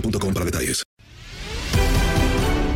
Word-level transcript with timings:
para 0.00 0.44
detalles. 0.44 0.82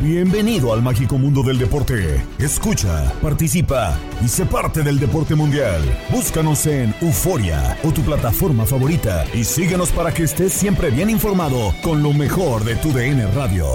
Bienvenido 0.02 0.72
al 0.72 0.80
mágico 0.80 1.18
mundo 1.18 1.42
del 1.42 1.58
deporte. 1.58 2.24
Escucha, 2.38 3.12
participa 3.20 3.98
y 4.24 4.28
sé 4.28 4.46
parte 4.46 4.82
del 4.82 4.98
deporte 4.98 5.34
mundial. 5.34 5.82
Búscanos 6.10 6.64
en 6.66 6.94
Euforia 7.02 7.76
o 7.84 7.92
tu 7.92 8.00
plataforma 8.00 8.64
favorita 8.64 9.26
y 9.34 9.44
síguenos 9.44 9.90
para 9.90 10.10
que 10.12 10.22
estés 10.22 10.54
siempre 10.54 10.90
bien 10.90 11.10
informado 11.10 11.74
con 11.82 12.02
lo 12.02 12.14
mejor 12.14 12.64
de 12.64 12.76
tu 12.76 12.92
DN 12.92 13.26
Radio. 13.34 13.66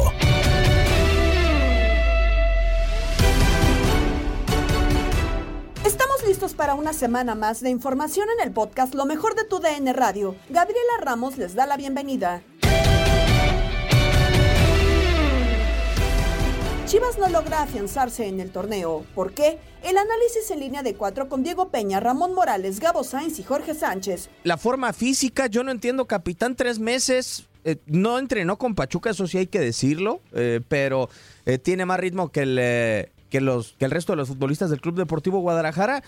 Estamos 5.86 6.26
listos 6.28 6.56
para 6.56 6.74
una 6.74 6.94
semana 6.94 7.36
más 7.36 7.62
de 7.62 7.70
información 7.70 8.28
en 8.40 8.48
el 8.48 8.52
podcast 8.52 8.96
Lo 8.96 9.06
mejor 9.06 9.36
de 9.36 9.44
tu 9.44 9.60
DN 9.60 9.94
Radio. 9.94 10.36
Gabriela 10.50 10.94
Ramos 11.02 11.38
les 11.38 11.54
da 11.54 11.68
la 11.68 11.78
bienvenida. 11.78 12.42
Chivas 16.86 17.18
no 17.18 17.28
logra 17.30 17.64
afianzarse 17.64 18.28
en 18.28 18.40
el 18.40 18.52
torneo. 18.52 19.04
¿Por 19.16 19.34
qué? 19.34 19.58
El 19.82 19.98
análisis 19.98 20.52
en 20.52 20.60
línea 20.60 20.84
de 20.84 20.94
cuatro 20.94 21.28
con 21.28 21.42
Diego 21.42 21.70
Peña, 21.70 22.00
Ramón 22.00 22.36
Morales, 22.36 22.80
Gabo 22.80 23.04
Sainz 23.04 23.40
y 23.40 23.44
Jorge 23.44 23.74
Sánchez. 23.74 24.30
La 24.44 24.56
forma 24.56 24.94
física, 24.94 25.48
yo 25.48 25.64
no 25.64 25.72
entiendo, 25.72 26.06
capitán, 26.06 26.56
tres 26.56 26.78
meses. 26.78 27.48
eh, 27.64 27.78
no 27.88 28.20
entrenó 28.20 28.58
con 28.58 28.76
Pachuca, 28.76 29.10
eso 29.10 29.26
sí 29.26 29.40
hay 29.40 29.48
que 29.48 29.60
decirlo, 29.60 30.22
eh, 30.34 30.62
pero 30.70 31.10
eh, 31.48 31.58
tiene 31.58 31.88
más 31.88 32.00
ritmo 32.00 32.30
que 32.30 32.42
el, 32.44 32.56
que, 33.32 33.38
el 33.40 33.92
resto 33.92 34.14
de 34.14 34.18
los 34.18 34.28
futbolistas 34.28 34.70
del 34.70 34.80
Club 34.80 34.96
Deportivo 34.96 35.40
Guadalajara. 35.40 36.04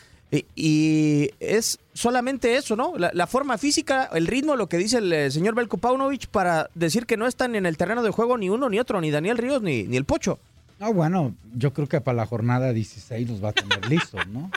Y, 0.55 1.31
es 1.39 1.79
solamente 1.93 2.55
eso, 2.55 2.75
¿no? 2.75 2.93
La, 2.97 3.25
forma 3.25 3.57
física, 3.57 4.09
el 4.13 4.27
ritmo, 4.27 4.55
lo 4.55 4.69
que 4.69 4.77
dice 4.77 4.99
el 4.99 5.31
señor 5.31 5.55
Belko 5.55 5.77
Paunovic 5.77 6.27
para 6.27 6.69
decir 6.75 7.07
que 7.07 7.17
no 7.17 7.25
están 7.25 7.55
en 7.55 7.65
el 7.65 7.77
terreno 7.77 8.03
de 8.03 8.11
juego 8.11 8.37
ni 8.37 8.49
uno 8.49 8.69
ni 8.69 8.77
otro, 8.77 9.01
ni 9.01 9.09
Daniel 9.09 9.39
Ríos 9.39 9.63
ni 9.63 9.95
el 9.95 10.05
Pocho. 10.05 10.37
Ah, 10.79 10.89
bueno, 10.89 11.35
yo 11.55 11.73
creo 11.73 11.87
que 11.87 12.01
para 12.01 12.15
la 12.17 12.25
jornada 12.25 12.71
16 12.73 13.29
los 13.29 13.43
va 13.43 13.49
a 13.49 13.53
tener 13.53 13.85
listos, 13.89 14.25
¿no? 14.27 14.51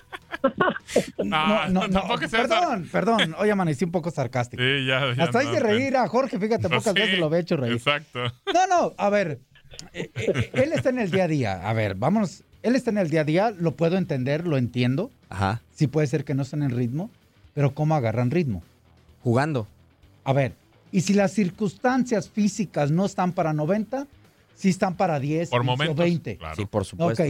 No, 1.19 1.69
no, 1.69 1.81
tampoco 1.89 2.19
seas- 2.29 2.31
perdón, 2.31 2.89
perdón, 2.91 3.35
hoy 3.39 3.51
amanecí 3.51 3.85
un 3.85 3.91
poco 3.93 4.11
sarcástico. 4.11 4.63
Sí, 4.63 4.87
ya, 4.87 5.15
ya 5.15 5.25
Hasta 5.25 5.39
hay 5.41 5.47
no, 5.47 5.53
que 5.53 5.61
reír 5.61 5.97
a 5.97 6.07
Jorge, 6.09 6.39
fíjate, 6.39 6.69
Pues 6.69 6.81
pocas 6.83 6.95
sí, 6.95 7.01
veces 7.01 7.19
lo 7.19 7.27
había 7.27 7.39
hecho 7.39 7.57
reír. 7.57 7.75
Exacto. 7.75 8.21
No, 8.53 8.67
no, 8.69 8.95
a 8.97 9.11
ver, 9.11 9.41
eh, 9.93 10.11
eh, 10.15 10.51
él 10.55 10.73
está 10.73 10.91
en 10.91 10.99
el 10.99 11.11
día 11.11 11.25
a 11.25 11.29
día, 11.29 11.69
a 11.69 11.73
ver, 11.73 11.95
vámonos, 11.95 12.43
él 12.63 12.75
está 12.77 12.91
en 12.91 12.99
el 12.99 13.09
día 13.11 13.21
a 13.23 13.25
día, 13.25 13.51
lo 13.51 13.73
puedo 13.77 13.97
entender, 13.97 14.47
lo 14.47 14.57
entiendo, 14.57 15.11
Ajá. 15.29 15.61
sí 15.75 15.87
puede 15.87 16.07
ser 16.07 16.25
que 16.25 16.35
no 16.35 16.43
estén 16.43 16.63
en 16.63 16.71
ritmo, 16.71 17.11
pero 17.55 17.75
¿cómo 17.75 17.95
agarran 17.95 18.31
ritmo? 18.31 18.63
Jugando. 19.23 19.67
A 20.25 20.33
ver, 20.33 20.53
y 20.93 21.03
si 21.03 21.15
las 21.15 21.33
circunstancias 21.33 22.29
físicas 22.29 22.91
no 22.91 23.07
están 23.07 23.33
para 23.33 23.53
90, 23.53 24.07
sí 24.61 24.69
están 24.69 24.97
para 24.97 25.19
10 25.19 25.49
Por 25.51 25.61
15 25.63 25.73
o 25.73 25.77
momentos. 25.77 25.97
20. 26.05 26.37
Claro. 26.37 26.55
Sí, 26.57 26.67
por 26.67 26.85
supuesto. 26.85 27.23
Ok. 27.23 27.29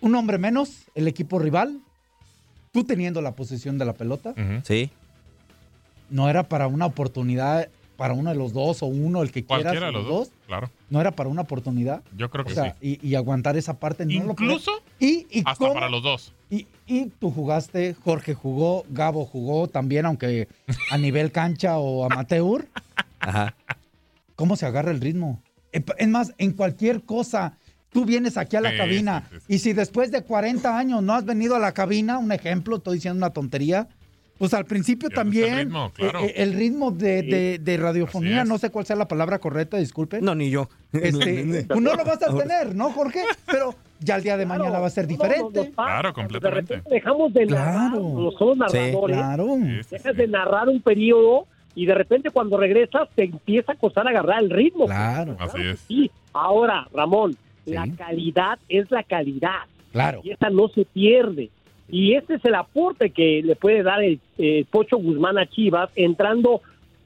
Un 0.00 0.14
hombre 0.14 0.38
menos, 0.38 0.82
el 0.94 1.08
equipo 1.08 1.38
rival, 1.38 1.80
tú 2.72 2.84
teniendo 2.84 3.22
la 3.22 3.32
posesión 3.32 3.78
de 3.78 3.84
la 3.84 3.94
pelota. 3.94 4.34
Sí. 4.64 4.90
no 6.10 6.28
era 6.28 6.42
para 6.44 6.66
una 6.66 6.86
oportunidad 6.86 7.68
para 7.96 8.12
uno 8.12 8.30
de 8.30 8.36
los 8.36 8.52
dos 8.52 8.82
o 8.82 8.86
uno, 8.86 9.22
el 9.22 9.30
que 9.30 9.44
quieras, 9.44 9.62
Cualquiera 9.62 9.86
o 9.88 9.92
de 9.92 9.98
los 9.98 10.06
dos. 10.06 10.30
Claro. 10.48 10.68
no 10.90 11.00
era 11.00 11.12
para 11.12 11.28
una 11.30 11.42
oportunidad. 11.42 12.02
Yo 12.16 12.28
creo 12.28 12.44
que 12.44 12.50
O 12.52 12.54
sea, 12.54 12.76
sí. 12.80 12.98
y, 13.00 13.08
y 13.08 13.14
aguantar 13.14 13.56
esa 13.56 13.78
parte 13.78 14.04
no 14.04 14.24
lo 14.24 14.30
Incluso 14.32 14.72
y, 14.98 15.26
y 15.30 15.38
hasta 15.46 15.54
cómo- 15.54 15.74
para 15.74 15.88
los 15.88 16.02
dos. 16.02 16.32
y, 16.50 16.66
y 16.86 17.06
tú 17.06 17.30
jugaste, 17.30 17.94
Jorge 17.94 18.34
jugó, 18.34 18.84
Gabo 18.90 19.24
jugó 19.24 19.68
también, 19.68 20.06
aunque 20.06 20.48
a 20.90 20.98
nivel 20.98 21.30
cancha 21.32 21.78
o 21.78 22.04
amateur. 22.04 22.66
Ajá. 23.20 23.54
¿Cómo 24.36 24.56
se 24.56 24.66
agarra 24.66 24.90
el 24.90 25.00
ritmo? 25.00 25.42
Eh, 25.72 25.82
Es 25.98 26.08
más, 26.08 26.32
en 26.38 26.52
cualquier 26.52 27.02
cosa, 27.02 27.56
tú 27.90 28.04
vienes 28.04 28.36
aquí 28.36 28.56
a 28.56 28.60
la 28.60 28.70
Sí, 28.72 28.76
cabina 28.76 29.28
sí, 29.30 29.36
sí, 29.38 29.44
y 29.54 29.58
si 29.58 29.72
después 29.72 30.10
de 30.10 30.22
40 30.22 30.76
años 30.78 31.02
no 31.02 31.14
has 31.14 31.24
venido 31.24 31.54
a 31.56 31.58
la 31.58 31.72
cabina, 31.72 32.18
un 32.18 32.32
ejemplo, 32.32 32.76
estoy 32.76 32.96
diciendo 32.96 33.18
una 33.18 33.30
tontería, 33.30 33.88
pues 34.38 34.52
al 34.52 34.64
principio 34.64 35.10
también 35.10 35.52
el 35.54 35.58
ritmo, 35.66 35.92
claro. 35.92 36.18
eh, 36.20 36.26
eh, 36.26 36.32
el 36.42 36.54
ritmo 36.54 36.90
de, 36.90 37.22
de- 37.22 37.58
de 37.62 37.76
radiofonía, 37.76 38.44
no 38.44 38.58
sé 38.58 38.70
cuál 38.70 38.84
sea 38.84 38.96
la 38.96 39.06
palabra 39.06 39.38
correcta, 39.38 39.76
disculpe. 39.76 40.20
No, 40.20 40.34
ni 40.34 40.50
yo. 40.50 40.68
Este, 40.92 41.64
pues 41.68 41.80
no 41.80 41.94
lo 41.94 42.04
vas 42.04 42.20
a 42.20 42.36
tener, 42.36 42.74
¿no, 42.74 42.90
Jorge? 42.90 43.22
Pero 43.46 43.76
ya 44.00 44.16
el 44.16 44.24
día 44.24 44.36
de 44.36 44.44
mañana 44.44 44.80
va 44.80 44.88
a 44.88 44.90
ser 44.90 45.06
diferente. 45.06 45.70
Claro, 45.76 46.12
completamente. 46.12 46.82
dejamos 46.90 47.32
de 47.32 47.46
narrar, 47.46 47.90
Claro. 47.92 48.30
somos 48.36 48.56
narradores, 48.58 49.16
Claro. 49.16 49.46
Sí, 49.56 49.82
sí, 49.84 49.88
dejas 49.92 50.12
sí. 50.14 50.18
de 50.22 50.26
narrar 50.28 50.68
un 50.68 50.82
periodo 50.82 51.46
y 51.74 51.86
de 51.86 51.94
repente 51.94 52.30
cuando 52.30 52.56
regresas 52.56 53.08
te 53.14 53.24
empieza 53.24 53.72
a 53.72 53.76
costar 53.76 54.06
agarrar 54.08 54.42
el 54.42 54.50
ritmo. 54.50 54.86
Claro, 54.86 55.36
Así 55.38 55.60
es. 55.62 55.80
Sí, 55.80 56.10
ahora, 56.32 56.86
Ramón, 56.92 57.36
la 57.66 57.86
calidad 57.96 58.58
es 58.68 58.90
la 58.90 59.02
calidad 59.02 59.62
claro. 59.92 60.20
y 60.22 60.30
esa 60.30 60.50
no 60.50 60.68
se 60.68 60.84
pierde. 60.84 61.50
Y 61.88 62.14
ese 62.14 62.34
es 62.34 62.44
el 62.44 62.54
aporte 62.54 63.10
que 63.10 63.42
le 63.44 63.56
puede 63.56 63.82
dar 63.82 64.02
el 64.02 64.18
eh, 64.38 64.64
Pocho 64.70 64.96
Guzmán 64.96 65.36
a 65.38 65.46
Chivas 65.46 65.90
entrando 65.96 66.62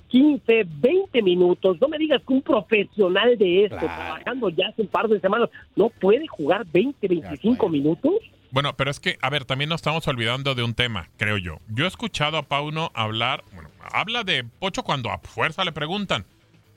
15, 0.09 0.67
20 0.81 1.23
minutos. 1.23 1.79
No 1.81 1.89
me 1.89 1.99
digas 1.99 2.23
que 2.27 2.33
un 2.33 2.43
profesional 2.43 3.37
de 3.37 3.65
esto, 3.65 3.77
Claro. 3.79 3.95
trabajando 3.95 4.49
ya 4.51 4.69
hace 4.69 4.83
un 4.83 4.89
par 4.89 5.09
de 5.09 5.21
semanas, 5.21 5.51
no 5.77 5.89
puede 5.91 6.27
jugar 6.29 6.65
20, 6.73 7.09
25 7.09 7.55
acuerdo. 7.55 7.69
minutos. 7.73 8.13
Bueno, 8.51 8.77
pero 8.77 8.91
es 8.91 9.01
que, 9.01 9.19
a 9.21 9.31
ver, 9.31 9.45
también 9.45 9.69
nos 9.69 9.79
estamos 9.81 10.07
olvidando 10.09 10.55
de 10.55 10.63
un 10.63 10.75
tema, 10.75 11.09
creo 11.17 11.37
yo. 11.37 11.59
Yo 11.69 11.85
he 11.85 11.89
escuchado 11.89 12.39
a 12.39 12.43
Pauno 12.43 12.91
hablar, 12.95 13.45
bueno, 13.53 13.71
habla 13.93 14.25
de 14.25 14.45
Pocho 14.45 14.83
cuando 14.83 15.11
a 15.11 15.19
fuerza 15.19 15.65
le 15.65 15.73
preguntan, 15.73 16.25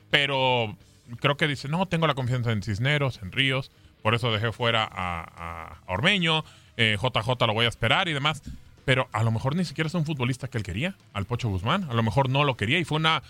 pero 0.09 0.75
creo 1.19 1.37
que 1.37 1.47
dice, 1.47 1.67
no, 1.69 1.85
tengo 1.85 2.07
la 2.07 2.13
confianza 2.13 2.51
en 2.51 2.61
Cisneros, 2.61 3.19
en 3.21 3.31
Ríos, 3.31 3.71
por 4.01 4.15
eso 4.15 4.31
dejé 4.31 4.51
fuera 4.51 4.87
a, 4.91 5.77
Ormeño, 5.87 6.43
eh, 6.77 6.97
JJ 7.01 7.47
lo 7.47 7.53
voy 7.53 7.65
a 7.65 7.69
esperar 7.69 8.07
y 8.07 8.13
demás. 8.13 8.41
Pero 8.83 9.07
a 9.11 9.21
lo 9.23 9.31
mejor 9.31 9.55
ni 9.55 9.63
siquiera 9.63 9.87
es 9.87 9.93
un 9.93 10.05
futbolista 10.05 10.47
que 10.47 10.57
él 10.57 10.63
quería, 10.63 10.95
al 11.13 11.25
Pocho 11.25 11.49
Guzmán. 11.49 11.85
A 11.89 11.93
lo 11.93 12.01
mejor 12.01 12.29
no 12.29 12.43
lo 12.43 12.57
quería 12.57 12.79
y 12.79 12.83
fue 12.83 12.97
una 12.97 13.21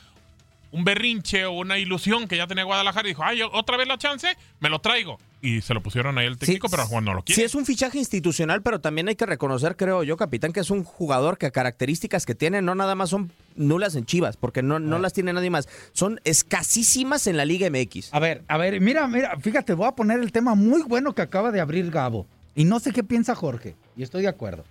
un 0.72 0.84
berrinche 0.84 1.46
o 1.46 1.52
una 1.52 1.78
ilusión 1.78 2.28
que 2.28 2.38
ya 2.38 2.48
tenía 2.48 2.64
Guadalajara 2.64 3.08
y 3.08 3.12
dijo, 3.12 3.24
ay, 3.24 3.42
otra 3.42 3.78
vez 3.78 3.88
la 3.88 3.98
chance, 3.98 4.28
me 4.60 4.70
lo 4.70 4.80
traigo. 4.80 5.18
Y 5.42 5.62
se 5.62 5.74
lo 5.74 5.82
pusieron 5.82 6.18
ahí 6.18 6.28
el 6.28 6.38
técnico, 6.38 6.70
pero 6.70 6.86
Juan 6.86 7.04
no 7.04 7.14
lo 7.14 7.24
quiere. 7.24 7.42
Sí, 7.42 7.46
es 7.46 7.56
un 7.56 7.66
fichaje 7.66 7.98
institucional, 7.98 8.62
pero 8.62 8.80
también 8.80 9.08
hay 9.08 9.16
que 9.16 9.26
reconocer, 9.26 9.76
creo 9.76 10.04
yo, 10.04 10.16
capitán, 10.16 10.54
que 10.54 10.60
es 10.60 10.70
un 10.70 10.84
jugador 10.84 11.38
que 11.38 11.52
características 11.52 12.26
que 12.26 12.36
tiene 12.36 12.62
no 12.62 12.76
nada 12.76 12.96
más 12.96 13.10
son 13.10 13.32
nulas 13.56 13.96
en 13.96 14.06
Chivas, 14.06 14.38
porque 14.38 14.62
no, 14.62 14.80
no 14.80 15.00
las 15.00 15.14
tiene 15.14 15.34
nadie 15.34 15.50
más. 15.50 15.68
Son 15.94 16.22
escasísimas 16.24 17.26
en 17.28 17.38
la 17.38 17.46
Liga 17.46 17.70
MX. 17.70 18.14
A 18.14 18.20
ver, 18.20 18.44
a 18.48 18.58
ver, 18.58 18.80
mira, 18.80 19.08
mira, 19.08 19.36
fíjate, 19.40 19.74
voy 19.74 19.88
a 19.88 19.92
poner 19.94 20.20
el 20.20 20.32
tema 20.32 20.56
muy 20.56 20.84
bueno 20.84 21.14
que 21.14 21.24
acaba 21.24 21.52
de 21.52 21.60
abrir 21.60 21.90
Gabo. 21.90 22.28
Y 22.56 22.66
no 22.66 22.80
sé 22.80 22.92
qué 22.92 23.04
piensa 23.04 23.34
Jorge, 23.34 23.76
y 23.98 24.04
estoy 24.04 24.22
de 24.22 24.28
acuerdo. 24.28 24.64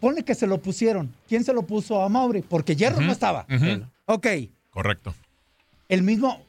Ponle 0.00 0.24
que 0.24 0.34
se 0.34 0.46
lo 0.46 0.58
pusieron. 0.58 1.14
¿Quién 1.28 1.44
se 1.44 1.54
lo 1.54 1.62
puso 1.62 2.02
a 2.02 2.08
Mauri? 2.08 2.42
Porque 2.42 2.76
Hierro 2.76 3.00
no 3.00 3.12
estaba. 3.12 3.46
Ujú. 3.48 3.86
Ok, 4.06 4.26
Correcto. 4.74 5.14
el 5.88 6.02
mismo. 6.02 6.42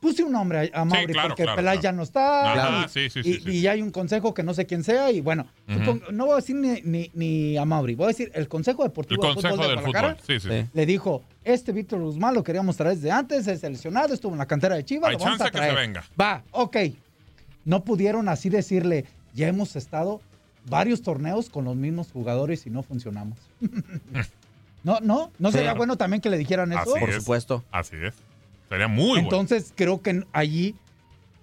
Puse 0.00 0.24
un 0.24 0.32
nombre 0.32 0.68
a 0.74 0.84
Mauri 0.84 1.12
claro, 1.12 1.28
porque 1.28 1.44
claro, 1.44 1.56
Peláez 1.56 1.78
claro. 1.78 1.82
ya 1.82 1.96
no 1.96 2.02
está. 2.02 2.52
Ajá, 2.52 2.86
y, 2.86 2.88
sí, 3.08 3.22
sí, 3.22 3.40
y- 3.46 3.50
y 3.58 3.66
hay 3.68 3.80
un 3.82 3.92
consejo 3.92 4.34
que 4.34 4.42
no 4.42 4.52
sé 4.52 4.66
quién 4.66 4.82
sea. 4.82 5.12
Y 5.12 5.20
bueno, 5.20 5.46
supongo- 5.68 6.10
no 6.10 6.24
voy 6.26 6.32
a 6.32 6.36
decir 6.36 6.56
ni, 6.56 6.80
ni- 6.82 7.10
ni 7.14 7.56
a 7.56 7.64
Mauri, 7.64 7.94
voy 7.94 8.06
a 8.06 8.08
decir 8.08 8.32
el 8.34 8.48
Consejo 8.48 8.82
El 8.82 8.88
Deportivo 8.88 9.22
de 9.28 9.34
consejo 9.34 9.56
de 9.58 9.68
del 9.68 9.78
fútbol. 9.78 10.68
Le 10.74 10.86
dijo: 10.86 11.22
Este 11.44 11.70
Víctor 11.70 12.00
Guzmán 12.00 12.34
lo 12.34 12.42
queríamos 12.42 12.76
traer 12.76 12.96
desde 12.96 13.12
antes, 13.12 13.46
es 13.46 13.60
seleccionado, 13.60 14.12
estuvo 14.12 14.32
en 14.32 14.38
la 14.38 14.46
cantera 14.46 14.74
de 14.74 14.84
Chivas. 14.84 15.10
Hay 15.10 15.16
lo 15.18 15.18
vamos 15.20 15.38
chance 15.38 15.44
a 15.48 15.52
que 15.52 15.58
se 15.58 15.72
traer". 15.72 15.86
venga. 15.86 16.04
Va, 16.20 16.42
ok. 16.50 16.76
No 17.64 17.84
pudieron 17.84 18.28
así 18.28 18.48
decirle: 18.48 19.04
Ya 19.34 19.46
hemos 19.46 19.76
estado 19.76 20.20
varios 20.68 21.00
torneos 21.02 21.48
con 21.48 21.64
los 21.64 21.76
mismos 21.76 22.10
jugadores 22.10 22.66
y 22.66 22.70
no 22.70 22.82
funcionamos. 22.82 23.38
no, 24.86 25.00
no, 25.00 25.32
no 25.38 25.50
Sí. 25.50 25.58
sería 25.58 25.74
bueno 25.74 25.96
también 25.96 26.20
que 26.22 26.30
le 26.30 26.38
dijeran 26.38 26.70
eso. 26.72 26.94
Así 26.96 27.04
es. 27.04 27.46
Así 27.72 27.96
es. 28.00 28.14
Sería 28.68 28.88
muy 28.88 29.04
bueno. 29.08 29.22
Entonces 29.24 29.72
creo 29.74 30.00
que 30.00 30.24
allí 30.32 30.74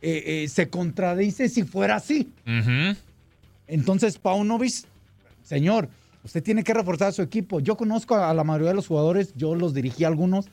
eh, 0.01 0.43
eh, 0.43 0.47
se 0.47 0.69
contradice 0.69 1.49
si 1.49 1.63
fuera 1.63 1.97
así. 1.97 2.31
Ujú. 2.47 2.97
Entonces 3.67 4.17
Paunovic, 4.17 4.73
señor, 5.43 5.89
usted 6.23 6.41
tiene 6.41 6.63
que 6.63 6.73
reforzar 6.73 7.11
su 7.13 7.21
equipo. 7.21 7.59
Yo 7.59 7.75
conozco 7.77 8.15
a 8.15 8.33
la 8.33 8.43
mayoría 8.43 8.69
de 8.69 8.75
los 8.75 8.87
jugadores, 8.87 9.33
yo 9.35 9.55
los 9.55 9.73
dirigí 9.73 10.03
a 10.03 10.07
algunos. 10.07 10.47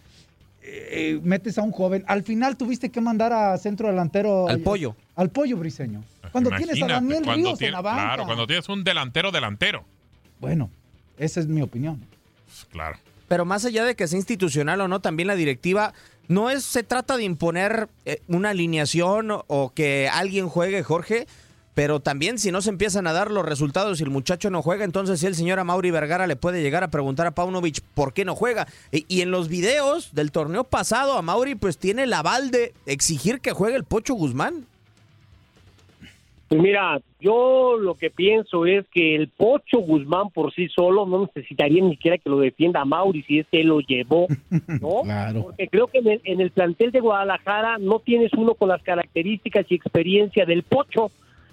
Eh, 0.62 1.16
eh, 1.16 1.20
metes 1.22 1.58
a 1.58 1.62
un 1.62 1.72
joven. 1.72 2.04
Al 2.06 2.22
final 2.22 2.56
tuviste 2.56 2.90
que 2.90 3.00
mandar 3.00 3.32
a 3.32 3.56
centro 3.58 3.88
delantero. 3.88 4.48
Al 4.48 4.60
pollo. 4.60 4.94
Al 5.16 5.30
pollo 5.30 5.56
briseño. 5.56 6.02
Cuando 6.32 6.50
tienes 6.50 6.80
a 6.82 6.86
Daniel 6.86 7.24
Ríos 7.24 7.52
en 7.52 7.56
tiene- 7.58 7.72
la 7.72 7.80
banca. 7.80 8.02
Claro, 8.02 8.24
cuando 8.26 8.46
tienes 8.46 8.68
un 8.68 8.84
delantero 8.84 9.30
delantero. 9.32 9.84
Bueno, 10.38 10.70
esa 11.18 11.40
es 11.40 11.46
mi 11.46 11.62
opinión. 11.62 12.04
Claro. 12.70 12.98
Pero 13.28 13.44
más 13.44 13.64
allá 13.64 13.84
de 13.84 13.94
que 13.94 14.08
sea 14.08 14.18
institucional 14.18 14.80
o 14.80 14.88
no, 14.88 15.00
también 15.00 15.28
la 15.28 15.36
directiva 15.36 15.94
no 16.30 16.48
es 16.48 16.64
se 16.64 16.84
trata 16.84 17.16
de 17.16 17.24
imponer 17.24 17.88
eh, 18.04 18.22
una 18.28 18.50
alineación 18.50 19.30
o, 19.30 19.72
que 19.74 20.08
alguien 20.08 20.48
juegue, 20.48 20.82
Jorge, 20.84 21.26
pero 21.74 22.00
también 22.00 22.38
si 22.38 22.52
no 22.52 22.62
se 22.62 22.70
empiezan 22.70 23.06
a 23.06 23.12
dar 23.12 23.30
los 23.30 23.44
resultados 23.44 24.00
y 24.00 24.04
el 24.04 24.10
muchacho 24.10 24.48
no 24.48 24.62
juega, 24.62 24.84
entonces 24.84 25.18
sí, 25.18 25.26
el 25.26 25.34
señor 25.34 25.58
Amauri 25.58 25.90
Vergara 25.90 26.28
le 26.28 26.36
puede 26.36 26.62
llegar 26.62 26.84
a 26.84 26.90
preguntar 26.90 27.26
a 27.26 27.32
Paunovic 27.32 27.80
por 27.94 28.12
qué 28.12 28.24
no 28.24 28.36
juega. 28.36 28.68
Y, 28.92 29.22
en 29.22 29.32
los 29.32 29.48
videos 29.48 30.14
del 30.14 30.30
torneo 30.30 30.64
pasado, 30.64 31.18
Amauri 31.18 31.56
pues 31.56 31.78
tiene 31.78 32.04
el 32.04 32.12
aval 32.12 32.52
de 32.52 32.74
exigir 32.86 33.40
que 33.40 33.52
juegue 33.52 33.76
el 33.76 33.84
Pocho 33.84 34.14
Guzmán. 34.14 34.66
Pues 36.50 36.62
mira, 36.62 37.00
yo 37.20 37.76
lo 37.78 37.94
que 37.94 38.10
pienso 38.10 38.66
es 38.66 38.84
que 38.88 39.14
el 39.14 39.28
Pocho 39.28 39.78
Guzmán 39.78 40.30
por 40.30 40.52
sí 40.52 40.66
solo 40.66 41.06
no 41.06 41.20
necesitaría 41.26 41.80
ni 41.80 41.92
siquiera 41.92 42.18
que 42.18 42.28
lo 42.28 42.40
defienda 42.40 42.80
a 42.80 42.84
Mauri 42.84 43.22
si 43.22 43.38
es 43.38 43.46
que 43.46 43.60
él 43.60 43.68
lo 43.68 43.78
llevó, 43.78 44.26
¿no? 44.82 45.02
Claro. 45.04 45.42
Porque 45.44 45.68
creo 45.68 45.86
que 45.86 45.98
en 45.98 46.08
el, 46.08 46.20
en 46.24 46.40
el 46.40 46.50
plantel 46.50 46.90
de 46.90 46.98
Guadalajara 46.98 47.78
no 47.78 48.00
tienes 48.00 48.32
uno 48.32 48.54
con 48.54 48.68
las 48.68 48.82
características 48.82 49.64
y 49.68 49.76
experiencia 49.76 50.44
del 50.44 50.64
Pocho. 50.64 51.12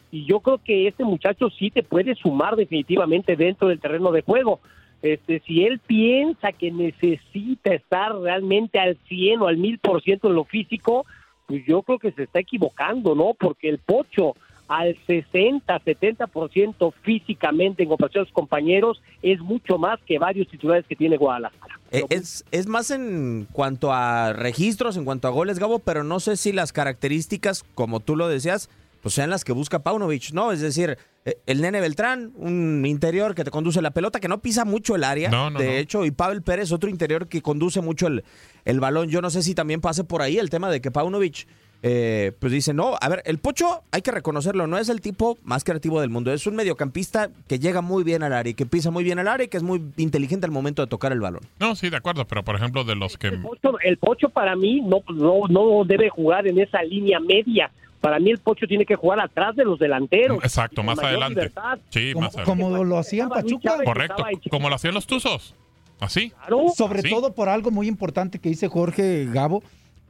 Y 0.10 0.26
yo 0.26 0.40
creo 0.40 0.58
que 0.58 0.88
este 0.88 1.04
muchacho 1.04 1.52
sí 1.52 1.70
te 1.70 1.84
puede 1.84 2.16
sumar 2.16 2.56
definitivamente 2.56 3.36
dentro 3.36 3.68
del 3.68 3.80
terreno 3.80 4.12
de 4.12 4.24
juego. 4.24 4.62
Este, 5.04 5.42
si 5.42 5.64
él 5.64 5.78
piensa 5.78 6.54
que 6.54 6.72
necesita 6.72 7.72
estar 7.72 8.18
realmente 8.18 8.80
al 8.80 8.98
100 9.08 9.44
o 9.44 9.48
al 9.48 9.58
1000% 9.58 10.28
en 10.28 10.34
lo 10.34 10.44
físico, 10.44 11.06
pues 11.46 11.64
yo 11.68 11.84
creo 11.84 12.00
que 12.00 12.14
se 12.14 12.24
está 12.24 12.40
equivocando, 12.40 13.14
¿no? 13.14 13.36
Porque 13.40 13.70
el 13.70 13.78
Pocho 13.78 14.34
al 14.68 14.98
60, 15.08 15.80
70% 15.82 16.94
físicamente 17.02 17.84
en 17.84 17.90
comparación 17.90 18.24
a 18.24 18.26
sus 18.26 18.34
compañeros 18.34 19.02
es 19.22 19.40
mucho 19.40 19.78
más 19.78 20.00
que 20.06 20.20
varios 20.20 20.48
titulares 20.48 20.86
que 20.88 20.96
tiene 20.96 21.18
Guadalajara. 21.18 21.80
Eh, 21.92 22.04
es, 22.10 22.44
es 22.52 22.68
más 22.68 22.92
en 22.92 23.48
cuanto 23.52 23.94
a 23.94 24.34
registros, 24.34 24.98
en 24.98 25.06
cuanto 25.06 25.28
a 25.28 25.32
goles, 25.32 25.60
Gabo, 25.60 25.80
pero 25.80 26.04
no 26.04 26.20
sé 26.20 26.36
si 26.38 26.52
las 26.52 26.74
características, 26.74 27.64
como 27.76 28.00
tú 28.02 28.16
lo 28.16 28.28
decías, 28.28 28.70
pues 29.02 29.14
sean 29.16 29.30
las 29.30 29.46
que 29.46 29.54
busca 29.54 29.80
Paunovic, 29.84 30.32
¿no? 30.34 30.52
Es 30.52 30.60
decir, 30.60 30.98
eh, 31.24 31.38
el 31.46 31.62
nene 31.62 31.80
Beltrán, 31.80 32.34
un 32.36 32.84
interior 32.86 33.36
que 33.36 33.44
te 33.46 33.52
conduce 33.52 33.82
la 33.82 33.92
pelota, 33.92 34.20
que 34.20 34.28
no 34.28 34.40
pisa 34.42 34.66
mucho 34.66 34.96
el 34.96 35.04
área, 35.06 35.30
No, 35.30 35.50
no, 35.50 35.60
de 35.60 35.66
no. 35.66 35.72
hecho, 35.74 36.04
y 36.06 36.12
Pavel 36.12 36.42
Pérez, 36.42 36.72
otro 36.74 36.90
interior 36.90 37.28
que 37.28 37.42
conduce 37.42 37.80
mucho 37.80 38.08
el, 38.08 38.26
el 38.66 38.80
balón. 38.82 39.08
Yo 39.08 39.22
no 39.22 39.30
sé 39.30 39.44
si 39.44 39.56
también 39.56 39.80
pase 39.80 40.04
por 40.04 40.22
ahí 40.22 40.38
el 40.40 40.50
tema 40.50 40.70
de 40.70 40.82
que 40.82 40.92
Paunovic, 40.92 41.48
eh, 41.84 42.32
pues 42.40 42.52
dice, 42.52 42.74
no, 42.74 42.96
a 43.00 43.08
ver, 43.10 43.22
el 43.26 43.38
Pocho, 43.38 43.84
hay 43.92 44.02
que 44.02 44.12
reconocerlo, 44.12 44.66
no 44.68 44.78
es 44.78 44.90
el 44.90 45.00
tipo 45.00 45.38
más 45.44 45.64
creativo 45.64 46.02
del 46.02 46.10
mundo, 46.10 46.34
es 46.34 46.48
un 46.48 46.56
mediocampista 46.56 47.30
que 47.48 47.60
llega 47.60 47.82
muy 47.82 48.04
bien 48.04 48.24
al 48.24 48.34
área, 48.34 48.52
y 48.52 48.54
que 48.56 48.66
pisa 48.66 48.90
muy 48.92 49.04
bien 49.04 49.20
al 49.20 49.28
área 49.28 49.46
y 49.46 49.48
que 49.48 49.58
es 49.58 49.64
muy 49.64 49.84
inteligente 49.98 50.46
al 50.46 50.52
momento 50.52 50.82
de 50.82 50.88
tocar 50.88 51.12
el 51.12 51.20
balón. 51.22 51.42
No, 51.60 51.76
sí, 51.76 51.90
de 51.90 51.98
acuerdo, 51.98 52.26
pero 52.26 52.44
por 52.44 52.56
ejemplo, 52.56 52.84
de 52.84 52.96
los 52.96 53.18
que. 53.18 53.28
El 53.28 53.42
Pocho, 53.42 53.80
el 53.84 53.98
Pocho 53.98 54.30
para 54.30 54.56
mí 54.56 54.82
no, 54.82 55.04
no, 55.14 55.42
no 55.50 55.84
debe 55.86 56.10
jugar 56.10 56.48
en 56.48 56.60
esa 56.60 56.82
línea 56.82 57.20
media. 57.20 57.72
Para 58.02 58.20
mí 58.20 58.30
el 58.32 58.38
Pocho 58.40 58.68
tiene 58.68 58.86
que 58.86 58.96
jugar 58.96 59.20
atrás 59.20 59.56
de 59.56 59.66
los 59.66 59.80
delanteros. 59.80 60.38
Exacto, 60.44 60.84
más 60.84 61.00
adelante. 61.00 61.42
libertad. 61.42 61.80
Sí, 61.90 62.14
Como, 62.14 62.26
más 62.26 62.36
adelante. 62.36 62.62
como 62.64 62.84
lo 62.84 62.98
hacían 62.98 63.30
Pachuca. 63.30 63.78
Correcto, 63.84 64.24
como 64.52 64.70
lo 64.70 64.76
hacían 64.76 64.94
los 64.94 65.08
Tuzos. 65.08 65.56
Así. 66.00 66.32
Sobre 66.76 67.00
Así. 67.00 67.10
todo 67.10 67.34
por 67.34 67.50
algo 67.50 67.72
muy 67.72 67.88
importante 67.88 68.40
que 68.40 68.50
dice 68.50 68.68
Jorge 68.68 69.26
Gabo. 69.32 69.64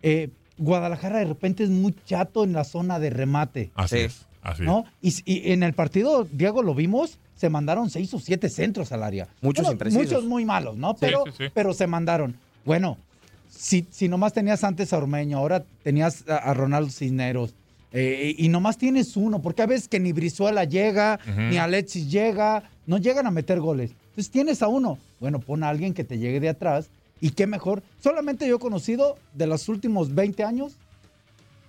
eh, 0.03 0.29
Guadalajara 0.57 1.19
de 1.19 1.26
repente 1.26 1.64
es 1.64 1.69
muy 1.69 1.95
chato 2.06 2.44
en 2.44 2.54
la 2.54 2.64
zona 2.64 2.99
de 2.99 3.09
remate. 3.09 3.71
Así 3.76 3.99
es. 3.99 4.26
Así 4.42 4.64
¿no? 4.64 4.85
Y, 5.02 5.14
y 5.26 5.52
en 5.52 5.64
el 5.64 5.73
partido, 5.73 6.28
Diego, 6.31 6.64
lo 6.64 6.73
vimos, 6.73 7.19
se 7.35 7.49
mandaron 7.49 7.90
seis 7.90 8.14
o 8.14 8.19
siete 8.19 8.49
centros 8.49 8.92
al 8.92 9.04
área. 9.04 9.28
Muchos 9.42 9.64
Bueno, 9.64 9.73
imprecisos. 9.73 10.06
Muchos 10.06 10.26
muy 10.26 10.45
malos, 10.45 10.78
¿no? 10.78 10.95
Pero, 10.95 11.26
sí, 11.26 11.31
sí. 11.37 11.44
pero 11.54 11.73
se 11.73 11.85
mandaron. 11.87 12.35
Bueno, 12.66 12.97
si, 13.49 13.85
si 13.90 14.07
nomás 14.07 14.33
tenías 14.33 14.64
antes 14.64 14.94
a 14.94 14.97
Ormeño, 14.97 15.37
ahora 15.37 15.64
tenías 15.83 16.28
a, 16.30 16.37
a 16.37 16.54
Ronaldo 16.54 16.90
Cisneros, 16.92 17.54
eh, 17.94 18.35
y 18.37 18.49
nomás 18.49 18.78
tienes 18.78 19.16
uno, 19.16 19.42
porque 19.42 19.61
a 19.61 19.66
veces 19.66 19.87
que 19.87 19.99
ni 19.99 20.11
Brizuela 20.11 20.66
llega, 20.66 21.19
ni 21.49 21.57
Alexis 21.57 22.11
llega, 22.11 22.64
no 22.85 22.97
llegan 22.97 23.28
a 23.28 23.31
meter 23.31 23.59
goles. 23.59 23.92
Entonces 24.09 24.30
tienes 24.30 24.61
a 24.61 24.68
uno. 24.68 24.97
Bueno, 25.19 25.40
pon 25.40 25.64
a 25.64 25.69
alguien 25.69 25.94
que 25.94 26.04
te 26.04 26.18
llegue 26.19 26.40
de 26.40 26.49
atrás. 26.49 26.90
Y 27.21 27.31
qué 27.31 27.47
mejor. 27.47 27.83
Solamente 28.02 28.47
yo 28.47 28.57
he 28.57 28.59
conocido 28.59 29.18
de 29.33 29.47
los 29.47 29.69
últimos 29.69 30.14
20 30.14 30.44
años, 30.44 30.74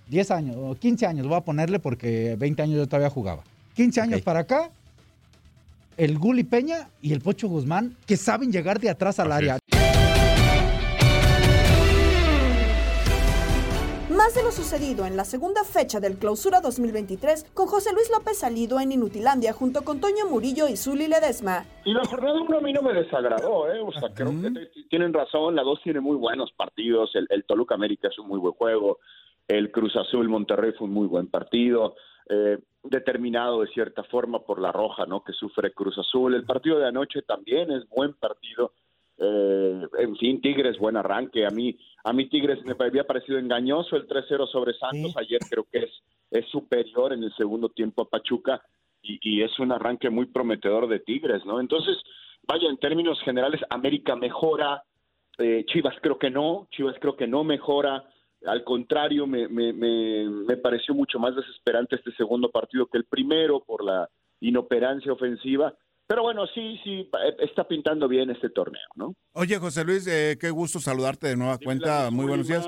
10 0.09 0.31
años, 0.31 0.55
o 0.59 0.75
15 0.75 1.05
años, 1.05 1.27
voy 1.27 1.37
a 1.37 1.41
ponerle 1.41 1.79
porque 1.79 2.35
20 2.37 2.61
años 2.61 2.77
yo 2.77 2.87
todavía 2.87 3.09
jugaba. 3.09 3.43
15 3.75 4.01
años 4.01 4.21
para 4.21 4.41
acá, 4.41 4.69
el 5.97 6.17
Guli 6.17 6.43
Peña 6.43 6.89
y 7.01 7.13
el 7.13 7.21
Pocho 7.21 7.47
Guzmán, 7.47 7.95
que 8.05 8.17
saben 8.17 8.51
llegar 8.51 8.79
de 8.79 8.89
atrás 8.89 9.19
al 9.19 9.31
área. 9.31 9.59
Más 14.19 14.35
de 14.35 14.43
lo 14.43 14.51
sucedido 14.51 15.05
en 15.05 15.15
la 15.15 15.23
segunda 15.23 15.63
fecha 15.63 16.01
del 16.01 16.17
Clausura 16.17 16.59
2023 16.59 17.51
con 17.53 17.67
José 17.67 17.93
Luis 17.93 18.11
López 18.11 18.37
Salido 18.37 18.81
en 18.81 18.91
Inutilandia 18.91 19.53
junto 19.53 19.83
con 19.83 20.01
Toño 20.01 20.27
Murillo 20.29 20.67
y 20.67 20.75
Zuli 20.75 21.07
Ledesma. 21.07 21.63
Y 21.85 21.93
la 21.93 22.03
jornada 22.03 22.41
1 22.41 22.57
a 22.57 22.59
mí 22.59 22.73
no 22.73 22.81
me 22.81 22.91
desagradó, 22.91 23.71
¿eh? 23.71 23.79
O 23.79 23.93
sea, 23.93 24.09
creo 24.13 24.31
que 24.31 24.83
tienen 24.89 25.13
razón, 25.13 25.55
la 25.55 25.63
2 25.63 25.83
tiene 25.83 26.01
muy 26.01 26.17
buenos 26.17 26.51
partidos, 26.51 27.15
el, 27.15 27.27
el 27.29 27.45
Toluca 27.45 27.75
América 27.75 28.09
es 28.09 28.19
un 28.19 28.27
muy 28.27 28.39
buen 28.39 28.55
juego, 28.55 28.99
el 29.47 29.71
Cruz 29.71 29.95
Azul 29.95 30.27
Monterrey 30.27 30.73
fue 30.77 30.87
un 30.87 30.93
muy 30.93 31.07
buen 31.07 31.27
partido, 31.27 31.95
eh, 32.27 32.57
determinado 32.83 33.61
de 33.61 33.67
cierta 33.67 34.03
forma 34.03 34.39
por 34.39 34.59
la 34.59 34.73
roja, 34.73 35.05
¿no? 35.05 35.23
Que 35.23 35.31
sufre 35.31 35.71
Cruz 35.71 35.97
Azul, 35.97 36.35
el 36.35 36.43
partido 36.43 36.77
de 36.77 36.89
anoche 36.89 37.21
también 37.21 37.71
es 37.71 37.87
buen 37.87 38.15
partido, 38.15 38.73
eh, 39.17 39.87
en 39.97 40.15
fin, 40.17 40.41
Tigres, 40.41 40.77
buen 40.77 40.97
arranque, 40.97 41.45
a 41.45 41.51
mí, 41.51 41.77
a 42.03 42.13
mí 42.13 42.29
Tigres 42.29 42.63
me 42.65 42.75
había 42.79 43.05
parecido 43.05 43.37
engañoso 43.37 43.95
el 43.95 44.07
3-0 44.07 44.47
sobre 44.51 44.73
Santos, 44.73 45.15
ayer 45.17 45.39
creo 45.49 45.65
que 45.71 45.79
es, 45.79 45.91
es 46.31 46.45
superior 46.47 47.13
en 47.13 47.23
el 47.23 47.33
segundo 47.35 47.69
tiempo 47.69 48.03
a 48.03 48.09
Pachuca, 48.09 48.61
y, 49.01 49.19
y 49.21 49.43
es 49.43 49.57
un 49.59 49.71
arranque 49.71 50.09
muy 50.09 50.25
prometedor 50.25 50.87
de 50.87 50.99
Tigres, 50.99 51.45
¿no? 51.45 51.59
Entonces, 51.59 51.97
vaya, 52.47 52.69
en 52.69 52.77
términos 52.77 53.21
generales, 53.23 53.61
América 53.69 54.15
mejora, 54.15 54.83
eh, 55.37 55.65
Chivas 55.67 55.95
creo 56.01 56.17
que 56.17 56.29
no, 56.29 56.67
Chivas 56.71 56.95
creo 56.99 57.15
que 57.15 57.27
no 57.27 57.43
mejora, 57.43 58.03
al 58.45 58.63
contrario, 58.63 59.27
me, 59.27 59.47
me, 59.47 59.73
me, 59.73 60.29
me 60.29 60.57
pareció 60.57 60.93
mucho 60.93 61.19
más 61.19 61.35
desesperante 61.35 61.95
este 61.95 62.11
segundo 62.13 62.49
partido 62.49 62.87
que 62.87 62.97
el 62.97 63.05
primero 63.05 63.61
por 63.61 63.83
la 63.83 64.09
inoperancia 64.39 65.11
ofensiva. 65.11 65.73
Pero 66.09 66.23
bueno, 66.23 66.47
sí, 66.55 66.79
sí, 66.83 67.01
eh, 67.01 67.35
está 67.47 67.67
pintando 67.67 68.07
bien 68.07 68.31
este 68.31 68.49
torneo, 68.49 68.81
¿no? 68.95 69.13
Oye, 69.33 69.59
José 69.59 69.83
Luis, 69.83 70.07
eh, 70.07 70.39
qué 70.41 70.49
gusto 70.49 70.79
saludarte 70.79 71.27
de 71.27 71.37
nueva 71.37 71.59
cuenta. 71.59 72.09
Muy 72.09 72.25
buenos 72.25 72.47
días. 72.47 72.65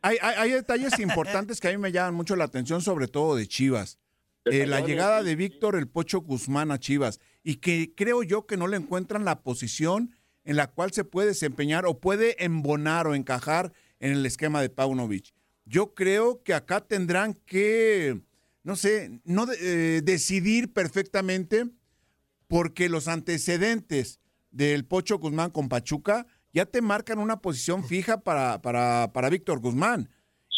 Hay, 0.00 0.16
hay, 0.22 0.34
hay- 0.38 0.50
detalles 0.52 0.98
importantes 0.98 1.60
que 1.60 1.68
a 1.68 1.72
mí 1.72 1.76
me 1.76 1.92
llaman 1.92 2.14
mucho 2.14 2.36
la 2.36 2.44
atención, 2.44 2.80
sobre 2.80 3.06
todo 3.06 3.36
de 3.36 3.46
Chivas. 3.46 3.98
Eh, 4.46 4.66
la 4.66 4.80
llegada 4.80 5.22
de. 5.22 5.36
Víctor 5.36 5.76
el 5.76 5.88
Pocho 5.88 6.20
Guzmán 6.22 6.70
a 6.70 6.78
Chivas 6.78 7.20
y 7.42 7.56
que 7.56 7.92
creo 7.94 8.22
yo 8.22 8.46
que 8.46 8.56
no 8.56 8.66
le 8.66 8.78
encuentran 8.78 9.26
la 9.26 9.42
posición 9.42 10.12
en 10.44 10.56
la 10.56 10.68
cual 10.68 10.92
se 10.92 11.04
puede 11.04 11.28
desempeñar 11.28 11.84
o 11.84 12.00
puede 12.00 12.42
embonar 12.42 13.08
o 13.08 13.14
encajar 13.14 13.74
en 13.98 14.12
el 14.12 14.24
esquema 14.24 14.62
de 14.62 14.70
Paunovic. 14.70 15.34
Yo 15.66 15.92
creo 15.92 16.42
que 16.42 16.54
acá 16.54 16.80
tendrán 16.80 17.34
que, 17.34 18.22
no 18.62 18.74
sé, 18.76 19.20
no 19.24 19.44
de- 19.44 19.58
eh, 19.98 20.00
decidir 20.02 20.72
perfectamente 20.72 21.66
porque 22.50 22.88
los 22.88 23.06
antecedentes 23.06 24.18
del 24.50 24.84
Pocho 24.84 25.18
Guzmán 25.18 25.52
con 25.52 25.68
Pachuca 25.68 26.26
ya 26.52 26.66
te 26.66 26.82
marcan 26.82 27.20
una 27.20 27.40
posición 27.40 27.84
fija 27.84 28.22
para, 28.22 28.60
para, 28.60 29.12
para 29.12 29.30
Víctor 29.30 29.60
Guzmán. 29.60 30.10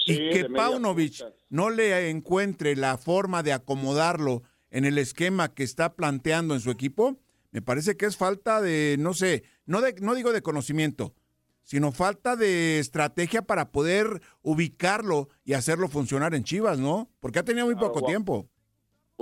Sí, 0.06 0.14
y 0.14 0.30
que 0.30 0.46
Paunovic 0.46 1.22
no 1.50 1.68
le 1.68 2.08
encuentre 2.08 2.76
la 2.76 2.96
forma 2.96 3.42
de 3.42 3.52
acomodarlo 3.52 4.42
en 4.70 4.86
el 4.86 4.96
esquema 4.96 5.52
que 5.52 5.64
está 5.64 5.94
planteando 5.94 6.54
en 6.54 6.60
su 6.60 6.70
equipo, 6.70 7.20
me 7.50 7.60
parece 7.60 7.98
que 7.98 8.06
es 8.06 8.16
falta 8.16 8.62
de, 8.62 8.96
no 8.98 9.12
sé, 9.12 9.44
no, 9.66 9.82
de, 9.82 9.94
no 10.00 10.14
digo 10.14 10.32
de 10.32 10.40
conocimiento, 10.40 11.14
sino 11.62 11.92
falta 11.92 12.36
de 12.36 12.78
estrategia 12.78 13.42
para 13.42 13.70
poder 13.70 14.22
ubicarlo 14.40 15.28
y 15.44 15.52
hacerlo 15.52 15.88
funcionar 15.88 16.34
en 16.34 16.44
Chivas, 16.44 16.78
¿no? 16.78 17.10
Porque 17.20 17.40
ha 17.40 17.44
tenido 17.44 17.66
muy 17.66 17.74
Claro, 17.74 17.92
poco 17.92 18.06
tiempo. 18.06 18.48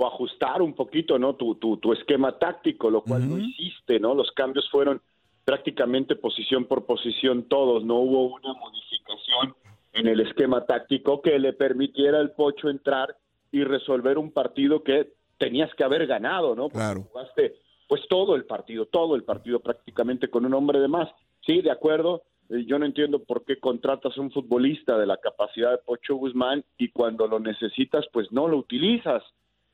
O 0.01 0.07
ajustar 0.07 0.63
un 0.63 0.73
poquito, 0.73 1.19
¿no? 1.19 1.35
Tu, 1.35 1.55
tu, 1.55 1.77
tu 1.77 1.93
esquema 1.93 2.39
táctico, 2.39 2.89
lo 2.89 3.03
cual 3.03 3.29
no 3.29 3.37
hiciste, 3.37 3.99
¿no? 3.99 4.15
Los 4.15 4.31
cambios 4.31 4.67
fueron 4.71 4.99
prácticamente 5.45 6.15
posición 6.15 6.65
por 6.65 6.85
posición 6.87 7.43
todos, 7.43 7.83
no 7.83 7.97
hubo 7.97 8.25
una 8.35 8.53
modificación 8.53 9.55
en 9.93 10.07
el 10.07 10.21
esquema 10.21 10.65
táctico 10.65 11.21
que 11.21 11.37
le 11.37 11.53
permitiera 11.53 12.19
al 12.19 12.31
Pocho 12.31 12.69
entrar 12.69 13.15
y 13.51 13.63
resolver 13.63 14.17
un 14.17 14.31
partido 14.31 14.81
que 14.81 15.13
tenías 15.37 15.73
que 15.75 15.83
haber 15.83 16.07
ganado, 16.07 16.55
¿no? 16.55 16.63
Porque 16.63 16.77
Claro. 16.77 17.01
jugaste 17.11 17.55
pues 17.87 18.01
todo 18.09 18.35
el 18.35 18.45
partido, 18.45 18.85
todo 18.87 19.15
el 19.15 19.23
partido 19.23 19.59
prácticamente 19.59 20.29
con 20.29 20.45
un 20.45 20.53
hombre 20.55 20.79
de 20.79 20.87
más. 20.87 21.09
Sí, 21.45 21.61
de 21.61 21.69
acuerdo. 21.71 22.23
Eh, 22.49 22.63
Yo 22.65 22.79
no 22.79 22.85
entiendo 22.85 23.19
por 23.21 23.43
qué 23.43 23.59
contratas 23.59 24.17
a 24.17 24.21
un 24.21 24.31
futbolista 24.31 24.97
de 24.97 25.05
la 25.05 25.17
capacidad 25.17 25.71
de 25.71 25.77
Pocho 25.79 26.15
Guzmán 26.15 26.63
y 26.77 26.89
cuando 26.89 27.27
lo 27.27 27.39
necesitas, 27.39 28.05
pues 28.13 28.31
no 28.31 28.47
lo 28.47 28.57
utilizas 28.57 29.21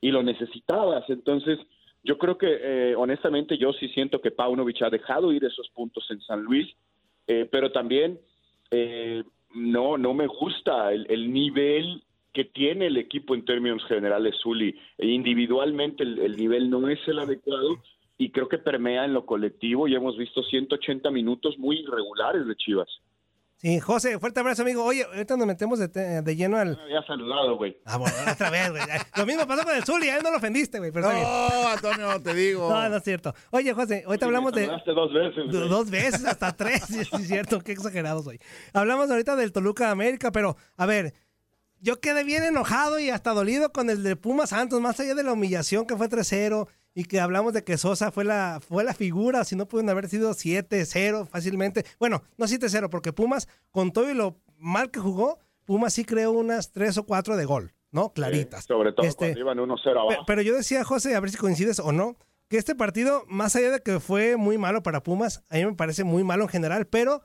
y 0.01 0.11
lo 0.11 0.23
necesitabas. 0.23 1.09
Entonces, 1.09 1.59
yo 2.03 2.17
creo 2.17 2.37
que, 2.37 2.47
eh, 2.61 2.95
honestamente, 2.95 3.57
yo 3.57 3.73
sí 3.73 3.89
siento 3.89 4.21
que 4.21 4.31
Paunovic 4.31 4.81
ha 4.81 4.89
dejado 4.89 5.31
ir 5.31 5.43
esos 5.43 5.69
puntos 5.69 6.05
en 6.09 6.21
San 6.21 6.41
Luis, 6.41 6.67
eh, 7.27 7.47
pero 7.51 7.71
también 7.71 8.19
eh, 8.71 9.23
no, 9.53 9.97
no 9.97 10.13
me 10.13 10.27
gusta 10.27 10.93
el, 10.93 11.05
el 11.09 11.33
nivel 11.33 12.03
que 12.33 12.45
tiene 12.45 12.87
el 12.87 12.97
equipo 12.97 13.33
en 13.33 13.45
términos 13.45 13.83
generales, 13.85 14.35
Zuli. 14.41 14.77
E 14.97 15.07
individualmente 15.07 16.03
el, 16.03 16.19
el 16.19 16.37
nivel 16.37 16.69
no 16.69 16.87
es 16.87 16.99
el 17.07 17.19
adecuado 17.19 17.81
y 18.17 18.29
creo 18.29 18.47
que 18.47 18.57
permea 18.57 19.05
en 19.05 19.13
lo 19.13 19.25
colectivo 19.25 19.87
y 19.87 19.95
hemos 19.95 20.17
visto 20.17 20.43
180 20.43 21.09
minutos 21.11 21.57
muy 21.57 21.79
irregulares 21.79 22.45
de 22.45 22.55
Chivas. 22.55 22.89
Sí, 23.59 23.79
José, 23.79 24.19
fuerte 24.19 24.39
abrazo, 24.39 24.61
amigo. 24.61 24.83
Oye, 24.83 25.03
ahorita 25.03 25.35
nos 25.35 25.47
metemos 25.47 25.79
de, 25.79 25.87
de 26.21 26.35
lleno 26.35 26.57
al. 26.57 26.77
Me 26.77 26.83
había 26.83 27.01
saludado, 27.07 27.57
güey. 27.57 27.75
Ah, 27.85 27.97
bueno, 27.97 28.15
otra 28.31 28.51
vez, 28.51 28.69
güey. 28.69 28.83
Lo 29.15 29.25
mismo 29.25 29.47
pasó 29.47 29.63
con 29.63 29.75
el 29.75 29.83
Zuli, 29.83 30.09
a 30.09 30.17
él 30.17 30.23
no 30.23 30.29
lo 30.29 30.37
ofendiste, 30.37 30.77
güey. 30.77 30.91
No, 30.91 31.67
Antonio, 31.67 32.21
te 32.21 32.35
digo. 32.35 32.69
No, 32.69 32.87
no 32.87 32.97
es 32.97 33.03
cierto. 33.03 33.33
Oye, 33.49 33.73
José, 33.73 34.03
ahorita 34.05 34.27
hablamos 34.27 34.53
de. 34.53 34.65
Saludaste 34.67 34.91
dos 34.91 35.11
veces. 35.11 35.45
Güey. 35.51 35.69
Dos 35.69 35.89
veces, 35.89 36.25
hasta 36.25 36.55
tres, 36.55 36.83
sí, 36.87 37.03
sí, 37.03 37.09
es 37.15 37.27
cierto, 37.27 37.59
qué 37.61 37.71
exagerados 37.71 38.25
soy. 38.25 38.39
Hablamos 38.73 39.09
ahorita 39.09 39.35
del 39.35 39.51
Toluca 39.51 39.89
América, 39.89 40.31
pero 40.31 40.55
a 40.75 40.85
ver, 40.85 41.15
yo 41.79 41.99
quedé 41.99 42.23
bien 42.23 42.43
enojado 42.43 42.99
y 42.99 43.09
hasta 43.09 43.31
dolido 43.31 43.71
con 43.71 43.89
el 43.89 44.03
de 44.03 44.15
Pumas 44.15 44.51
Santos, 44.51 44.79
más 44.81 44.99
allá 44.99 45.15
de 45.15 45.23
la 45.23 45.33
humillación 45.33 45.87
que 45.87 45.97
fue 45.97 46.09
3-0 46.09 46.67
y 46.99 47.03
que 47.05 47.19
hablamos 47.19 47.53
de 47.53 47.63
que 47.63 47.77
Sosa 47.77 48.09
fue 48.11 48.23
la, 48.25 48.59
fue 48.67 48.83
la 48.83 48.95
figura, 48.95 49.43
si 49.43 49.55
no 49.55 49.67
pueden 49.67 49.87
haber 49.89 50.09
sido 50.09 50.31
7-0 50.31 51.27
fácilmente. 51.27 51.85
Bueno, 51.99 52.23
no 52.37 52.47
7-0, 52.47 52.89
porque 52.89 53.13
Pumas, 53.13 53.47
con 53.69 53.91
todo 53.91 54.09
y 54.09 54.15
lo 54.15 54.39
mal 54.57 54.89
que 54.89 54.99
jugó, 54.99 55.37
Pumas 55.63 55.93
sí 55.93 56.05
creó 56.05 56.31
unas 56.31 56.71
3 56.71 56.97
o 56.97 57.03
4 57.05 57.37
de 57.37 57.45
gol, 57.45 57.73
¿no? 57.91 58.13
Claritas. 58.13 58.61
Sí, 58.61 58.67
sobre 58.69 58.93
todo 58.93 59.05
Este, 59.05 59.35
cuando 59.35 59.39
iban 59.39 59.57
1-0 59.59 59.83
Pe- 59.83 59.89
abajo. 59.99 60.23
Pero 60.25 60.41
yo 60.41 60.55
decía, 60.55 60.83
José, 60.83 61.15
a 61.15 61.19
ver 61.19 61.29
si 61.29 61.37
coincides 61.37 61.77
o 61.79 61.91
no, 61.91 62.17
que 62.47 62.57
este 62.57 62.73
partido, 62.73 63.25
más 63.27 63.55
allá 63.55 63.69
de 63.69 63.81
que 63.83 63.99
fue 63.99 64.35
muy 64.35 64.57
malo 64.57 64.81
para 64.81 65.03
Pumas, 65.03 65.43
a 65.49 65.55
mí 65.57 65.65
me 65.65 65.73
parece 65.75 66.03
muy 66.03 66.23
malo 66.23 66.43
en 66.45 66.49
general, 66.49 66.87
pero 66.87 67.21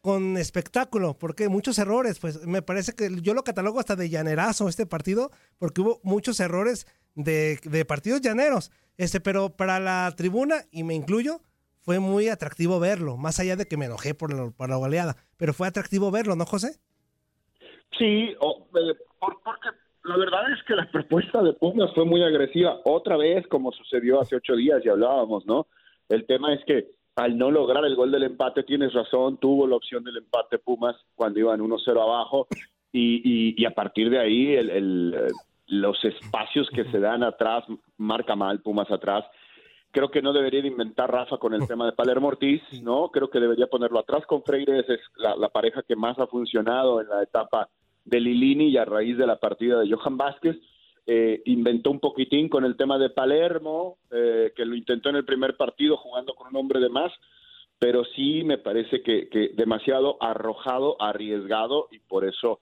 con 0.00 0.36
espectáculo, 0.36 1.18
porque 1.18 1.48
muchos 1.48 1.78
errores, 1.78 2.18
pues 2.18 2.46
me 2.46 2.60
parece 2.62 2.92
que 2.92 3.10
yo 3.22 3.32
lo 3.34 3.42
catalogo 3.42 3.80
hasta 3.80 3.96
de 3.96 4.10
llanerazo 4.10 4.68
este 4.68 4.86
partido, 4.86 5.30
porque 5.58 5.80
hubo 5.80 6.00
muchos 6.04 6.40
errores 6.40 6.86
de, 7.14 7.58
de 7.64 7.84
partidos 7.86 8.20
llaneros, 8.20 8.70
este, 8.96 9.20
pero 9.20 9.50
para 9.50 9.80
la 9.80 10.12
tribuna, 10.16 10.56
y 10.70 10.84
me 10.84 10.94
incluyo, 10.94 11.40
fue 11.80 11.98
muy 12.00 12.28
atractivo 12.28 12.80
verlo, 12.80 13.16
más 13.16 13.40
allá 13.40 13.56
de 13.56 13.66
que 13.66 13.76
me 13.76 13.86
enojé 13.86 14.14
por 14.14 14.32
la, 14.32 14.50
por 14.50 14.68
la 14.68 14.76
goleada, 14.76 15.16
pero 15.36 15.52
fue 15.52 15.66
atractivo 15.66 16.10
verlo, 16.10 16.34
¿no, 16.36 16.46
José? 16.46 16.78
Sí, 17.98 18.04
eh, 18.30 18.36
por- 19.20 19.40
porque 19.44 19.68
la 20.04 20.16
verdad 20.16 20.50
es 20.52 20.62
que 20.66 20.74
la 20.74 20.88
propuesta 20.92 21.42
de 21.42 21.52
Pumas 21.54 21.90
fue 21.94 22.04
muy 22.04 22.22
agresiva. 22.22 22.80
Otra 22.84 23.16
vez, 23.16 23.46
como 23.48 23.72
sucedió 23.72 24.20
hace 24.20 24.36
ocho 24.36 24.54
días 24.56 24.80
y 24.84 24.88
hablábamos, 24.88 25.46
¿no? 25.46 25.66
El 26.08 26.26
tema 26.26 26.52
es 26.54 26.60
que 26.66 26.90
al 27.16 27.38
no 27.38 27.50
lograr 27.50 27.84
el 27.84 27.94
gol 27.94 28.10
del 28.10 28.24
empate, 28.24 28.64
tienes 28.64 28.92
razón, 28.92 29.38
tuvo 29.38 29.66
la 29.68 29.76
opción 29.76 30.02
del 30.02 30.16
empate 30.16 30.58
Pumas 30.58 30.96
cuando 31.14 31.38
iban 31.38 31.60
1-0 31.60 32.02
abajo 32.02 32.48
y, 32.92 33.22
y- 33.24 33.54
y 33.56 33.64
a 33.66 33.70
partir 33.74 34.10
de 34.10 34.18
ahí 34.18 34.54
el- 34.54 34.70
el, 34.70 35.14
eh, 35.16 35.32
los 35.66 36.02
espacios 36.04 36.68
que 36.70 36.84
se 36.90 37.00
dan 37.00 37.22
atrás, 37.22 37.64
marca 37.96 38.36
mal 38.36 38.60
Pumas 38.60 38.90
atrás. 38.90 39.24
Creo 39.90 40.10
que 40.10 40.22
no 40.22 40.32
debería 40.32 40.60
de 40.60 40.68
inventar 40.68 41.10
Rafa 41.10 41.38
con 41.38 41.54
el 41.54 41.66
tema 41.68 41.86
de 41.86 41.92
Palermo 41.92 42.28
Ortiz, 42.28 42.62
¿no? 42.82 43.10
Creo 43.10 43.30
que 43.30 43.38
debería 43.38 43.68
ponerlo 43.68 44.00
atrás 44.00 44.26
con 44.26 44.42
Freire, 44.42 44.80
es 44.80 45.00
la, 45.16 45.36
la 45.36 45.48
pareja 45.48 45.82
que 45.82 45.94
más 45.94 46.18
ha 46.18 46.26
funcionado 46.26 47.00
en 47.00 47.08
la 47.08 47.22
etapa 47.22 47.68
de 48.04 48.20
Lilini 48.20 48.68
y 48.68 48.76
a 48.76 48.84
raíz 48.84 49.16
de 49.16 49.26
la 49.26 49.36
partida 49.36 49.80
de 49.80 49.90
Johan 49.90 50.16
Vázquez. 50.16 50.56
Eh, 51.06 51.42
inventó 51.44 51.90
un 51.90 52.00
poquitín 52.00 52.48
con 52.48 52.64
el 52.64 52.76
tema 52.76 52.98
de 52.98 53.10
Palermo, 53.10 53.98
eh, 54.10 54.52
que 54.56 54.64
lo 54.64 54.74
intentó 54.74 55.10
en 55.10 55.16
el 55.16 55.24
primer 55.24 55.56
partido 55.56 55.96
jugando 55.96 56.34
con 56.34 56.48
un 56.48 56.56
hombre 56.56 56.80
de 56.80 56.88
más, 56.88 57.12
pero 57.78 58.04
sí 58.16 58.42
me 58.42 58.56
parece 58.56 59.02
que, 59.02 59.28
que 59.28 59.50
demasiado 59.54 60.16
arrojado, 60.22 61.00
arriesgado 61.00 61.88
y 61.90 61.98
por 61.98 62.24
eso 62.24 62.60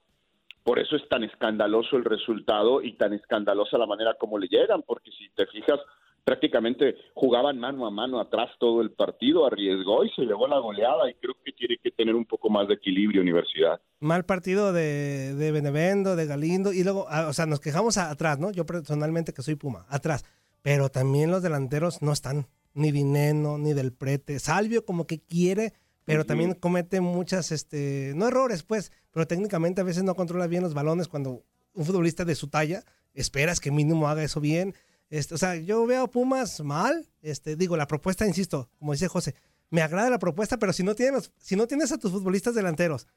por 0.63 0.79
eso 0.79 0.95
es 0.95 1.07
tan 1.09 1.23
escandaloso 1.23 1.97
el 1.97 2.05
resultado 2.05 2.81
y 2.81 2.93
tan 2.93 3.13
escandalosa 3.13 3.77
la 3.77 3.85
manera 3.85 4.15
como 4.15 4.37
le 4.37 4.47
llegan, 4.47 4.81
porque 4.83 5.11
si 5.11 5.29
te 5.35 5.45
fijas, 5.47 5.79
prácticamente 6.23 6.95
jugaban 7.13 7.59
mano 7.59 7.85
a 7.85 7.91
mano 7.91 8.19
atrás 8.19 8.49
todo 8.59 8.81
el 8.81 8.91
partido, 8.91 9.45
arriesgó 9.45 10.05
y 10.05 10.09
se 10.11 10.23
llevó 10.23 10.47
la 10.47 10.59
goleada 10.59 11.09
y 11.09 11.15
creo 11.15 11.35
que 11.43 11.51
tiene 11.51 11.77
que 11.83 11.91
tener 11.91 12.15
un 12.15 12.25
poco 12.25 12.49
más 12.49 12.67
de 12.67 12.75
equilibrio 12.75 13.21
Universidad. 13.21 13.81
mal 13.99 14.25
partido 14.25 14.73
de, 14.73 15.35
de 15.35 15.51
Benevendo, 15.51 16.15
de 16.15 16.25
Galindo, 16.25 16.71
y 16.71 16.83
luego, 16.83 17.05
ah, 17.09 17.27
o 17.27 17.33
sea, 17.33 17.45
nos 17.45 17.59
quejamos 17.59 17.97
atrás, 17.97 18.39
¿no? 18.39 18.51
Yo 18.51 18.65
personalmente 18.65 19.33
que 19.33 19.41
soy 19.41 19.55
Puma, 19.55 19.85
atrás. 19.89 20.23
Pero 20.61 20.87
también 20.87 21.29
los 21.29 21.43
delanteros 21.43 22.01
no 22.01 22.13
están, 22.13 22.47
ni 22.73 22.91
Dineno, 22.91 23.57
ni 23.57 23.73
Del 23.73 23.91
Prete. 23.91 24.39
Salvio 24.39 24.85
como 24.85 25.05
que 25.05 25.19
quiere, 25.19 25.73
pero 26.05 26.25
también 26.25 26.53
comete 26.53 27.01
muchas, 27.01 27.51
este, 27.51 28.13
no 28.15 28.27
errores, 28.27 28.63
pues, 28.63 28.91
pero 29.11 29.27
técnicamente 29.27 29.81
a 29.81 29.83
veces 29.83 30.03
no 30.03 30.15
controla 30.15 30.47
bien 30.47 30.63
los 30.63 30.73
balones 30.73 31.07
cuando 31.07 31.43
un 31.73 31.85
futbolista 31.85 32.25
de 32.25 32.35
su 32.35 32.47
talla 32.47 32.83
esperas 33.13 33.59
que 33.59 33.71
mínimo 33.71 34.07
haga 34.07 34.23
eso 34.23 34.41
bien. 34.41 34.75
Este, 35.09 35.35
o 35.35 35.37
sea, 35.37 35.55
yo 35.55 35.85
veo 35.85 36.03
a 36.03 36.11
Pumas 36.11 36.59
mal, 36.61 37.07
este, 37.21 37.55
digo, 37.55 37.77
la 37.77 37.87
propuesta, 37.87 38.27
insisto, 38.27 38.69
como 38.79 38.93
dice 38.93 39.07
José, 39.07 39.35
me 39.69 39.81
agrada 39.81 40.09
la 40.09 40.19
propuesta, 40.19 40.57
pero 40.57 40.73
si 40.73 40.83
no 40.83 40.95
tienes, 40.95 41.31
si 41.37 41.55
no 41.55 41.67
tienes 41.67 41.91
a 41.91 41.97
tus 41.97 42.11
futbolistas 42.11 42.55
delanteros 42.55 43.07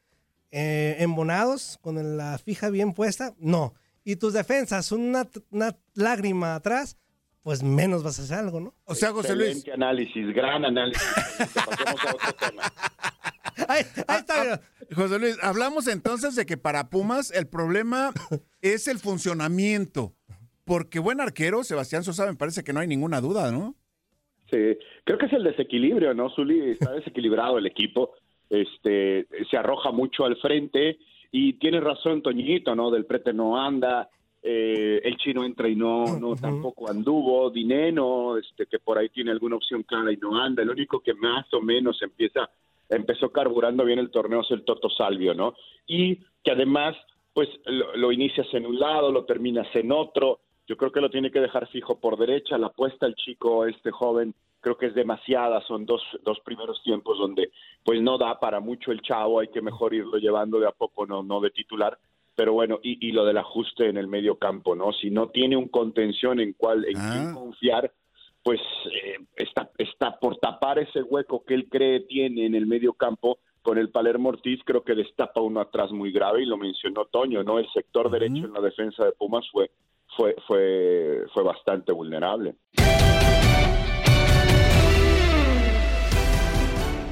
eh, 0.51 0.97
embonados, 1.01 1.79
con 1.81 2.17
la 2.17 2.39
fija 2.39 2.71
bien 2.71 2.93
puesta, 2.93 3.35
no. 3.39 3.75
Y 4.05 4.17
tus 4.17 4.33
defensas, 4.33 4.93
una, 4.93 5.29
una 5.51 5.77
lágrima 5.95 6.55
atrás, 6.55 6.97
pues 7.47 7.63
menos 7.63 8.03
vas 8.03 8.19
a 8.19 8.23
hacer 8.25 8.39
algo, 8.39 8.59
¿no? 8.59 8.75
O 8.87 8.97
sea, 8.97 9.13
José 9.13 9.37
Luis. 9.37 9.59
Excelente 9.59 9.73
análisis, 9.73 10.35
gran 10.35 10.65
análisis. 10.65 11.01
Pasemos 11.39 12.05
a 12.05 12.15
otro 12.17 12.33
tema. 12.41 12.63
Ahí, 13.69 13.83
está, 13.83 14.43
mira. 14.43 14.61
José 14.93 15.21
Luis, 15.21 15.39
hablamos 15.41 15.87
entonces 15.87 16.35
de 16.35 16.45
que 16.45 16.57
para 16.57 16.91
Pumas 16.91 17.31
el 17.31 17.47
problema 17.47 18.11
es 18.63 18.89
el 18.89 18.99
funcionamiento 18.99 20.13
porque 20.65 20.99
buen 20.99 21.21
arquero, 21.21 21.63
Sebastián 21.63 22.03
Sosa, 22.03 22.27
me 22.27 22.35
parece 22.35 22.65
que 22.65 22.73
no 22.73 22.81
hay 22.81 22.89
ninguna 22.89 23.21
duda, 23.21 23.53
¿no? 23.53 23.77
Sí, 24.51 24.77
creo 25.05 25.17
que 25.17 25.27
es 25.27 25.33
el 25.33 25.45
desequilibrio, 25.45 26.15
¿no, 26.15 26.31
Zuli? 26.31 26.73
Está 26.73 26.95
desequilibrado 26.95 27.59
el 27.59 27.67
equipo, 27.67 28.15
este, 28.51 29.29
se 29.49 29.57
arroja 29.57 29.93
mucho 29.93 30.25
al 30.25 30.37
frente 30.39 30.99
y 31.31 31.53
tiene 31.61 31.79
razón 31.79 32.23
Toñito, 32.23 32.75
¿no? 32.75 32.91
Del 32.91 33.07
prete 33.07 33.33
no 33.33 33.57
anda, 33.65 34.11
eh, 34.49 35.01
el 35.03 35.17
chino 35.17 35.45
entra 35.45 35.69
y 35.69 35.75
no, 35.75 36.21
no 36.21 36.37
tampoco 36.37 36.89
anduvo, 36.89 37.51
Dineno, 37.51 38.37
este, 38.37 38.67
que 38.67 38.79
por 38.79 38.97
ahí 38.97 39.09
tiene 39.09 39.33
alguna 39.33 39.57
opción 39.57 39.83
clara 39.83 40.13
y 40.13 40.17
no 40.19 40.41
anda, 40.41 40.63
el 40.63 40.71
único 40.71 41.01
que 41.01 41.15
más 41.15 41.53
o 41.53 41.61
menos 41.61 42.01
empieza, 42.01 42.49
empezó 42.89 43.33
carburando 43.33 43.85
bien 43.85 43.99
el 43.99 44.13
torneo 44.13 44.43
es 44.43 44.51
el 44.53 44.65
Toto 44.65 44.89
Salvio, 44.89 45.35
¿no? 45.35 45.55
Y 45.89 46.21
que 46.45 46.53
además, 46.53 46.95
pues 47.35 47.49
lo, 47.65 47.97
lo 47.97 48.13
inicias 48.13 48.47
en 48.53 48.67
un 48.67 48.79
lado, 48.79 49.11
lo 49.11 49.25
terminas 49.25 49.67
en 49.75 49.91
otro, 49.91 50.39
yo 50.69 50.77
creo 50.77 50.93
que 50.93 51.01
lo 51.01 51.11
tiene 51.11 51.33
que 51.33 51.41
dejar 51.41 51.67
fijo 51.67 51.99
por 51.99 52.17
derecha, 52.17 52.57
la 52.57 52.69
apuesta 52.69 53.07
el 53.07 53.17
chico, 53.17 53.67
este 53.67 53.91
joven, 53.91 54.33
creo 54.61 54.77
que 54.77 54.87
es 54.87 54.95
demasiada, 54.95 55.61
son 55.63 55.87
dos, 55.87 56.03
dos 56.23 56.39
primeros 56.45 56.81
tiempos 56.85 57.19
donde 57.19 57.51
pues 57.85 58.01
no 58.01 58.17
da 58.17 58.39
para 58.39 58.61
mucho 58.61 58.93
el 58.93 59.03
chavo, 59.03 59.41
hay 59.41 59.49
que 59.49 59.61
mejor 59.61 59.93
irlo 59.93 60.19
llevando 60.19 60.61
de 60.61 60.69
a 60.69 60.73
poco, 60.73 61.05
no, 61.05 61.25
no 61.25 61.41
de 61.41 61.51
titular, 61.51 61.99
pero 62.37 62.53
bueno, 62.53 62.79
y, 62.83 63.09
y 63.09 63.13
lo 63.13 63.25
del 63.25 63.39
ajuste 63.39 63.89
en 63.89 63.97
el 63.97 64.07
medio 64.07 64.39
campo, 64.39 64.77
¿no? 64.77 64.93
Si 64.93 65.11
no 65.11 65.31
tiene 65.31 65.57
un 65.57 65.69
contención 65.69 66.39
en 66.39 66.53
cual, 66.53 66.85
en 66.85 66.95
quién 66.95 67.35
confiar, 67.35 67.93
pues 68.43 68.61
eh, 68.93 69.17
está, 69.35 69.71
está 69.79 70.19
por 70.21 70.37
tapar 70.37 70.79
ese 70.79 71.03
hueco 71.03 71.43
que 71.45 71.55
él 71.55 71.69
cree 71.69 72.01
tiene 72.01 72.47
en 72.47 72.55
el 72.55 72.67
medio 72.67 72.93
campo, 72.93 73.39
con 73.63 73.79
el 73.79 73.91
Palermo 73.91 74.29
Ortiz 74.29 74.61
creo 74.65 74.85
que 74.85 74.95
destapa 74.95 75.41
uno 75.41 75.61
atrás 75.61 75.91
muy 75.91 76.13
grave 76.13 76.43
y 76.43 76.47
lo 76.47 76.57
mencionó 76.57 77.07
Toño, 77.07 77.43
¿no? 77.43 77.59
El 77.59 77.69
sector 77.73 78.11
derecho 78.11 78.45
en 78.45 78.53
la 78.53 78.61
defensa 78.61 79.05
de 79.05 79.13
Pumas 79.13 79.45
fue 79.51 79.71
fue, 80.17 80.35
fue, 80.47 81.25
fue 81.33 81.43
bastante 81.43 81.93
vulnerable. 81.93 82.57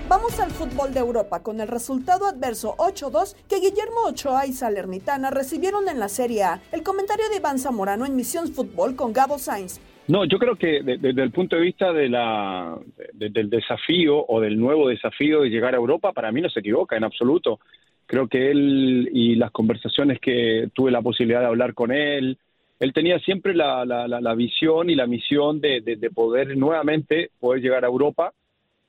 Vamos 0.06 0.38
al 0.38 0.50
fútbol 0.50 0.92
de 0.92 1.00
Europa 1.00 1.42
con 1.42 1.60
el 1.60 1.68
resultado 1.68 2.26
adverso 2.26 2.74
8-2 2.76 3.36
que 3.48 3.56
Guillermo 3.56 4.04
Ochoa 4.06 4.46
y 4.46 4.52
Salernitana 4.52 5.30
recibieron 5.30 5.88
en 5.88 5.98
la 5.98 6.10
Serie 6.10 6.42
A. 6.42 6.60
El 6.72 6.82
comentario 6.82 7.24
de 7.30 7.38
Iván 7.38 7.58
Zamorano 7.58 8.04
en 8.04 8.14
Misión 8.14 8.48
Fútbol 8.48 8.96
con 8.96 9.14
Gabo 9.14 9.38
Sainz. 9.38 9.80
No, 10.06 10.26
yo 10.26 10.38
creo 10.38 10.56
que 10.56 10.82
desde 10.82 11.22
el 11.22 11.30
punto 11.30 11.56
de 11.56 11.62
vista 11.62 11.90
de 11.94 12.10
la, 12.10 12.78
del 13.14 13.48
desafío 13.48 14.26
o 14.28 14.42
del 14.42 14.60
nuevo 14.60 14.88
desafío 14.88 15.40
de 15.40 15.48
llegar 15.48 15.72
a 15.72 15.78
Europa, 15.78 16.12
para 16.12 16.30
mí 16.30 16.42
no 16.42 16.50
se 16.50 16.60
equivoca 16.60 16.98
en 16.98 17.04
absoluto. 17.04 17.60
Creo 18.04 18.28
que 18.28 18.50
él 18.50 19.08
y 19.10 19.36
las 19.36 19.52
conversaciones 19.52 20.20
que 20.20 20.68
tuve 20.74 20.90
la 20.90 21.00
posibilidad 21.00 21.40
de 21.40 21.46
hablar 21.46 21.72
con 21.72 21.90
él, 21.90 22.36
él 22.78 22.92
tenía 22.92 23.18
siempre 23.20 23.54
la, 23.54 24.34
visión 24.36 24.90
y 24.90 24.96
la 24.96 25.06
misión 25.06 25.62
de, 25.62 25.80
de, 25.80 26.10
poder 26.10 26.58
nuevamente 26.58 27.30
poder 27.40 27.62
llegar 27.62 27.86
a 27.86 27.88
Europa 27.88 28.34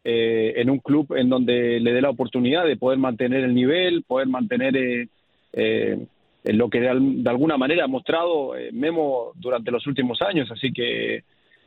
eh, 0.07 0.53
en 0.57 0.69
un 0.69 0.79
club 0.79 1.15
en 1.15 1.29
donde 1.29 1.79
le 1.79 1.91
dé 1.91 2.01
la 2.01 2.11
oportunidad 2.11 2.65
de 2.65 2.77
poder 2.77 2.99
mantener 2.99 3.43
el 3.43 3.55
nivel, 3.55 4.03
poder 4.03 4.27
mantener 4.27 4.77
eh, 4.77 5.07
eh, 5.51 6.53
lo 6.53 6.69
que 6.69 6.79
de, 6.79 6.89
alguna 6.89 7.57
manera 7.57 7.85
ha 7.85 7.87
mostrado 7.87 8.53
Memo 8.71 9.31
durante 9.35 9.71
los 9.71 9.85
últimos 9.87 10.21
años. 10.21 10.49
Así 10.51 10.71
que 10.71 11.23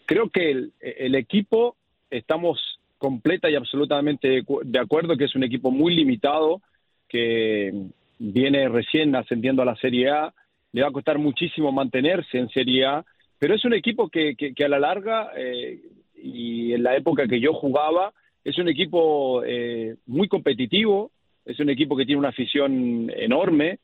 creo 0.07 0.31
que 0.31 0.51
el, 0.81 1.15
equipo 1.17 1.77
estamos 2.11 2.79
completa 2.97 3.51
y 3.51 3.57
absolutamente 3.57 4.43
de 4.65 4.79
acuerdo 4.79 5.17
que 5.17 5.25
es 5.25 5.35
un 5.35 5.43
equipo 5.45 5.71
muy 5.71 5.95
limitado 5.95 6.63
que 7.09 7.73
viene 8.19 8.69
recién 8.69 9.15
ascendiendo 9.17 9.63
a 9.63 9.67
la 9.67 9.77
Serie 9.77 10.11
A 10.11 10.33
le 10.73 10.83
va 10.83 10.89
a 10.89 10.93
costar 10.93 11.19
muchísimo 11.19 11.73
mantenerse 11.73 12.39
en 12.39 12.49
Serie 12.51 12.85
A, 12.87 13.05
pero 13.39 13.55
es 13.55 13.65
un 13.65 13.75
equipo 13.75 14.09
que, 14.09 14.37
a 14.65 14.69
la 14.69 14.79
larga, 14.79 15.31
eh, 15.37 15.81
y 16.15 16.73
en 16.73 16.83
la 16.83 16.97
época 16.97 17.27
que 17.27 17.41
yo 17.41 17.53
jugaba, 17.53 18.13
es 18.49 18.59
un 18.59 18.69
equipo 18.69 19.43
eh, 19.45 19.97
muy 20.07 20.29
competitivo, 20.29 21.11
es 21.45 21.59
un 21.61 21.71
equipo 21.71 21.97
que 21.97 22.05
tiene 22.05 22.19
una 22.19 22.29
afición 22.31 23.11
enorme, 23.15 23.79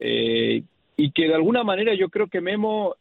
eh, 0.00 0.62
y 0.96 1.10
que 1.10 1.28
de 1.28 1.34
alguna 1.34 1.64
manera 1.64 1.94
yo 1.94 2.08
creo 2.08 2.28
que 2.28 2.40
Memo 2.40 2.94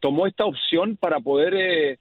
tomó 0.00 0.26
esta 0.26 0.44
opción 0.44 0.96
para 0.96 1.20
poder 1.20 1.98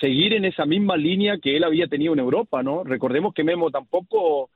seguir 0.00 0.34
en 0.34 0.44
esa 0.44 0.66
misma 0.66 0.98
línea 0.98 1.38
que 1.38 1.56
él 1.56 1.64
había 1.64 1.86
tenido 1.86 2.12
en 2.12 2.18
Europa, 2.18 2.62
¿no? 2.62 2.84
Recordemos 2.84 3.32
que 3.32 3.42
Memo 3.42 3.70
tampoco 3.70 4.50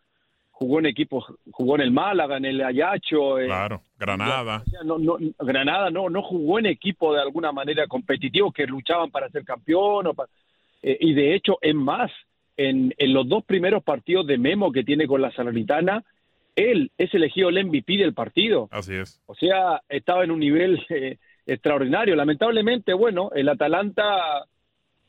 jugó 0.61 0.79
en 0.79 0.87
equipos, 0.87 1.25
jugó 1.53 1.77
en 1.77 1.81
el 1.81 1.91
Málaga, 1.91 2.37
en 2.37 2.45
el 2.45 2.63
Ayacho. 2.63 3.37
Claro, 3.37 3.81
Granada. 3.99 4.63
no, 4.85 4.99
no, 4.99 5.17
Granada 5.39 5.89
no, 5.89 6.11
no 6.11 6.23
jugó 6.23 6.59
en 6.59 6.67
equipo 6.67 7.15
de 7.15 7.23
alguna 7.23 7.51
manera 7.51 7.87
competitivo 7.87 8.53
que 8.53 8.67
luchaban 8.67 9.11
para 9.11 9.31
ser 9.31 9.43
campeón. 9.43 10.09
O 10.09 10.15
eh, 10.83 10.99
y 11.01 11.15
de 11.15 11.35
hecho, 11.35 11.57
es 11.63 11.75
más, 11.75 12.11
en, 12.57 12.95
en, 12.99 13.13
los 13.13 13.29
dos 13.29 13.45
primeros 13.45 13.83
partidos 13.83 14.27
de 14.27 14.39
Memo 14.39 14.73
que 14.73 14.85
tiene 14.85 15.07
con 15.07 15.23
la 15.23 15.33
Salernitana, 15.33 16.05
él 16.57 16.91
es 16.99 17.13
elegido 17.15 17.49
el 17.49 17.65
MVP 17.65 17.97
del 17.97 18.15
partido. 18.15 18.69
Así 18.71 18.95
es. 18.95 19.21
O 19.27 19.35
sea, 19.35 19.81
estaba 19.89 20.25
en 20.25 20.31
un 20.31 20.41
nivel 20.41 20.85
eh, 20.91 21.19
extraordinario. 21.47 22.17
Lamentablemente, 22.17 22.93
bueno, 22.93 23.31
el 23.35 23.49
Atalanta 23.49 24.47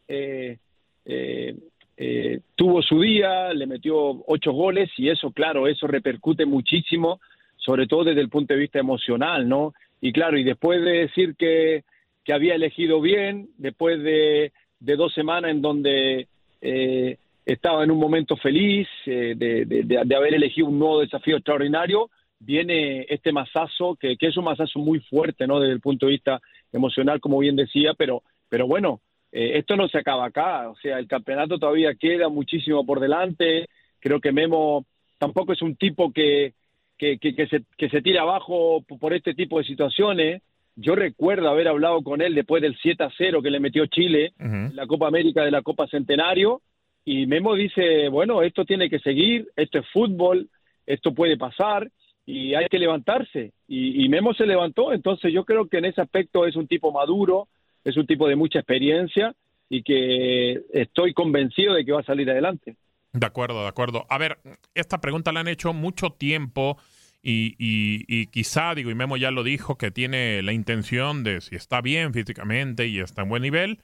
eh, 0.07 0.57
eh 1.05 1.55
eh, 2.03 2.39
tuvo 2.55 2.81
su 2.81 2.99
día, 2.99 3.53
le 3.53 3.67
metió 3.67 4.23
ocho 4.25 4.53
goles 4.53 4.89
y 4.97 5.09
eso, 5.09 5.29
claro, 5.29 5.67
eso 5.67 5.85
repercute 5.85 6.47
muchísimo, 6.47 7.19
sobre 7.57 7.85
todo 7.85 8.05
desde 8.05 8.21
el 8.21 8.29
punto 8.29 8.55
de 8.55 8.59
vista 8.59 8.79
emocional, 8.79 9.47
¿no? 9.47 9.75
Y 10.01 10.11
claro, 10.11 10.35
y 10.35 10.43
después 10.43 10.83
de 10.83 10.91
decir 10.93 11.35
que, 11.35 11.83
que 12.23 12.33
había 12.33 12.55
elegido 12.55 13.01
bien, 13.01 13.49
después 13.59 14.01
de, 14.01 14.51
de 14.79 14.95
dos 14.95 15.13
semanas 15.13 15.51
en 15.51 15.61
donde 15.61 16.27
eh, 16.61 17.17
estaba 17.45 17.83
en 17.83 17.91
un 17.91 17.99
momento 17.99 18.35
feliz 18.37 18.87
eh, 19.05 19.33
de, 19.35 19.65
de, 19.65 19.83
de, 20.05 20.15
haber 20.15 20.33
elegido 20.33 20.67
un 20.67 20.79
nuevo 20.79 20.99
desafío 20.99 21.37
extraordinario, 21.37 22.09
viene 22.39 23.05
este 23.09 23.31
masazo, 23.31 23.95
que, 23.95 24.17
que 24.17 24.27
es 24.27 24.37
un 24.37 24.45
masazo 24.45 24.79
muy 24.79 24.99
fuerte, 24.99 25.47
¿no? 25.47 25.59
Desde 25.59 25.73
el 25.73 25.81
punto 25.81 26.05
de 26.05 26.13
vista 26.13 26.39
emocional, 26.71 27.19
como 27.19 27.39
bien 27.39 27.55
decía, 27.55 27.93
pero, 27.97 28.23
pero 28.49 28.67
bueno, 28.67 29.01
eh, 29.31 29.57
esto 29.57 29.75
no 29.75 29.87
se 29.87 29.97
acaba 29.97 30.25
acá, 30.25 30.69
o 30.69 30.75
sea, 30.75 30.99
el 30.99 31.07
campeonato 31.07 31.57
todavía 31.57 31.95
queda 31.95 32.29
muchísimo 32.29 32.85
por 32.85 32.99
delante. 32.99 33.67
Creo 33.99 34.19
que 34.19 34.31
Memo 34.31 34.85
tampoco 35.17 35.53
es 35.53 35.61
un 35.61 35.75
tipo 35.75 36.11
que, 36.11 36.53
que, 36.97 37.17
que, 37.17 37.47
se, 37.47 37.63
que 37.77 37.89
se 37.89 38.01
tira 38.01 38.21
abajo 38.21 38.83
por 38.99 39.13
este 39.13 39.33
tipo 39.33 39.59
de 39.59 39.65
situaciones. 39.65 40.41
Yo 40.75 40.95
recuerdo 40.95 41.49
haber 41.49 41.67
hablado 41.67 42.01
con 42.01 42.21
él 42.21 42.33
después 42.33 42.61
del 42.61 42.77
7 42.81 43.03
a 43.03 43.11
0 43.17 43.41
que 43.41 43.51
le 43.51 43.59
metió 43.59 43.85
Chile 43.87 44.33
en 44.39 44.75
la 44.75 44.87
Copa 44.87 45.07
América 45.07 45.43
de 45.43 45.51
la 45.51 45.61
Copa 45.61 45.87
Centenario. 45.87 46.61
Y 47.05 47.25
Memo 47.25 47.55
dice, 47.55 48.09
bueno, 48.09 48.41
esto 48.41 48.65
tiene 48.65 48.89
que 48.89 48.99
seguir, 48.99 49.47
esto 49.55 49.79
es 49.79 49.85
fútbol, 49.91 50.49
esto 50.85 51.13
puede 51.13 51.37
pasar 51.37 51.89
y 52.25 52.53
hay 52.53 52.67
que 52.67 52.79
levantarse. 52.79 53.53
Y, 53.67 54.05
y 54.05 54.09
Memo 54.09 54.33
se 54.33 54.45
levantó, 54.45 54.93
entonces 54.93 55.33
yo 55.33 55.43
creo 55.45 55.67
que 55.67 55.77
en 55.77 55.85
ese 55.85 56.01
aspecto 56.01 56.45
es 56.45 56.55
un 56.55 56.67
tipo 56.67 56.91
maduro, 56.91 57.47
es 57.83 57.97
un 57.97 58.05
tipo 58.05 58.27
de 58.27 58.35
mucha 58.35 58.59
experiencia 58.59 59.35
y 59.69 59.83
que 59.83 60.61
estoy 60.73 61.13
convencido 61.13 61.73
de 61.73 61.85
que 61.85 61.93
va 61.93 62.01
a 62.01 62.03
salir 62.03 62.29
adelante. 62.29 62.75
De 63.13 63.25
acuerdo, 63.25 63.61
de 63.61 63.67
acuerdo. 63.67 64.05
A 64.09 64.17
ver, 64.17 64.37
esta 64.73 65.01
pregunta 65.01 65.31
la 65.31 65.41
han 65.41 65.47
hecho 65.47 65.73
mucho 65.73 66.11
tiempo 66.11 66.77
y, 67.23 67.55
y, 67.59 68.27
quizá, 68.27 68.73
digo, 68.73 68.89
y 68.89 68.95
Memo 68.95 69.15
ya 69.15 69.31
lo 69.31 69.43
dijo, 69.43 69.77
que 69.77 69.91
tiene 69.91 70.41
la 70.41 70.53
intención 70.53 71.23
de, 71.23 71.41
si 71.41 71.55
está 71.55 71.81
bien 71.81 72.13
físicamente 72.13 72.87
y 72.87 72.99
está 72.99 73.21
en 73.21 73.29
buen 73.29 73.43
nivel, 73.43 73.79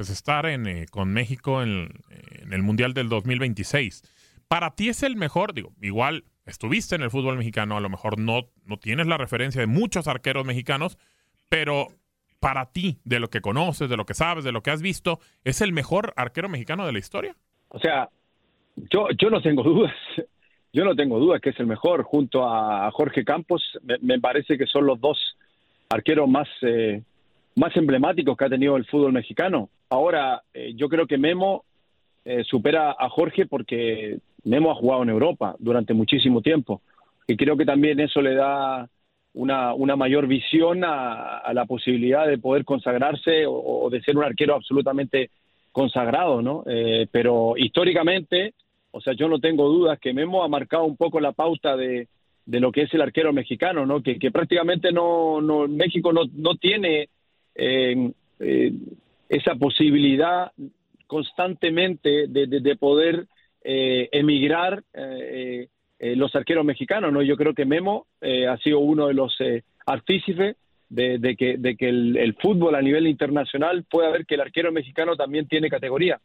pues 0.00 0.08
estar 0.08 0.46
en, 0.46 0.66
eh, 0.66 0.86
con 0.90 1.12
México 1.12 1.62
en, 1.62 1.90
el 2.50 2.62
Mundial 2.62 2.94
del 2.94 3.10
2026. 3.10 4.02
Para 4.48 4.70
ti 4.70 4.88
es 4.88 5.02
el 5.02 5.14
mejor, 5.14 5.52
digo, 5.52 5.74
igual 5.82 6.24
estuviste 6.46 6.94
en 6.94 7.02
el 7.02 7.10
fútbol 7.10 7.36
mexicano, 7.36 7.76
a 7.76 7.80
lo 7.80 7.90
mejor 7.90 8.18
no, 8.18 8.48
no 8.64 8.78
tienes 8.78 9.08
la 9.08 9.18
referencia 9.18 9.60
de 9.60 9.66
muchos 9.66 10.08
arqueros 10.08 10.46
mexicanos, 10.46 10.96
pero 11.50 11.88
para 12.40 12.72
ti, 12.72 12.96
de 13.04 13.20
lo 13.20 13.28
que 13.28 13.42
conoces, 13.42 13.90
de 13.90 13.98
lo 13.98 14.06
que 14.06 14.14
sabes, 14.14 14.42
de 14.42 14.52
lo 14.52 14.62
que 14.62 14.70
has 14.70 14.80
visto, 14.80 15.18
es 15.44 15.60
el 15.60 15.74
mejor 15.74 16.14
arquero 16.16 16.48
mexicano 16.48 16.86
de 16.86 16.92
la 16.92 16.98
historia? 16.98 17.36
O 17.68 17.78
sea, 17.78 18.08
yo, 18.76 19.06
yo 19.20 19.28
no 19.28 19.42
tengo 19.42 19.62
dudas. 19.64 19.92
Yo 20.72 20.86
no 20.86 20.96
tengo 20.96 21.18
dudas 21.18 21.42
que 21.42 21.50
es 21.50 21.60
el 21.60 21.66
mejor. 21.66 22.04
Junto 22.04 22.48
a 22.48 22.90
Jorge 22.90 23.22
Campos, 23.22 23.62
me, 24.00 24.18
parece 24.18 24.56
que 24.56 24.64
son 24.64 24.86
los 24.86 24.98
dos 24.98 25.18
arqueros 25.90 26.26
más, 26.26 26.48
eh, 26.62 27.02
más 27.56 27.76
emblemáticos 27.76 28.34
que 28.34 28.46
ha 28.46 28.48
tenido 28.48 28.78
el 28.78 28.86
fútbol 28.86 29.12
mexicano. 29.12 29.68
Ahora, 29.90 30.42
eh, 30.54 30.72
yo 30.76 30.88
creo 30.88 31.06
que 31.06 31.18
Memo 31.18 31.64
eh, 32.24 32.44
supera 32.44 32.94
a 32.96 33.08
Jorge 33.08 33.46
porque 33.46 34.18
Memo 34.44 34.70
ha 34.70 34.76
jugado 34.76 35.02
en 35.02 35.08
Europa 35.08 35.56
durante 35.58 35.94
muchísimo 35.94 36.40
tiempo. 36.42 36.80
Y 37.26 37.36
creo 37.36 37.56
que 37.56 37.64
también 37.64 37.98
eso 37.98 38.22
le 38.22 38.34
da 38.34 38.88
una, 39.34 39.74
una 39.74 39.96
mayor 39.96 40.28
visión 40.28 40.84
a, 40.84 41.52
la 41.52 41.64
posibilidad 41.66 42.26
de 42.28 42.38
poder 42.38 42.64
consagrarse 42.64 43.44
o, 43.46 43.88
de 43.90 44.00
ser 44.02 44.16
un 44.16 44.24
arquero 44.24 44.54
absolutamente 44.54 45.30
consagrado, 45.72 46.40
¿no? 46.40 46.62
Eh, 46.66 47.08
pero 47.10 47.54
históricamente, 47.56 48.54
o 48.92 49.00
sea, 49.00 49.12
yo 49.12 49.28
no 49.28 49.40
tengo 49.40 49.68
dudas 49.68 49.98
que 49.98 50.12
Memo 50.12 50.44
ha 50.44 50.48
marcado 50.48 50.84
un 50.84 50.96
poco 50.96 51.18
la 51.18 51.32
pauta 51.32 51.76
de, 51.76 52.06
de 52.46 52.60
lo 52.60 52.70
que 52.70 52.82
es 52.82 52.94
el 52.94 53.02
arquero 53.02 53.32
mexicano, 53.32 53.86
¿no? 53.86 54.02
Que, 54.02 54.20
que 54.20 54.30
prácticamente 54.30 54.92
no, 54.92 55.40
no 55.40 55.66
México 55.66 56.12
no, 56.12 56.22
no 56.32 56.54
tiene 56.56 57.08
esa 59.30 59.54
posibilidad 59.54 60.52
constantemente 61.06 62.26
de, 62.28 62.46
de- 62.46 62.60
de 62.60 62.76
poder 62.76 63.26
eh, 63.64 64.08
emigrar 64.12 64.82
eh, 64.92 65.68
eh, 65.98 66.16
los 66.16 66.34
arqueros 66.34 66.64
mexicanos. 66.64 67.12
¿no? 67.12 67.22
Yo 67.22 67.36
creo 67.36 67.54
que 67.54 67.64
Memo 67.64 68.06
eh, 68.20 68.46
ha 68.46 68.56
sido 68.58 68.80
uno 68.80 69.06
de 69.06 69.14
los 69.14 69.34
eh, 69.40 69.62
artífices 69.86 70.56
de, 70.88 71.18
de 71.18 71.36
que, 71.36 71.56
de 71.58 71.76
que 71.76 71.88
el, 71.88 72.16
el 72.16 72.34
fútbol 72.34 72.74
a 72.74 72.82
nivel 72.82 73.06
internacional 73.06 73.84
pueda 73.88 74.10
ver 74.10 74.26
que 74.26 74.34
el 74.34 74.40
arquero 74.40 74.72
mexicano 74.72 75.14
también 75.16 75.46
tiene 75.46 75.68
categoría. 75.70 76.20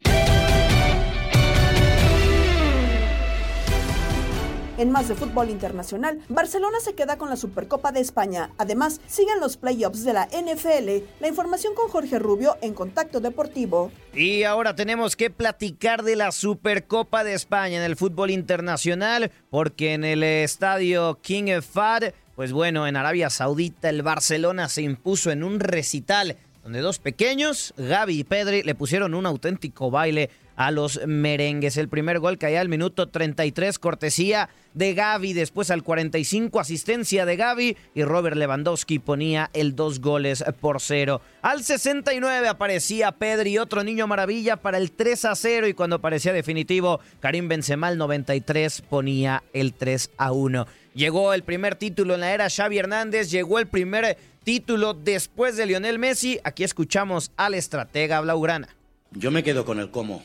En 4.78 4.90
más 4.90 5.08
de 5.08 5.14
fútbol 5.14 5.48
internacional, 5.48 6.20
Barcelona 6.28 6.80
se 6.80 6.94
queda 6.94 7.16
con 7.16 7.30
la 7.30 7.36
Supercopa 7.36 7.92
de 7.92 8.00
España. 8.00 8.50
Además, 8.58 9.00
siguen 9.06 9.40
los 9.40 9.56
playoffs 9.56 10.04
de 10.04 10.12
la 10.12 10.26
NFL. 10.26 11.02
La 11.20 11.28
información 11.28 11.74
con 11.74 11.88
Jorge 11.88 12.18
Rubio 12.18 12.58
en 12.60 12.74
Contacto 12.74 13.20
Deportivo. 13.20 13.90
Y 14.12 14.42
ahora 14.42 14.74
tenemos 14.74 15.16
que 15.16 15.30
platicar 15.30 16.02
de 16.02 16.16
la 16.16 16.30
Supercopa 16.30 17.24
de 17.24 17.32
España 17.32 17.78
en 17.78 17.84
el 17.84 17.96
fútbol 17.96 18.30
internacional, 18.30 19.30
porque 19.48 19.94
en 19.94 20.04
el 20.04 20.22
estadio 20.22 21.20
King 21.22 21.62
Fahd, 21.62 22.12
pues 22.34 22.52
bueno, 22.52 22.86
en 22.86 22.96
Arabia 22.96 23.30
Saudita 23.30 23.88
el 23.88 24.02
Barcelona 24.02 24.68
se 24.68 24.82
impuso 24.82 25.30
en 25.30 25.42
un 25.42 25.58
recital 25.58 26.36
donde 26.66 26.80
dos 26.80 26.98
pequeños, 26.98 27.72
Gaby 27.76 28.18
y 28.18 28.24
Pedri, 28.24 28.64
le 28.64 28.74
pusieron 28.74 29.14
un 29.14 29.24
auténtico 29.24 29.88
baile 29.88 30.30
a 30.56 30.70
los 30.70 31.00
merengues. 31.06 31.76
El 31.76 31.88
primer 31.88 32.18
gol 32.18 32.38
caía 32.38 32.60
al 32.60 32.68
minuto 32.68 33.08
33, 33.08 33.78
cortesía 33.78 34.48
de 34.74 34.94
Gaby, 34.94 35.32
después 35.32 35.70
al 35.70 35.82
45, 35.82 36.60
asistencia 36.60 37.24
de 37.24 37.36
Gaby 37.36 37.76
y 37.94 38.02
Robert 38.02 38.36
Lewandowski 38.36 38.98
ponía 38.98 39.50
el 39.54 39.74
dos 39.74 40.00
goles 40.00 40.44
por 40.60 40.80
cero. 40.80 41.20
Al 41.40 41.64
69 41.64 42.48
aparecía 42.48 43.12
Pedri, 43.12 43.58
otro 43.58 43.84
niño 43.84 44.06
maravilla 44.06 44.56
para 44.56 44.78
el 44.78 44.92
3 44.92 45.24
a 45.26 45.34
0 45.34 45.68
y 45.68 45.74
cuando 45.74 46.00
parecía 46.00 46.32
definitivo, 46.32 47.00
Karim 47.20 47.48
Benzema 47.48 47.88
al 47.88 47.98
93 47.98 48.82
ponía 48.82 49.42
el 49.52 49.72
3 49.72 50.10
a 50.18 50.32
1. 50.32 50.66
Llegó 50.94 51.32
el 51.34 51.42
primer 51.42 51.76
título 51.76 52.14
en 52.14 52.20
la 52.20 52.32
era 52.32 52.48
Xavi 52.48 52.78
Hernández, 52.78 53.30
llegó 53.30 53.58
el 53.58 53.66
primer 53.66 54.16
título 54.44 54.94
después 54.94 55.56
de 55.56 55.66
Lionel 55.66 55.98
Messi. 55.98 56.38
Aquí 56.44 56.64
escuchamos 56.64 57.32
al 57.36 57.54
estratega 57.54 58.20
Blaugrana. 58.20 58.68
Yo 59.10 59.30
me 59.30 59.42
quedo 59.42 59.64
con 59.64 59.78
el 59.78 59.90
cómo. 59.90 60.22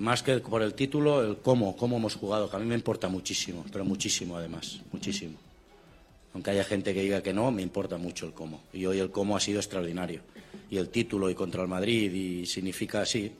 Más 0.00 0.22
que 0.22 0.38
por 0.38 0.62
el 0.62 0.72
título, 0.72 1.22
el 1.22 1.36
cómo, 1.38 1.76
cómo 1.76 1.98
hemos 1.98 2.14
jugado, 2.16 2.48
que 2.48 2.56
a 2.56 2.58
mí 2.58 2.64
me 2.64 2.74
importa 2.74 3.08
muchísimo, 3.08 3.64
pero 3.70 3.84
muchísimo 3.84 4.36
además, 4.36 4.80
muchísimo. 4.92 5.36
Aunque 6.32 6.50
haya 6.52 6.64
gente 6.64 6.94
que 6.94 7.02
diga 7.02 7.22
que 7.22 7.34
no, 7.34 7.50
me 7.50 7.60
importa 7.60 7.98
mucho 7.98 8.24
el 8.24 8.32
cómo. 8.32 8.62
Y 8.72 8.86
hoy 8.86 8.98
el 8.98 9.10
cómo 9.10 9.36
ha 9.36 9.40
sido 9.40 9.58
extraordinario. 9.60 10.22
Y 10.70 10.78
el 10.78 10.88
título 10.88 11.28
y 11.28 11.34
contra 11.34 11.60
el 11.60 11.68
Madrid 11.68 12.10
y 12.14 12.46
significa 12.46 13.02
así. 13.02 13.30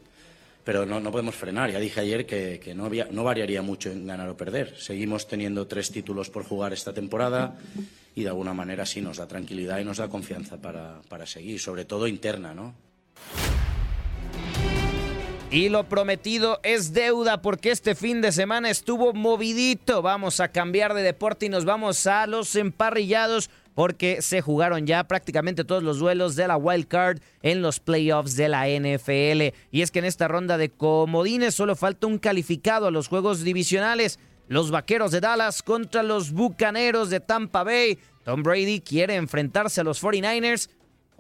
Pero 0.63 0.85
no, 0.85 1.01
no 1.01 1.11
podemos 1.11 1.35
frenar. 1.35 1.71
Ya 1.71 1.79
dije 1.79 2.01
ayer 2.01 2.27
que, 2.27 2.61
que 2.63 2.75
no, 2.75 2.85
había- 2.85 3.09
no 3.11 3.25
variaría 3.25 3.63
mucho 3.63 3.91
en 3.91 4.07
ganar 4.07 4.29
o 4.29 4.37
perder. 4.37 4.77
Seguimos 4.79 5.27
teniendo 5.29 5.67
tres 5.67 5.91
títulos 5.91 6.29
por 6.29 6.45
jugar 6.45 6.73
esta 6.75 6.93
temporada 6.93 7.59
y 8.15 8.23
de 8.25 8.29
alguna 8.29 8.53
manera 8.53 8.85
sí 8.85 9.01
nos 9.01 9.17
da 9.17 9.27
tranquilidad 9.27 9.79
y 9.79 9.85
nos 9.85 9.97
da 9.97 10.09
confianza 10.09 10.59
para, 10.61 11.01
para 11.09 11.25
seguir, 11.27 11.59
sobre 11.59 11.85
todo 11.87 12.07
interna, 12.07 12.53
¿no? 12.53 12.75
Y 15.53 15.69
lo 15.69 15.83
prometido 15.89 16.61
es 16.63 16.93
deuda 16.93 17.43
porque 17.43 17.73
este 17.73 17.97
fin 17.97 18.21
de 18.21 18.31
semana 18.31 18.71
estuvo 18.71 19.13
movidito. 19.13 20.01
Vamos 20.01 20.39
a 20.39 20.47
cambiar 20.47 20.95
de 20.95 21.03
deporte 21.03 21.47
y 21.47 21.49
nos 21.49 21.65
vamos 21.65 22.07
a 22.07 22.29
los 22.29 22.55
emparrillados 22.55 23.51
porque 23.75 24.23
se 24.23 24.43
jugaron 24.43 24.87
ya 24.87 25.03
prácticamente 25.09 25.65
todos 25.65 25.83
los 25.83 25.99
duelos 25.99 26.37
de 26.37 26.47
la 26.47 26.57
wild 26.57 26.87
card 26.87 27.19
en 27.43 27.63
los 27.63 27.81
playoffs 27.81 28.37
de 28.37 28.49
la 28.49 28.69
NFL. 28.69 29.57
Y 29.73 29.83
es 29.83 29.91
que 29.91 29.99
en 29.99 30.05
esta 30.05 30.29
ronda 30.29 30.57
de 30.57 30.71
comodines 30.71 31.57
solo 31.57 31.75
falta 31.75 32.07
un 32.07 32.19
calificado 32.19 32.87
a 32.87 32.93
los 32.93 33.09
juegos 33.09 33.43
divisionales. 33.43 34.21
Los 34.47 34.71
Vaqueros 34.71 35.11
de 35.11 35.21
Dallas 35.21 35.65
contra 35.65 36.05
los 36.05 36.31
Bucaneros 36.31 37.11
de 37.11 37.19
Tampa 37.19 37.65
Bay. 37.65 37.99
Tom 38.23 38.45
Brady 38.45 38.83
quiere 38.83 39.17
enfrentarse 39.17 39.81
a 39.81 39.85
los 39.85 40.01
49ers. 40.01 40.69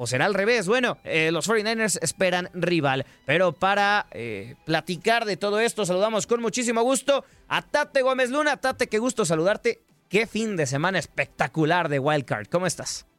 ¿O 0.02 0.06
será 0.06 0.24
al 0.24 0.32
revés? 0.32 0.66
Bueno, 0.66 0.96
eh, 1.04 1.30
los 1.30 1.46
49ers 1.46 1.98
esperan 2.00 2.48
rival. 2.54 3.04
Pero 3.26 3.52
para 3.52 4.06
eh, 4.12 4.54
platicar 4.64 5.26
de 5.26 5.36
todo 5.36 5.60
esto, 5.60 5.84
saludamos 5.84 6.26
con 6.26 6.40
muchísimo 6.40 6.80
gusto 6.80 7.22
a 7.48 7.60
Tate 7.60 8.00
Gómez 8.00 8.30
Luna. 8.30 8.56
Tate, 8.56 8.88
qué 8.88 8.98
gusto 8.98 9.26
saludarte. 9.26 9.82
Qué 10.08 10.26
fin 10.26 10.56
de 10.56 10.64
semana 10.64 10.98
espectacular 10.98 11.90
de 11.90 11.98
Wildcard. 11.98 12.46
¿Cómo 12.46 12.66
estás? 12.66 13.09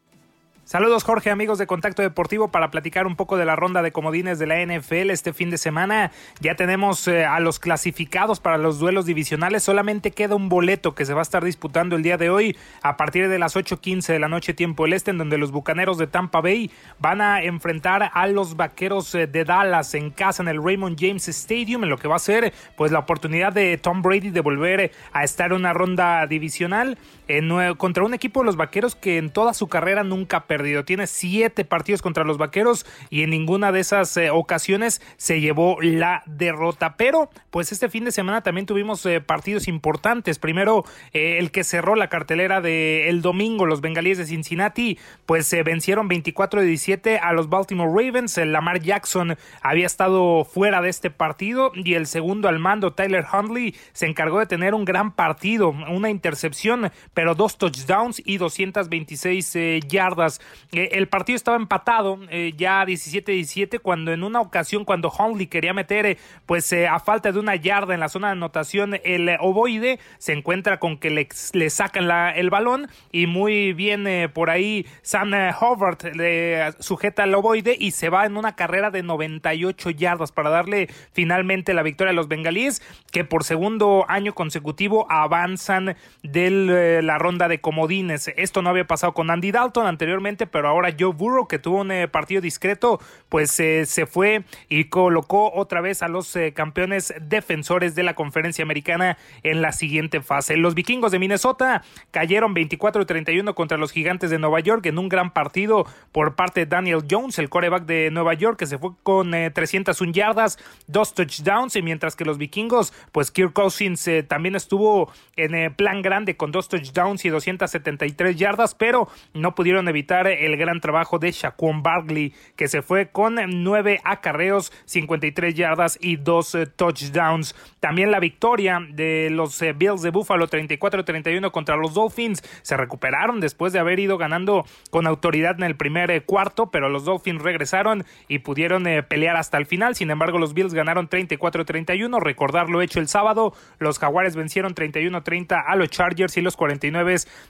Saludos 0.72 1.04
Jorge, 1.04 1.30
amigos 1.30 1.58
de 1.58 1.68
Contacto 1.68 2.02
Deportivo, 2.02 2.48
para 2.48 2.72
platicar 2.72 3.06
un 3.06 3.18
poco 3.18 3.36
de 3.36 3.44
la 3.44 3.58
ronda 3.58 3.82
de 3.82 3.92
comodines 3.92 4.40
de 4.40 4.48
la 4.48 4.66
NFL 4.66 5.10
este 5.10 5.34
fin 5.34 5.50
de 5.50 5.58
semana. 5.58 6.14
Ya 6.40 6.56
tenemos 6.56 7.10
eh, 7.10 7.26
a 7.26 7.42
los 7.42 7.60
clasificados 7.60 8.40
para 8.40 8.58
los 8.58 8.80
duelos 8.80 9.06
divisionales. 9.06 9.64
Solamente 9.64 10.12
queda 10.12 10.36
un 10.36 10.48
boleto 10.48 10.96
que 10.96 11.04
se 11.04 11.14
va 11.14 11.20
a 11.20 11.24
estar 11.24 11.44
disputando 11.44 11.98
el 11.98 12.04
día 12.04 12.16
de 12.16 12.30
hoy 12.30 12.56
a 12.84 12.96
partir 12.96 13.28
de 13.28 13.38
las 13.38 13.58
8.15 13.58 14.14
de 14.14 14.20
la 14.20 14.30
noche 14.30 14.54
tiempo 14.54 14.86
el 14.86 14.94
este, 14.94 15.12
en 15.12 15.18
donde 15.18 15.38
los 15.38 15.52
Bucaneros 15.52 15.98
de 15.98 16.08
Tampa 16.08 16.40
Bay 16.40 16.72
van 17.00 17.20
a 17.20 17.44
enfrentar 17.44 18.10
a 18.14 18.28
los 18.28 18.56
Vaqueros 18.56 19.14
eh, 19.14 19.28
de 19.28 19.44
Dallas 19.44 19.94
en 19.94 20.10
casa 20.10 20.42
en 20.42 20.48
el 20.48 20.64
Raymond 20.64 20.96
James 20.98 21.28
Stadium, 21.28 21.84
en 21.84 21.90
lo 21.90 21.98
que 21.98 22.08
va 22.08 22.16
a 22.16 22.20
ser 22.20 22.54
pues 22.78 22.94
la 22.94 23.00
oportunidad 23.00 23.52
de 23.52 23.78
Tom 23.78 24.02
Brady 24.02 24.30
de 24.30 24.40
volver 24.40 24.94
a 25.12 25.26
estar 25.26 25.48
en 25.52 25.58
una 25.58 25.74
ronda 25.74 26.26
divisional 26.28 26.98
nue- 27.28 27.76
contra 27.76 28.06
un 28.06 28.14
equipo 28.14 28.40
de 28.40 28.46
los 28.46 28.56
Vaqueros 28.56 28.96
que 28.96 29.18
en 29.18 29.32
toda 29.32 29.54
su 29.54 29.68
carrera 29.68 30.06
nunca 30.06 30.38
ha 30.38 30.48
Tiene 30.86 31.08
siete 31.08 31.66
partidos 31.66 32.02
contra 32.02 32.24
los 32.24 32.38
Vaqueros 32.38 32.86
y 33.10 33.24
en 33.24 33.30
ninguna 33.32 33.72
de 33.72 33.80
esas 33.80 34.16
eh, 34.18 34.30
ocasiones 34.30 35.02
se 35.18 35.42
llevó 35.42 35.78
la 35.82 36.24
derrota. 36.26 36.96
Pero 36.98 37.30
pues 37.50 37.72
este 37.72 37.90
fin 37.90 38.06
de 38.06 38.12
semana 38.12 38.42
también 38.42 38.66
tuvimos 38.66 39.06
eh, 39.06 39.22
partidos 39.22 39.68
importantes. 39.68 40.40
Primero 40.40 40.86
eh, 41.14 41.38
el 41.40 41.52
que 41.52 41.64
cerró 41.64 41.96
la 41.96 42.10
cartelera 42.10 42.62
de 42.62 43.10
el 43.10 43.22
domingo, 43.22 43.66
los 43.66 43.82
Bengalíes 43.82 44.18
de 44.18 44.26
Cincinnati, 44.26 44.98
pues 45.26 45.48
se 45.48 45.64
vencieron 45.64 46.08
24 46.08 46.62
de 46.62 46.68
17 46.68 47.20
a 47.20 47.34
los 47.34 47.50
Baltimore 47.50 47.92
Ravens. 47.92 48.38
El 48.38 48.52
Lamar 48.52 48.82
Jackson 48.82 49.38
había 49.62 49.86
estado 49.86 50.46
fuera 50.46 50.82
de 50.82 50.90
este 50.90 51.10
partido 51.10 51.72
y 51.74 51.96
el 51.96 52.08
segundo 52.08 52.48
al 52.48 52.60
mando, 52.60 52.94
Tyler 52.94 53.26
Huntley, 53.32 53.76
se 53.94 54.06
encargó 54.06 54.40
de 54.40 54.46
tener 54.46 54.74
un 54.74 54.86
gran 54.86 55.14
partido, 55.16 55.70
una 55.70 56.10
intercepción, 56.10 56.92
pero 57.14 57.36
dos 57.36 57.58
touchdowns 57.58 58.22
y 58.26 58.38
226 58.38 59.56
eh, 59.56 59.80
yardas. 59.88 60.42
Eh, 60.72 60.90
el 60.94 61.08
partido 61.08 61.36
estaba 61.36 61.58
empatado 61.58 62.20
eh, 62.30 62.54
ya 62.56 62.84
17-17 62.86 63.80
cuando 63.82 64.12
en 64.12 64.24
una 64.24 64.40
ocasión 64.42 64.86
cuando 64.86 65.12
Huntley 65.12 65.48
quería 65.48 65.74
meter 65.74 66.06
eh, 66.06 66.18
pues 66.46 66.72
eh, 66.74 66.88
a 66.88 67.00
falta 67.00 67.32
de 67.32 67.40
una 67.40 67.56
yarda 67.56 67.94
en 67.94 68.00
la 68.00 68.10
zona 68.10 68.28
de 68.28 68.34
anotación 68.34 69.00
el 69.04 69.30
ovoide 69.40 70.00
se 70.18 70.34
encuentra 70.34 70.80
con 70.80 70.98
que 70.98 71.10
le, 71.10 71.28
le 71.54 71.70
sacan 71.70 72.08
la- 72.08 72.32
el 72.32 72.50
balón 72.50 72.88
y 73.12 73.28
muy 73.28 73.74
bien 73.74 74.08
por 74.34 74.50
ahí 74.50 74.86
Sam 75.02 75.32
Howard 75.60 76.16
le 76.16 76.72
sujeta 76.80 77.24
el 77.24 77.34
ovoide 77.36 77.76
y 77.80 77.92
se 77.92 78.10
va 78.10 78.26
en 78.26 78.38
una 78.38 78.56
carrera 78.56 78.92
de 78.92 79.04
98 79.04 79.90
yardas 79.92 80.32
para 80.32 80.50
darle 80.50 80.88
finalmente 81.14 81.74
la 81.74 81.84
victoria 81.84 82.12
a 82.12 82.14
los 82.14 82.28
bengalíes 82.28 82.82
que 83.12 83.24
por 83.26 83.44
segundo 83.44 84.06
año 84.08 84.34
consecutivo 84.34 85.06
avanzan 85.10 85.96
de 86.24 87.02
la 87.04 87.18
ronda 87.18 87.48
de 87.48 87.60
comodines. 87.62 88.30
Esto 88.36 88.62
no 88.62 88.70
había 88.70 88.86
pasado 88.88 89.14
con 89.14 89.30
Andy 89.30 89.52
Dalton 89.52 89.86
anteriormente, 89.88 90.22
pero 90.38 90.68
ahora 90.68 90.96
Joe 90.98 91.14
Burrow, 91.14 91.48
que 91.48 91.60
tuvo 91.60 91.82
un 91.82 91.92
eh, 91.92 92.08
partido 92.08 92.42
discreto, 92.42 93.00
pues 93.30 93.60
eh, 93.60 93.86
se 93.86 94.06
fue 94.06 94.44
y 94.70 94.86
colocó 94.86 95.52
otra 95.54 95.82
vez 95.82 96.02
a 96.04 96.08
los 96.08 96.36
eh, 96.36 96.54
campeones 96.54 97.14
defensores 97.22 97.96
de 97.96 98.04
la 98.04 98.16
conferencia 98.16 98.64
americana 98.64 99.18
en 99.44 99.62
la 99.62 99.72
siguiente 99.72 100.22
fase. 100.22 100.58
Los 100.58 100.76
vikingos 100.76 101.12
de 101.12 101.20
Minnesota 101.20 101.84
cayeron 102.12 102.56
24-31 102.56 103.54
contra 103.54 103.78
los 103.78 103.92
gigantes 103.92 104.30
de 104.30 104.40
Nueva 104.40 104.60
York 104.60 104.86
en 104.86 104.98
un 104.98 105.10
gran 105.10 105.32
partido 105.34 105.86
por 106.12 106.36
parte 106.36 106.62
de 106.62 106.66
Daniel 106.66 107.04
Jones, 107.10 107.40
el 107.40 107.50
coreback 107.50 107.86
de 107.86 108.12
Nueva 108.12 108.34
York, 108.34 108.58
que 108.58 108.66
se 108.66 108.78
fue 108.78 108.92
con 109.04 109.34
eh, 109.34 109.52
301 109.52 110.12
yardas, 110.14 110.58
dos 110.88 111.14
touchdowns, 111.14 111.76
y 111.76 111.82
mientras 111.82 112.16
que 112.16 112.26
los 112.26 112.38
vikingos, 112.38 112.94
pues 113.12 113.32
Kirk 113.32 113.54
Cousins 113.54 114.08
eh, 114.08 114.24
también 114.24 114.56
estuvo 114.56 115.12
en 115.36 115.56
eh, 115.56 115.72
plan 115.72 116.02
grande 116.02 116.38
con 116.38 116.52
dos 116.52 116.70
touchdowns 116.70 117.26
y 117.26 117.30
273 117.30 118.36
yardas, 118.36 118.76
pero 118.76 119.08
no 119.34 119.56
pudieron 119.56 119.88
evitar 119.88 120.21
el 120.28 120.58
gran 120.58 120.80
trabajo 120.80 121.20
de 121.20 121.32
Shaquon 121.32 121.84
Barkley, 121.84 122.34
que 122.56 122.68
se 122.68 122.82
fue 122.82 123.10
con 123.10 123.36
nueve 123.64 124.00
acarreos, 124.04 124.72
53 124.86 125.54
yardas 125.54 125.98
y 126.02 126.18
dos 126.18 126.56
eh, 126.56 126.66
touchdowns. 126.66 127.56
También 127.80 128.12
la 128.12 128.20
victoria 128.20 128.80
de 128.90 129.30
los 129.32 129.62
eh, 129.62 129.74
Bills 129.74 130.02
de 130.02 130.12
Buffalo 130.12 130.48
34-31 130.48 131.52
contra 131.52 131.76
los 131.76 131.94
Dolphins. 131.94 132.44
Se 132.62 132.78
recuperaron 132.78 133.40
después 133.40 133.74
de 133.74 133.80
haber 133.80 134.00
ido 134.00 134.18
ganando 134.18 134.66
con 134.90 135.08
autoridad 135.08 135.56
en 135.58 135.64
el 135.64 135.76
primer 135.76 136.12
eh, 136.12 136.22
cuarto, 136.22 136.72
pero 136.72 136.90
los 136.90 137.06
Dolphins 137.06 137.42
regresaron 137.42 138.06
y 138.28 138.40
pudieron 138.40 138.84
pelear 139.08 139.36
hasta 139.36 139.58
el 139.58 139.66
final. 139.66 139.96
Sin 139.96 140.12
embargo, 140.12 140.38
los 140.38 140.54
Bills 140.54 140.74
ganaron 140.74 141.10
34-31. 141.10 142.20
Recordar 142.20 142.70
lo 142.70 142.82
hecho 142.82 143.00
el 143.00 143.08
sábado, 143.08 143.54
los 143.80 144.00
Jaguares 144.00 144.36
vencieron 144.36 144.74
31-30 144.74 145.64
a 145.66 145.76
los 145.76 145.90
Chargers 145.90 146.38
y 146.38 146.42
los 146.42 146.56
49 146.58 147.02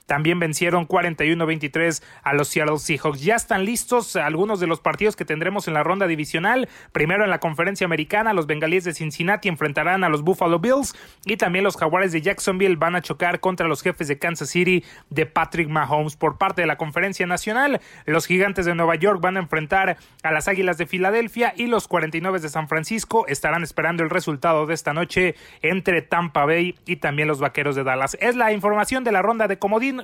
también 0.05 0.39
vencieron 0.39 0.87
41-23 0.87 2.03
a 2.23 2.33
los 2.33 2.49
Seattle 2.61 2.77
Seahawks. 2.77 3.21
Ya 3.21 3.35
están 3.35 3.65
listos 3.65 4.15
algunos 4.15 4.59
de 4.59 4.67
los 4.67 4.79
partidos 4.79 5.15
que 5.15 5.25
tendremos 5.25 5.67
en 5.67 5.73
la 5.73 5.83
ronda 5.83 6.05
divisional. 6.05 6.69
Primero 6.91 7.23
en 7.23 7.29
la 7.31 7.39
conferencia 7.39 7.85
americana, 7.85 8.33
los 8.33 8.45
bengalíes 8.45 8.83
de 8.83 8.93
Cincinnati 8.93 9.49
enfrentarán 9.49 10.03
a 10.03 10.09
los 10.09 10.21
Buffalo 10.21 10.59
Bills 10.59 10.95
y 11.25 11.37
también 11.37 11.63
los 11.63 11.75
jaguares 11.77 12.11
de 12.11 12.21
Jacksonville 12.21 12.75
van 12.75 12.95
a 12.95 13.01
chocar 13.01 13.39
contra 13.39 13.67
los 13.67 13.81
jefes 13.81 14.07
de 14.07 14.19
Kansas 14.19 14.49
City 14.49 14.83
de 15.09 15.25
Patrick 15.25 15.69
Mahomes. 15.69 16.15
Por 16.15 16.37
parte 16.37 16.61
de 16.61 16.67
la 16.67 16.77
conferencia 16.77 17.25
nacional, 17.25 17.81
los 18.05 18.27
gigantes 18.27 18.65
de 18.65 18.75
Nueva 18.75 18.95
York 18.95 19.19
van 19.21 19.37
a 19.37 19.39
enfrentar 19.39 19.97
a 20.21 20.31
las 20.31 20.47
águilas 20.47 20.77
de 20.77 20.85
Filadelfia 20.85 21.53
y 21.57 21.65
los 21.65 21.87
49 21.87 22.39
de 22.39 22.49
San 22.49 22.67
Francisco 22.67 23.25
estarán 23.27 23.63
esperando 23.63 24.03
el 24.03 24.11
resultado 24.11 24.67
de 24.67 24.75
esta 24.75 24.93
noche 24.93 25.35
entre 25.63 26.03
Tampa 26.03 26.45
Bay 26.45 26.75
y 26.85 26.97
también 26.97 27.27
los 27.27 27.39
vaqueros 27.39 27.75
de 27.75 27.83
Dallas. 27.83 28.17
Es 28.21 28.35
la 28.35 28.51
información 28.51 29.03
de 29.03 29.11
la 29.11 29.23
ronda 29.23 29.47
de 29.47 29.57
comodín. 29.57 30.03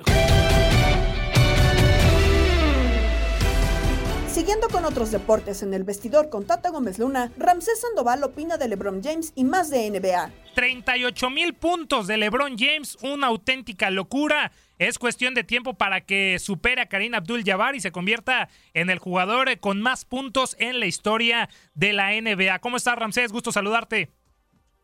Siguiendo 4.38 4.68
con 4.68 4.84
otros 4.84 5.10
deportes 5.10 5.64
en 5.64 5.74
el 5.74 5.82
vestidor 5.82 6.30
con 6.30 6.46
Tata 6.46 6.70
Gómez 6.70 7.00
Luna, 7.00 7.32
Ramsés 7.38 7.80
Sandoval 7.80 8.22
opina 8.22 8.56
de 8.56 8.68
LeBron 8.68 9.02
James 9.02 9.32
y 9.34 9.42
más 9.42 9.68
de 9.68 9.90
NBA. 9.90 10.30
38 10.54 11.30
mil 11.30 11.54
puntos 11.54 12.06
de 12.06 12.18
LeBron 12.18 12.56
James, 12.56 12.96
una 13.02 13.26
auténtica 13.26 13.90
locura. 13.90 14.52
Es 14.78 15.00
cuestión 15.00 15.34
de 15.34 15.42
tiempo 15.42 15.74
para 15.74 16.02
que 16.02 16.38
supere 16.38 16.82
a 16.82 16.86
Karim 16.86 17.14
Abdul-Jabbar 17.14 17.74
y 17.74 17.80
se 17.80 17.90
convierta 17.90 18.48
en 18.74 18.90
el 18.90 19.00
jugador 19.00 19.58
con 19.58 19.82
más 19.82 20.04
puntos 20.04 20.54
en 20.60 20.78
la 20.78 20.86
historia 20.86 21.48
de 21.74 21.92
la 21.92 22.12
NBA. 22.12 22.60
¿Cómo 22.60 22.76
estás, 22.76 22.94
Ramsés? 22.94 23.32
Gusto 23.32 23.50
saludarte. 23.50 24.12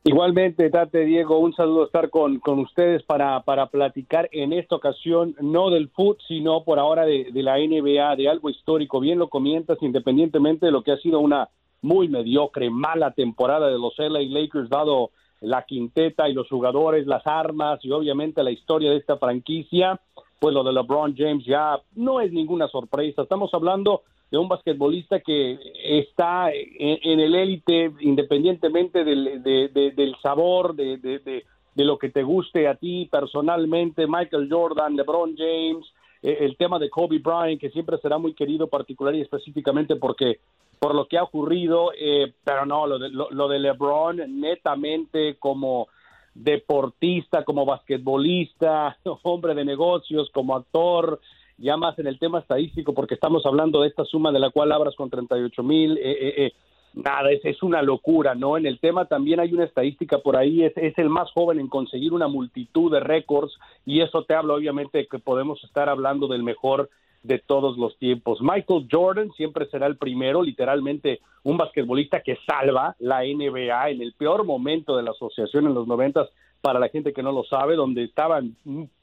Igualmente, 0.07 0.69
Tate 0.69 1.07
Diego, 1.07 1.39
un 1.39 1.55
saludo 1.55 1.87
estar 1.87 2.11
con, 2.11 2.39
con 2.39 2.59
ustedes 2.59 3.03
para, 3.05 3.41
para 3.41 3.69
platicar 3.69 4.29
en 4.33 4.53
esta 4.53 4.77
ocasión, 4.77 5.35
no 5.41 5.71
del 5.71 5.89
fútbol, 5.89 6.19
sino 6.29 6.63
por 6.63 6.79
ahora 6.79 7.07
de, 7.07 7.31
la 7.33 7.57
NBA, 7.57 8.15
de 8.17 8.29
algo 8.29 8.51
histórico. 8.51 9.01
Bien 9.01 9.19
lo 9.19 9.29
comienzas, 9.29 9.79
independientemente 9.81 10.67
de 10.67 10.73
lo 10.73 10.83
que 10.83 10.93
ha 10.93 10.99
sido 10.99 11.21
una 11.21 11.49
muy 11.81 12.09
mediocre, 12.09 12.69
mala 12.69 13.13
temporada 13.13 13.69
de 13.69 13.79
los 13.79 13.95
LA 13.97 14.21
Lakers, 14.29 14.69
dado 14.69 15.11
la 15.41 15.63
quinteta 15.63 16.29
y 16.29 16.35
los 16.35 16.51
jugadores, 16.51 17.07
las 17.07 17.27
armas 17.27 17.83
y 17.83 17.91
obviamente 17.91 18.43
la 18.43 18.51
historia 18.51 18.91
de 18.91 18.99
esta 18.99 19.17
franquicia, 19.17 19.99
pues 20.39 20.55
lo 20.55 20.65
de 20.65 20.75
LeBron 20.75 21.15
James 21.17 21.47
ya 21.47 21.81
no 21.95 22.21
es 22.21 22.31
ninguna 22.31 22.69
sorpresa. 22.69 23.23
Estamos 23.23 23.55
hablando 23.55 24.03
de 24.35 24.39
un 24.39 24.49
basquetbolista 24.49 25.21
que 25.21 25.57
está 25.85 26.51
en, 26.51 27.21
el 27.21 27.37
élite 27.37 27.93
independientemente 28.01 29.05
del, 29.05 30.17
sabor, 30.21 30.75
de, 30.75 31.45
lo 31.77 31.97
que 31.99 32.11
te 32.11 32.25
guste 32.25 32.67
a 32.67 32.75
ti 32.75 33.09
personalmente, 33.09 34.09
Michael 34.09 34.49
Jordan, 34.51 34.97
LeBron 34.97 35.37
James, 35.37 35.87
eh, 36.21 36.39
el 36.41 36.57
tema 36.57 36.81
de 36.81 36.91
Kobe 36.91 37.21
Bryant, 37.21 37.61
que 37.61 37.71
siempre 37.71 37.97
será 37.99 38.19
muy 38.19 38.35
querido 38.35 38.67
particular 38.67 39.15
y 39.15 39.21
específicamente 39.21 39.95
porque 39.95 40.41
por 40.81 40.97
lo 40.97 41.07
que 41.07 41.17
ha 41.17 41.23
ocurrido, 41.23 41.93
eh, 41.97 42.33
pero 42.43 42.67
no, 42.67 42.89
lo 42.89 42.99
de, 42.99 43.11
lo 43.11 43.49
de 43.49 43.61
LeBron 43.61 44.41
netamente 44.41 45.37
como 45.39 45.87
deportista, 46.35 47.45
como 47.45 47.65
basquetbolista, 47.65 48.99
hombre 49.23 49.55
de 49.55 49.65
negocios, 49.65 50.29
como 50.35 50.57
actor, 50.57 51.21
ya 51.59 51.77
más 51.77 51.99
en 51.99 52.07
el 52.07 52.19
tema 52.19 52.41
estadístico, 52.41 52.95
porque 52.95 53.15
estamos 53.15 53.45
hablando 53.47 53.83
de 53.83 53.89
esta 53.89 54.05
suma 54.05 54.33
de 54.33 54.41
la 54.41 54.51
cual 54.51 54.73
abras 54.73 54.95
con 54.97 55.11
38 55.11 55.63
mil, 55.63 55.97
eh, 55.99 56.01
eh, 56.03 56.35
eh, 56.37 56.53
nada, 56.95 57.31
es, 57.31 57.45
es, 57.45 57.63
una 57.63 57.83
locura, 57.83 58.35
¿no? 58.35 58.57
En 58.57 58.67
el 58.67 58.79
tema 58.81 59.07
también 59.07 59.41
hay 59.41 59.53
una 59.53 59.65
estadística 59.65 60.19
por 60.19 60.37
ahí, 60.37 60.65
es, 60.65 60.73
es 60.77 60.97
el 60.99 61.09
más 61.09 61.31
joven 61.33 61.61
en 61.61 61.69
conseguir 61.69 62.13
una 62.13 62.29
multitud 62.29 62.93
de 62.93 63.01
récords 63.01 63.53
y 63.85 64.01
eso 64.01 64.25
te 64.25 64.35
habla 64.35 64.55
obviamente 64.55 64.99
de 64.99 65.07
que 65.07 65.19
podemos 65.19 65.63
estar 65.65 65.89
hablando 65.89 66.29
del 66.29 66.43
mejor 66.43 66.91
de 67.23 67.39
todos 67.39 67.79
los 67.79 67.97
tiempos. 67.99 68.41
Michael 68.43 68.87
Jordan 68.91 69.33
siempre 69.33 69.67
será 69.67 69.87
el 69.87 69.97
primero, 69.97 70.43
literalmente 70.43 71.21
un 71.43 71.57
basquetbolista 71.57 72.21
que 72.21 72.37
salva 72.47 72.95
la 72.99 73.23
NBA 73.23 73.91
en 73.91 74.03
el 74.03 74.13
peor 74.13 74.45
momento 74.45 74.97
de 74.97 75.03
la 75.03 75.13
asociación 75.13 75.67
en 75.67 75.75
los 75.75 75.87
noventas, 75.87 76.29
para 76.61 76.79
la 76.79 76.89
gente 76.89 77.13
que 77.13 77.23
no 77.23 77.31
lo 77.31 77.45
sabe, 77.45 77.77
donde 77.77 78.05
estaban 78.05 78.57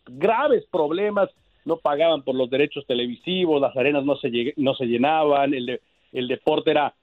graves 0.08 0.66
problemas 0.72 1.30
no 1.66 1.78
pagaban 1.78 2.24
por 2.24 2.36
los 2.36 2.50
derechos 2.50 2.86
televisivos, 2.86 3.62
las 3.62 3.76
arenas 3.76 4.04
no 4.06 4.16
se, 4.18 4.54
no 4.58 4.74
se 4.76 4.86
llenaban, 4.86 5.54
el, 5.54 5.80
el 6.12 6.28
deporte 6.28 6.72
era 6.72 6.94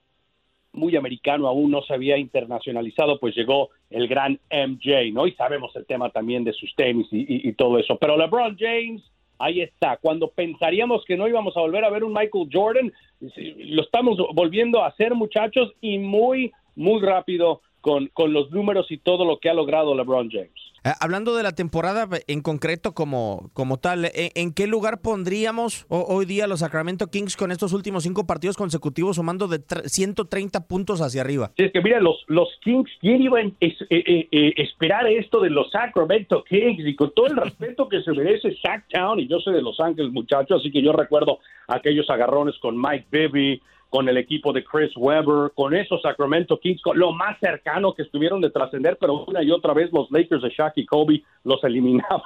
muy 0.72 0.96
americano, 0.96 1.48
aún 1.48 1.70
no 1.70 1.82
se 1.82 1.94
había 1.94 2.16
internacionalizado, 2.18 3.18
pues 3.18 3.34
llegó 3.34 3.70
el 3.90 4.06
gran 4.06 4.38
MJ, 4.50 5.12
¿no? 5.12 5.26
Y 5.26 5.32
sabemos 5.32 5.74
el 5.76 5.86
tema 5.86 6.10
también 6.10 6.44
de 6.44 6.52
sus 6.52 6.74
tenis 6.74 7.06
y, 7.10 7.48
y, 7.48 7.52
todo 7.54 7.78
eso. 7.78 7.96
Pero 7.96 8.16
LeBron 8.16 8.56
James, 8.58 9.02
ahí 9.38 9.60
está. 9.60 9.96
Cuando 9.96 10.28
pensaríamos 10.28 11.04
que 11.04 11.16
no 11.16 11.26
íbamos 11.26 11.56
a 11.56 11.60
volver 11.60 11.84
a 11.84 11.90
ver 11.90 12.04
un 12.04 12.12
Michael 12.12 12.48
Jordan, 12.52 12.92
lo 13.20 13.82
estamos 13.82 14.18
volviendo 14.34 14.82
a 14.82 14.88
hacer, 14.88 15.14
muchachos, 15.14 15.72
y 15.80 15.98
muy, 15.98 16.52
muy 16.76 17.00
rápido 17.00 17.62
con, 17.80 18.08
con 18.08 18.32
los 18.32 18.50
números 18.50 18.86
y 18.90 18.98
todo 18.98 19.24
lo 19.24 19.38
que 19.38 19.50
ha 19.50 19.54
logrado 19.54 19.94
LeBron 19.94 20.30
James. 20.30 20.50
Eh, 20.84 20.90
hablando 21.00 21.34
de 21.34 21.42
la 21.42 21.52
temporada 21.52 22.08
en 22.28 22.40
concreto 22.40 22.92
como, 22.92 23.50
como 23.52 23.78
tal, 23.78 24.04
¿en, 24.06 24.30
en 24.34 24.54
qué 24.54 24.66
lugar 24.66 25.00
pondríamos 25.00 25.86
hoy 25.88 26.24
día 26.24 26.46
los 26.46 26.60
Sacramento 26.60 27.08
Kings 27.08 27.36
con 27.36 27.50
estos 27.50 27.72
últimos 27.72 28.04
cinco 28.04 28.26
partidos 28.26 28.56
consecutivos 28.56 29.16
sumando 29.16 29.48
de 29.48 29.60
130 29.84 30.66
puntos 30.66 31.00
hacia 31.00 31.20
arriba? 31.20 31.50
Sí, 31.56 31.64
es 31.64 31.72
que 31.72 31.82
mira, 31.82 32.00
los, 32.00 32.24
los 32.28 32.48
Kings, 32.62 32.90
¿quién 33.00 33.22
iba 33.22 33.38
a 33.40 33.42
es, 33.42 33.74
eh, 33.90 34.28
eh, 34.30 34.54
esperar 34.56 35.06
esto 35.08 35.40
de 35.40 35.50
los 35.50 35.70
Sacramento 35.70 36.44
Kings? 36.44 36.86
Y 36.86 36.94
con 36.94 37.12
todo 37.12 37.26
el 37.26 37.36
respeto 37.36 37.88
que 37.88 38.02
se 38.02 38.12
merece 38.12 38.56
Sacktown, 38.62 39.20
y 39.20 39.28
yo 39.28 39.38
soy 39.40 39.54
de 39.54 39.62
Los 39.62 39.80
Ángeles, 39.80 40.12
muchachos, 40.12 40.60
así 40.60 40.70
que 40.70 40.82
yo 40.82 40.92
recuerdo 40.92 41.40
aquellos 41.66 42.08
agarrones 42.10 42.56
con 42.60 42.80
Mike 42.80 43.06
Bibby, 43.10 43.60
con 43.90 44.08
el 44.08 44.16
equipo 44.16 44.52
de 44.52 44.64
Chris 44.64 44.94
Webber, 44.96 45.52
con 45.54 45.74
esos 45.74 46.02
Sacramento 46.02 46.58
Kings, 46.58 46.82
con 46.82 46.98
lo 46.98 47.12
más 47.12 47.38
cercano 47.40 47.94
que 47.94 48.02
estuvieron 48.02 48.40
de 48.40 48.50
trascender, 48.50 48.98
pero 49.00 49.24
una 49.24 49.42
y 49.42 49.50
otra 49.50 49.72
vez 49.72 49.90
los 49.92 50.10
Lakers 50.10 50.42
de 50.42 50.50
Shaq 50.50 50.74
y 50.76 50.86
Kobe 50.86 51.22
los 51.44 51.62
eliminaban 51.64 52.22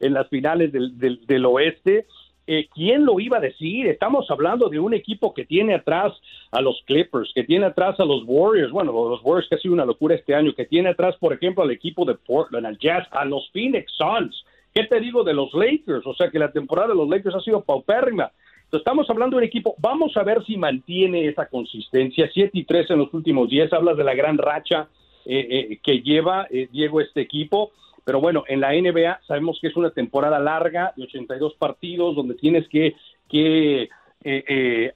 en 0.00 0.12
las 0.12 0.28
finales 0.28 0.72
del, 0.72 0.98
del, 0.98 1.24
del 1.26 1.46
oeste. 1.46 2.06
Eh, 2.50 2.66
¿Quién 2.74 3.04
lo 3.04 3.20
iba 3.20 3.36
a 3.36 3.42
decir? 3.42 3.86
Estamos 3.86 4.30
hablando 4.30 4.70
de 4.70 4.78
un 4.78 4.94
equipo 4.94 5.34
que 5.34 5.44
tiene 5.44 5.74
atrás 5.74 6.14
a 6.50 6.62
los 6.62 6.82
Clippers, 6.86 7.30
que 7.34 7.44
tiene 7.44 7.66
atrás 7.66 8.00
a 8.00 8.06
los 8.06 8.22
Warriors, 8.24 8.72
bueno, 8.72 8.90
los 8.92 9.20
Warriors 9.22 9.48
que 9.50 9.56
ha 9.56 9.58
sido 9.58 9.74
una 9.74 9.84
locura 9.84 10.14
este 10.14 10.34
año, 10.34 10.54
que 10.54 10.64
tiene 10.64 10.88
atrás, 10.88 11.14
por 11.20 11.34
ejemplo, 11.34 11.62
al 11.62 11.70
equipo 11.70 12.06
de 12.06 12.14
Portland, 12.14 12.64
al 12.64 12.78
Jazz, 12.78 13.06
a 13.10 13.26
los 13.26 13.50
Phoenix 13.52 13.92
Suns. 13.92 14.44
¿Qué 14.74 14.84
te 14.84 14.98
digo 14.98 15.24
de 15.24 15.34
los 15.34 15.52
Lakers? 15.52 16.06
O 16.06 16.14
sea 16.14 16.30
que 16.30 16.38
la 16.38 16.50
temporada 16.50 16.88
de 16.88 16.94
los 16.94 17.08
Lakers 17.08 17.34
ha 17.34 17.40
sido 17.40 17.62
paupérrima. 17.62 18.32
Estamos 18.70 19.08
hablando 19.08 19.36
de 19.36 19.38
un 19.38 19.44
equipo, 19.44 19.74
vamos 19.78 20.14
a 20.18 20.22
ver 20.22 20.44
si 20.44 20.58
mantiene 20.58 21.26
esa 21.26 21.46
consistencia. 21.46 22.28
7 22.32 22.50
y 22.52 22.64
3 22.64 22.90
en 22.90 22.98
los 22.98 23.14
últimos 23.14 23.48
10, 23.48 23.72
hablas 23.72 23.96
de 23.96 24.04
la 24.04 24.14
gran 24.14 24.36
racha 24.36 24.88
eh, 25.24 25.46
eh, 25.50 25.80
que 25.82 26.02
lleva 26.02 26.46
eh, 26.50 26.68
Diego 26.70 27.00
este 27.00 27.22
equipo. 27.22 27.72
Pero 28.04 28.20
bueno, 28.20 28.44
en 28.46 28.60
la 28.60 28.72
NBA 28.72 29.20
sabemos 29.26 29.58
que 29.60 29.68
es 29.68 29.76
una 29.76 29.90
temporada 29.90 30.38
larga 30.38 30.92
de 30.96 31.04
82 31.04 31.54
partidos 31.54 32.14
donde 32.14 32.34
tienes 32.34 32.68
que, 32.68 32.94
que 33.28 33.88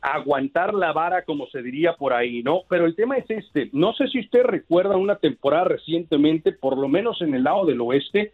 aguantar 0.01 0.75
la 0.75 0.93
vara, 0.93 1.25
como 1.25 1.47
se 1.47 1.63
diría 1.63 1.95
por 1.95 2.13
ahí, 2.13 2.43
¿no? 2.43 2.63
Pero 2.69 2.85
el 2.85 2.95
tema 2.95 3.17
es 3.17 3.31
este. 3.31 3.71
No 3.73 3.95
sé 3.95 4.09
si 4.09 4.21
usted 4.21 4.43
recuerda 4.43 4.97
una 4.97 5.17
temporada 5.17 5.65
recientemente, 5.65 6.53
por 6.53 6.77
lo 6.77 6.89
menos 6.89 7.23
en 7.23 7.35
el 7.35 7.45
lado 7.45 7.65
del 7.65 7.81
oeste, 7.81 8.33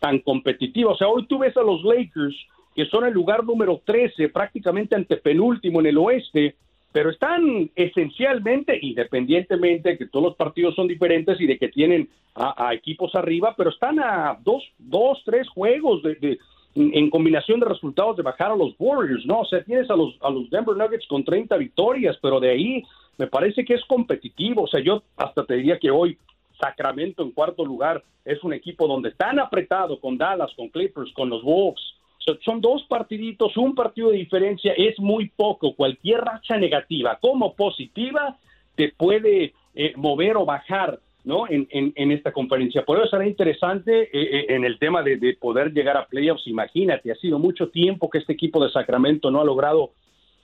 tan 0.00 0.20
competitiva. 0.20 0.92
O 0.92 0.96
sea, 0.96 1.08
hoy 1.08 1.26
tú 1.26 1.38
ves 1.38 1.56
a 1.56 1.62
los 1.62 1.82
Lakers 1.82 2.36
que 2.78 2.86
son 2.86 3.04
el 3.04 3.12
lugar 3.12 3.42
número 3.42 3.82
13, 3.84 4.28
prácticamente 4.28 4.94
antepenúltimo 4.94 5.80
en 5.80 5.86
el 5.86 5.98
oeste, 5.98 6.54
pero 6.92 7.10
están 7.10 7.68
esencialmente, 7.74 8.78
independientemente 8.80 9.88
de 9.88 9.98
que 9.98 10.06
todos 10.06 10.26
los 10.26 10.36
partidos 10.36 10.76
son 10.76 10.86
diferentes 10.86 11.40
y 11.40 11.46
de 11.48 11.58
que 11.58 11.70
tienen 11.70 12.08
a, 12.36 12.72
equipos 12.72 13.16
arriba, 13.16 13.52
pero 13.56 13.70
están 13.70 13.98
a 13.98 14.38
dos, 14.44 14.62
dos 14.78 15.20
tres 15.24 15.48
juegos 15.48 16.04
de, 16.04 16.38
en 16.76 17.10
combinación 17.10 17.58
de 17.58 17.66
resultados 17.66 18.16
de 18.16 18.22
bajar 18.22 18.52
a 18.52 18.56
los 18.56 18.76
Warriors, 18.78 19.26
¿no? 19.26 19.40
O 19.40 19.44
sea, 19.44 19.60
tienes 19.64 19.90
a 19.90 19.96
los, 19.96 20.16
a 20.20 20.30
los 20.30 20.48
Denver 20.48 20.76
Nuggets 20.76 21.08
con 21.08 21.24
30 21.24 21.56
victorias, 21.56 22.16
pero 22.22 22.38
de 22.38 22.50
ahí 22.50 22.84
me 23.16 23.26
parece 23.26 23.64
que 23.64 23.74
es 23.74 23.84
competitivo. 23.86 24.62
O 24.62 24.68
sea, 24.68 24.78
yo 24.78 25.02
hasta 25.16 25.44
te 25.44 25.54
diría 25.54 25.80
que 25.80 25.90
hoy 25.90 26.16
Sacramento 26.60 27.24
en 27.24 27.32
cuarto 27.32 27.64
lugar 27.64 28.04
es 28.24 28.44
un 28.44 28.52
equipo 28.52 28.86
donde 28.86 29.08
están 29.08 29.40
apretado 29.40 29.98
con 29.98 30.16
Dallas, 30.16 30.52
con 30.54 30.68
Clippers, 30.68 31.12
con 31.12 31.28
los 31.28 31.42
Wolves, 31.42 31.97
son 32.44 32.60
dos 32.60 32.84
partiditos, 32.88 33.56
un 33.56 33.74
partido 33.74 34.10
de 34.10 34.18
diferencia, 34.18 34.72
es 34.76 34.98
muy 34.98 35.30
poco. 35.34 35.74
Cualquier 35.74 36.20
racha 36.20 36.56
negativa 36.56 37.18
como 37.20 37.54
positiva 37.54 38.36
te 38.74 38.90
puede 38.90 39.54
eh, 39.74 39.92
mover 39.96 40.36
o 40.36 40.44
bajar 40.44 41.00
¿no? 41.24 41.46
En, 41.48 41.68
en, 41.70 41.92
en, 41.94 42.10
esta 42.10 42.32
conferencia. 42.32 42.84
Por 42.84 42.98
eso 42.98 43.08
será 43.08 43.26
interesante 43.26 44.04
eh, 44.04 44.08
eh, 44.12 44.46
en 44.48 44.64
el 44.64 44.78
tema 44.78 45.02
de, 45.02 45.16
de, 45.18 45.34
poder 45.34 45.72
llegar 45.74 45.96
a 45.96 46.06
playoffs. 46.06 46.46
Imagínate, 46.46 47.12
ha 47.12 47.16
sido 47.16 47.38
mucho 47.38 47.68
tiempo 47.68 48.08
que 48.08 48.18
este 48.18 48.32
equipo 48.32 48.64
de 48.64 48.70
Sacramento 48.70 49.30
no 49.30 49.40
ha 49.40 49.44
logrado 49.44 49.90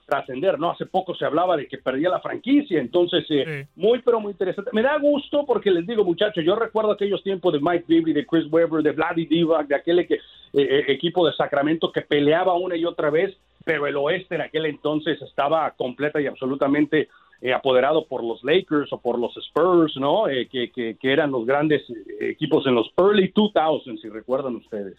trascender, 0.06 0.58
¿no? 0.58 0.70
Hace 0.70 0.86
poco 0.86 1.14
se 1.14 1.24
hablaba 1.24 1.56
de 1.56 1.66
que 1.66 1.78
perdía 1.78 2.08
la 2.08 2.20
franquicia, 2.20 2.80
entonces 2.80 3.24
eh, 3.30 3.66
muy 3.76 4.00
pero 4.00 4.20
muy 4.20 4.32
interesante. 4.32 4.70
Me 4.72 4.82
da 4.82 4.98
gusto 4.98 5.44
porque 5.46 5.70
les 5.70 5.86
digo, 5.86 6.04
muchachos, 6.04 6.44
yo 6.44 6.56
recuerdo 6.56 6.92
aquellos 6.92 7.22
tiempos 7.22 7.52
de 7.52 7.60
Mike 7.60 7.84
Bibby, 7.86 8.12
de 8.12 8.26
Chris 8.26 8.46
Webber, 8.50 8.82
de 8.82 8.92
Vladdy 8.92 9.26
Divac, 9.26 9.66
de 9.66 9.74
aquel 9.74 10.06
que, 10.06 10.14
eh, 10.14 10.20
eh, 10.52 10.84
equipo 10.88 11.26
de 11.26 11.32
Sacramento 11.34 11.90
que 11.90 12.02
peleaba 12.02 12.54
una 12.54 12.76
y 12.76 12.84
otra 12.84 13.10
vez, 13.10 13.36
pero 13.64 13.86
el 13.86 13.96
oeste 13.96 14.36
en 14.36 14.42
aquel 14.42 14.66
entonces 14.66 15.20
estaba 15.22 15.70
completa 15.72 16.20
y 16.20 16.26
absolutamente 16.26 17.08
eh, 17.40 17.52
apoderado 17.52 18.06
por 18.06 18.22
los 18.22 18.42
Lakers 18.44 18.92
o 18.92 18.98
por 18.98 19.18
los 19.18 19.36
Spurs, 19.36 19.96
¿no? 19.96 20.28
Eh, 20.28 20.48
que, 20.50 20.70
que, 20.70 20.96
que 20.96 21.12
eran 21.12 21.30
los 21.30 21.44
grandes 21.44 21.82
equipos 22.20 22.66
en 22.66 22.74
los 22.74 22.90
early 22.96 23.32
2000s, 23.32 24.00
si 24.00 24.08
recuerdan 24.08 24.56
ustedes. 24.56 24.96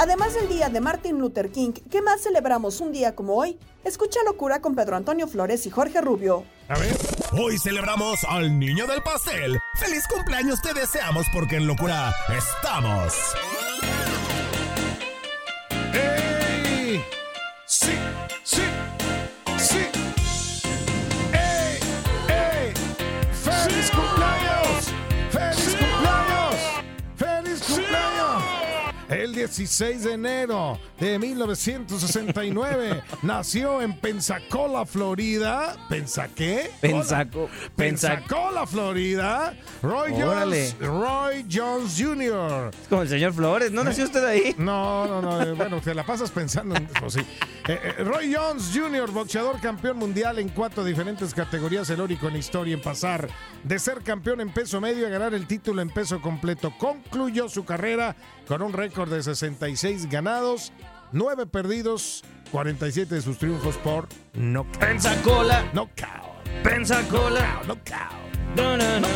Además 0.00 0.32
del 0.32 0.48
día 0.48 0.70
de 0.70 0.80
Martin 0.80 1.18
Luther 1.18 1.52
King, 1.52 1.72
¿qué 1.90 2.00
más 2.00 2.22
celebramos 2.22 2.80
un 2.80 2.90
día 2.90 3.14
como 3.14 3.34
hoy? 3.34 3.58
Escucha 3.84 4.18
Locura 4.24 4.62
con 4.62 4.74
Pedro 4.74 4.96
Antonio 4.96 5.28
Flores 5.28 5.66
y 5.66 5.70
Jorge 5.70 6.00
Rubio. 6.00 6.46
A 6.70 6.78
ver. 6.78 6.96
Hoy 7.32 7.58
celebramos 7.58 8.24
al 8.26 8.58
niño 8.58 8.86
del 8.86 9.02
pastel. 9.02 9.58
¡Feliz 9.74 10.02
cumpleaños 10.08 10.62
te 10.62 10.72
deseamos 10.72 11.26
porque 11.34 11.56
en 11.56 11.66
Locura 11.66 12.14
estamos! 12.34 13.12
¡Ey! 15.92 17.04
¡Sí! 17.66 17.90
¡Sí! 17.90 18.09
16 29.56 30.04
de 30.04 30.12
enero 30.12 30.78
de 31.00 31.18
1969 31.18 33.02
nació 33.22 33.82
en 33.82 33.96
Pensacola, 33.98 34.86
Florida. 34.86 35.76
¿Pensa 35.88 36.28
qué? 36.28 36.70
Pensaco- 36.80 37.48
Pensacola, 37.74 38.64
Florida. 38.66 39.54
Roy 39.82 40.12
Órale. 40.22 40.70
Jones, 40.78 40.86
Roy 40.86 41.46
Jones 41.50 41.96
Jr. 41.98 42.70
Como 42.88 43.02
el 43.02 43.08
señor 43.08 43.32
Flores, 43.32 43.72
¿no 43.72 43.82
nació 43.82 44.04
usted 44.04 44.24
ahí? 44.24 44.54
No, 44.56 45.06
no, 45.08 45.20
no. 45.20 45.42
eh, 45.42 45.52
Bueno, 45.52 45.80
te 45.80 45.94
la 45.94 46.06
pasas 46.06 46.30
pensando 46.30 46.76
en 46.76 46.88
sí. 47.10 47.20
Eh, 47.66 47.78
eh, 47.98 48.04
Roy 48.04 48.32
Jones 48.32 48.70
Jr., 48.72 49.10
boxeador 49.10 49.60
campeón 49.60 49.96
mundial 49.98 50.38
en 50.38 50.48
cuatro 50.50 50.84
diferentes 50.84 51.34
categorías, 51.34 51.90
el 51.90 52.00
único 52.00 52.28
en 52.28 52.36
historia 52.36 52.74
en 52.74 52.82
pasar 52.82 53.28
de 53.64 53.78
ser 53.80 54.02
campeón 54.02 54.40
en 54.40 54.50
peso 54.52 54.80
medio 54.80 55.06
a 55.08 55.10
ganar 55.10 55.34
el 55.34 55.46
título 55.48 55.82
en 55.82 55.90
peso 55.90 56.20
completo. 56.22 56.72
Concluyó 56.78 57.48
su 57.48 57.64
carrera 57.64 58.14
con 58.50 58.62
un 58.62 58.72
récord 58.72 59.08
de 59.08 59.22
66 59.22 60.10
ganados, 60.10 60.72
9 61.12 61.46
perdidos, 61.46 62.24
47 62.50 63.14
de 63.14 63.22
sus 63.22 63.38
triunfos 63.38 63.76
por 63.76 64.08
knockout. 64.34 64.76
Pensacola. 64.76 65.70
Knockout. 65.72 66.64
Pensacola. 66.64 67.62
No, 68.56 68.76
no, 68.76 68.98
no. 68.98 69.06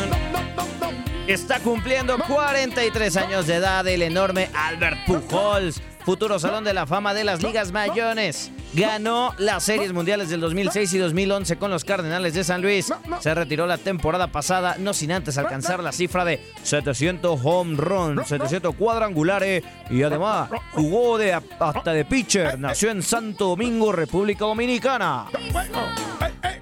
Está 1.27 1.59
cumpliendo 1.59 2.17
43 2.17 3.17
años 3.17 3.47
de 3.47 3.55
edad 3.55 3.85
el 3.85 4.03
enorme 4.03 4.49
Albert 4.53 5.05
Pujols, 5.05 5.81
futuro 6.05 6.39
Salón 6.39 6.63
de 6.63 6.73
la 6.73 6.87
Fama 6.87 7.13
de 7.13 7.25
las 7.25 7.43
Ligas 7.43 7.73
Mayores. 7.73 8.53
Ganó 8.75 9.33
las 9.37 9.63
series 9.63 9.93
mundiales 9.93 10.29
del 10.29 10.41
2006 10.41 10.93
y 10.93 10.97
2011 10.97 11.57
con 11.57 11.71
los 11.71 11.85
Cardenales 11.85 12.33
de 12.33 12.43
San 12.43 12.61
Luis. 12.61 12.93
Se 13.21 13.33
retiró 13.33 13.67
la 13.67 13.77
temporada 13.77 14.27
pasada, 14.27 14.75
no 14.79 14.93
sin 14.93 15.11
antes 15.11 15.37
alcanzar 15.37 15.81
la 15.81 15.91
cifra 15.91 16.25
de 16.25 16.41
700 16.63 17.39
home 17.43 17.77
runs, 17.77 18.27
700 18.27 18.75
cuadrangulares 18.75 19.63
y 19.89 20.03
además 20.03 20.49
jugó 20.73 21.17
de 21.17 21.33
hasta 21.33 21.93
de 21.93 22.05
pitcher. 22.05 22.59
Nació 22.59 22.91
en 22.91 23.01
Santo 23.01 23.47
Domingo, 23.47 23.91
República 23.91 24.45
Dominicana. 24.45 25.27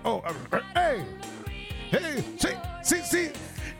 Oh. 0.03 0.21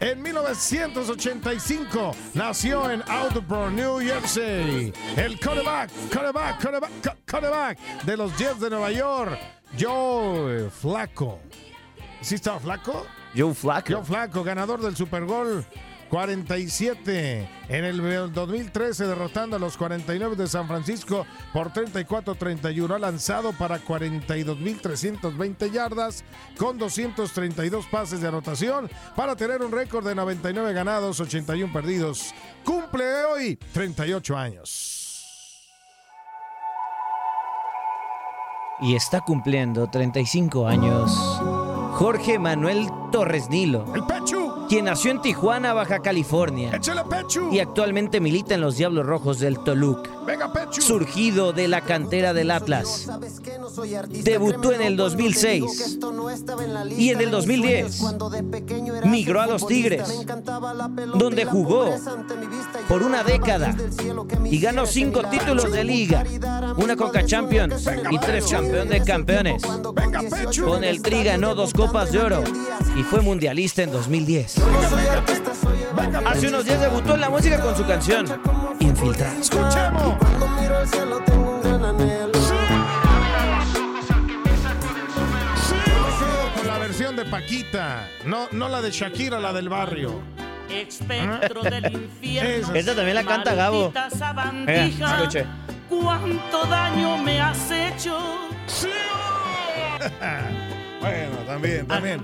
En 0.04 0.22
1985 0.22 2.14
nació 2.34 2.92
en 2.92 3.02
Audubon, 3.08 3.74
New 3.74 4.00
Jersey. 4.00 4.92
El 5.16 5.40
quarterback, 5.40 5.90
quarterback, 6.12 6.62
quarterback, 6.62 6.92
quarterback 7.26 7.80
de 8.04 8.18
los 8.18 8.38
Jets 8.38 8.60
de 8.60 8.70
Nueva 8.70 8.92
York, 8.92 9.40
Joe 9.80 10.70
Flaco. 10.70 11.40
¿Sí 12.20 12.36
estaba 12.36 12.60
Flaco? 12.60 13.08
Joe 13.34 13.54
Flaco. 13.54 13.94
Joe 13.94 14.04
Flaco, 14.04 14.44
ganador 14.44 14.82
del 14.82 14.94
Super 14.94 15.24
Bowl 15.24 15.66
47 16.14 17.50
en 17.70 17.86
el 17.86 18.32
2013 18.32 19.08
derrotando 19.08 19.56
a 19.56 19.60
los 19.60 19.76
49 19.78 20.36
de 20.36 20.46
San 20.46 20.68
Francisco 20.68 21.26
por 21.52 21.74
34-31. 21.74 22.94
Ha 22.94 23.00
lanzado 23.00 23.52
para 23.54 23.80
42.320 23.80 25.72
yardas 25.72 26.24
con 26.60 26.78
232 26.78 27.88
pases 27.88 28.22
de 28.22 28.28
anotación 28.28 28.92
para 29.16 29.36
tener 29.36 29.64
un 29.64 29.72
récord 29.72 30.06
de 30.06 30.14
99 30.14 30.72
ganados, 30.74 31.20
81 31.20 31.74
perdidos. 31.74 32.32
Cumple 32.64 33.26
hoy 33.26 33.56
38 33.74 34.38
años. 34.38 35.64
Y 38.82 38.94
está 38.96 39.22
cumpliendo 39.22 39.90
35 39.90 40.68
años. 40.68 41.12
Jorge 41.94 42.38
Manuel 42.38 42.88
Torres 43.12 43.50
Nilo. 43.50 43.92
El 43.96 44.04
Pechu. 44.04 44.43
Quien 44.70 44.86
nació 44.86 45.12
en 45.12 45.22
Tijuana, 45.22 45.74
Baja 45.74 46.00
California. 46.00 46.80
Y 47.52 47.60
actualmente 47.60 48.20
milita 48.20 48.56
en 48.56 48.62
los 48.62 48.78
Diablos 48.78 49.06
Rojos 49.06 49.40
del 49.40 49.60
Toluca. 49.60 50.10
Surgido 50.72 51.54
de 51.54 51.68
la 51.68 51.82
cantera 51.82 52.34
del 52.34 52.52
Atlas. 52.52 53.10
Debutó 54.10 54.72
en 54.72 54.82
el 54.82 54.96
2006 54.96 56.00
y 56.98 57.10
en 57.10 57.22
el 57.22 57.32
2010 57.32 58.02
migró 59.06 59.42
a 59.42 59.48
los 59.48 59.68
Tigres, 59.68 60.26
donde 61.16 61.46
jugó 61.46 61.90
por 62.88 63.04
una 63.04 63.24
década 63.24 63.76
y 64.46 64.60
ganó 64.60 64.86
cinco 64.86 65.24
títulos 65.30 65.72
de 65.72 65.84
liga, 65.84 66.24
una 66.78 66.96
Coca 66.96 67.26
Champions 67.26 67.90
y 68.12 68.18
tres 68.20 68.46
campeón 68.50 68.90
de 68.90 69.04
campeones. 69.04 69.64
Con 70.64 70.84
el 70.84 71.02
Tri 71.02 71.24
ganó 71.24 71.56
dos 71.56 71.74
copas 71.74 72.12
de 72.12 72.20
oro 72.20 72.44
y 72.96 73.04
fue 73.04 73.22
mundialista 73.22 73.84
en 73.84 73.92
2010. 73.92 74.53
Hace 76.26 76.48
unos 76.48 76.66
días 76.66 76.82
debutó 76.82 77.16
en 77.16 77.22
la 77.22 77.30
música 77.30 77.60
con 77.60 77.76
su 77.76 77.86
canción 77.86 78.26
Infiltrado. 78.80 79.40
Escuchemos. 79.40 80.18
Con 86.58 86.68
la 86.68 86.78
versión 86.80 87.16
de 87.16 87.26
Paquita, 87.26 88.08
no, 88.26 88.48
no 88.52 88.70
la 88.70 88.82
de 88.82 88.92
Shakira, 88.92 89.40
la 89.40 89.54
del 89.54 89.70
barrio. 89.70 90.22
Espectro 90.70 91.62
del 91.62 91.94
infierno. 91.94 92.50
Esa. 92.50 92.78
Esta 92.78 92.96
también 92.96 93.16
la 93.16 93.24
canta 93.24 93.54
Gabo. 93.54 93.94
Venga, 94.66 95.18
escuche. 95.18 95.46
¿Cuánto 95.90 96.66
daño 96.66 97.18
me 97.18 97.40
has 97.40 97.70
hecho? 97.70 98.18
Bueno, 101.04 101.36
también, 101.46 101.86
también. 101.88 102.22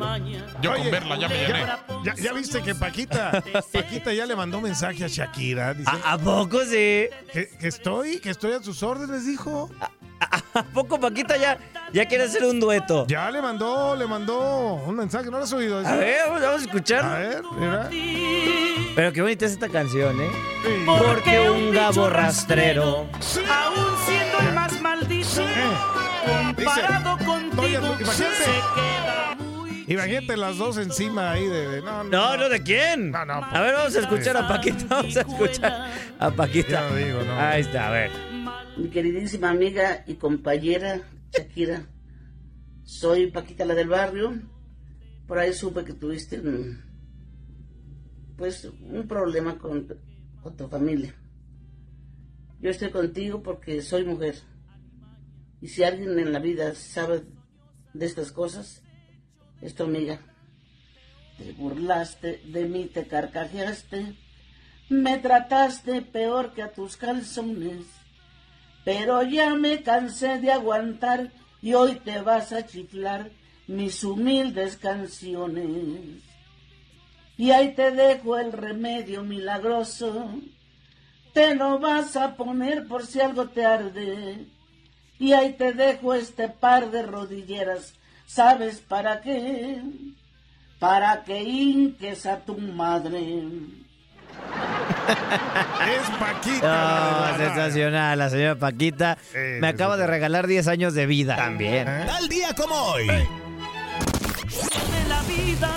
Yo 0.62 0.72
con 0.72 0.82
Oye, 0.82 0.90
verla 0.90 1.18
ya 1.18 1.28
me 1.28 1.36
llené. 1.38 1.66
Ya, 2.06 2.16
ya 2.16 2.34
viste 2.34 2.62
que 2.62 2.74
Paquita, 2.76 3.44
Paquita 3.74 4.14
ya 4.14 4.26
le 4.26 4.36
mandó 4.36 4.62
mensaje 4.62 5.04
a 5.04 5.08
Shakira. 5.08 5.74
dice, 5.74 5.90
¿A, 6.04 6.14
a 6.14 6.18
poco 6.18 6.60
sí? 6.64 7.08
Que, 7.34 7.50
que 7.60 7.68
estoy, 7.68 8.20
que 8.20 8.30
estoy 8.30 8.54
a 8.54 8.64
sus 8.64 8.82
órdenes, 8.84 9.26
dijo. 9.26 9.70
¿A 10.54 10.64
poco 10.64 11.00
Paquita 11.00 11.38
ya, 11.38 11.58
ya 11.94 12.06
quiere 12.06 12.24
hacer 12.26 12.44
un 12.46 12.60
dueto? 12.60 13.06
Ya 13.08 13.30
le 13.32 13.42
mandó, 13.42 13.96
le 13.96 14.06
mandó 14.08 14.76
un 14.86 14.96
mensaje, 14.96 15.26
¿no 15.30 15.38
lo 15.38 15.44
has 15.44 15.54
oído? 15.54 15.80
A 15.86 15.96
ver, 15.96 16.18
vamos, 16.28 16.42
vamos 16.42 16.62
a 16.62 16.66
escuchar. 16.66 17.06
A 17.06 17.20
ver, 17.20 17.42
mira. 17.58 17.90
Pero 18.96 19.14
qué 19.14 19.22
bonita 19.22 19.46
es 19.46 19.54
esta 19.54 19.70
canción, 19.70 20.20
¿eh? 20.22 20.30
Sí. 20.64 20.70
Porque 20.86 21.50
un 21.50 21.72
gabo 21.74 22.10
rastrero. 22.10 23.08
Aún 23.50 23.88
siendo 24.06 24.40
el 24.40 24.49
comparado 26.26 27.18
contigo, 27.26 27.96
imagínate. 28.00 28.36
se 28.36 28.52
queda 28.76 29.36
muy 29.40 29.86
Imagínate 29.88 30.38
las 30.38 30.58
dos 30.58 30.78
encima 30.78 31.32
ahí 31.32 31.48
de. 31.48 31.68
de- 31.68 31.82
no, 31.82 32.04
No, 32.04 32.38
no, 32.38 32.50
¿de 32.50 32.62
quién? 32.62 33.12
No, 33.12 33.26
no. 33.26 33.34
A 33.34 33.62
ver, 33.62 33.74
vamos 33.74 33.96
a 33.96 34.00
escuchar 34.00 34.38
a 34.38 34.48
Paquita. 34.48 34.86
Vamos 34.90 35.18
a 35.18 35.22
escuchar 35.22 35.92
a 36.20 36.32
Paquita. 36.32 36.70
Ya 36.70 36.90
lo 36.90 36.96
digo, 36.96 37.24
no. 37.24 37.40
Ahí 37.40 37.62
está, 37.62 37.88
a 37.88 37.92
ver. 37.92 38.12
Mi 38.78 38.90
queridísima 38.90 39.50
amiga 39.50 40.04
y 40.08 40.16
compañera 40.16 41.02
Shakira, 41.32 41.84
soy 42.84 43.32
Paquita 43.32 43.66
la 43.66 43.74
del 43.74 43.88
barrio. 43.90 44.34
Por 45.28 45.38
ahí 45.40 45.54
supe 45.54 45.84
que 45.84 45.94
tuviste 45.94 46.40
un, 46.40 46.82
pues 48.38 48.66
un 48.82 49.08
problema 49.08 49.58
con, 49.58 49.88
con 50.42 50.56
tu 50.56 50.68
familia. 50.70 51.14
Yo 52.60 52.70
estoy 52.70 52.90
contigo 52.92 53.42
porque 53.44 53.82
soy 53.82 54.04
mujer. 54.06 54.36
Y 55.62 55.68
si 55.68 55.84
alguien 55.84 56.18
en 56.20 56.32
la 56.32 56.40
vida 56.40 56.74
sabe 56.76 57.24
de 57.94 58.06
estas 58.06 58.32
cosas, 58.32 58.82
es 59.62 59.76
tu 59.76 59.84
amiga. 59.84 60.22
Te 61.38 61.52
burlaste 61.54 62.42
de 62.46 62.66
mí, 62.66 62.86
te 62.86 63.08
carcajeaste, 63.08 64.16
me 64.90 65.18
trataste 65.18 66.02
peor 66.02 66.54
que 66.54 66.64
a 66.64 66.72
tus 66.72 66.98
calzones. 66.98 67.86
pero 68.86 69.22
ya 69.24 69.54
me 69.56 69.84
cansé 69.84 70.40
de 70.40 70.52
aguantar 70.52 71.32
y 71.62 71.74
hoy 71.74 71.96
te 71.96 72.22
vas 72.22 72.52
a 72.54 72.66
chiflar 72.66 73.32
mis 73.68 74.04
humildes 74.04 74.78
canciones. 74.78 76.24
Y 77.38 77.52
ahí 77.52 77.76
te 77.76 77.92
dejo 77.92 78.38
el 78.38 78.52
remedio 78.52 79.24
milagroso, 79.24 80.42
te 81.34 81.56
lo 81.56 81.80
vas 81.80 82.16
a 82.16 82.36
poner 82.36 82.88
por 82.88 83.06
si 83.06 83.22
algo 83.22 83.50
te 83.50 83.66
arde. 83.66 84.48
Y 85.20 85.34
ahí 85.34 85.54
te 85.54 85.74
dejo 85.74 86.14
este 86.14 86.48
par 86.48 86.92
de 86.92 87.04
rodilleras, 87.04 87.94
¿sabes 88.26 88.80
para 88.80 89.20
qué? 89.20 89.82
Para 90.80 91.24
que 91.26 91.44
hinques 91.44 92.26
a 92.26 92.40
tu 92.40 92.58
madre. 92.58 93.20
Es 95.90 96.10
Paquita. 96.18 97.32
No, 97.32 97.38
sensacional, 97.38 98.18
la 98.18 98.30
señora 98.30 98.56
Paquita. 98.56 99.18
Me 99.34 99.68
acaba 99.68 99.98
de 99.98 100.08
regalar 100.08 100.48
10 100.48 100.68
años 100.68 100.94
de 100.94 101.06
vida. 101.06 101.36
También. 101.36 101.86
Tal 101.86 102.30
día 102.30 102.54
como 102.56 102.76
hoy. 102.76 103.08
De 103.08 103.18
la 105.08 105.22
vida 105.24 105.70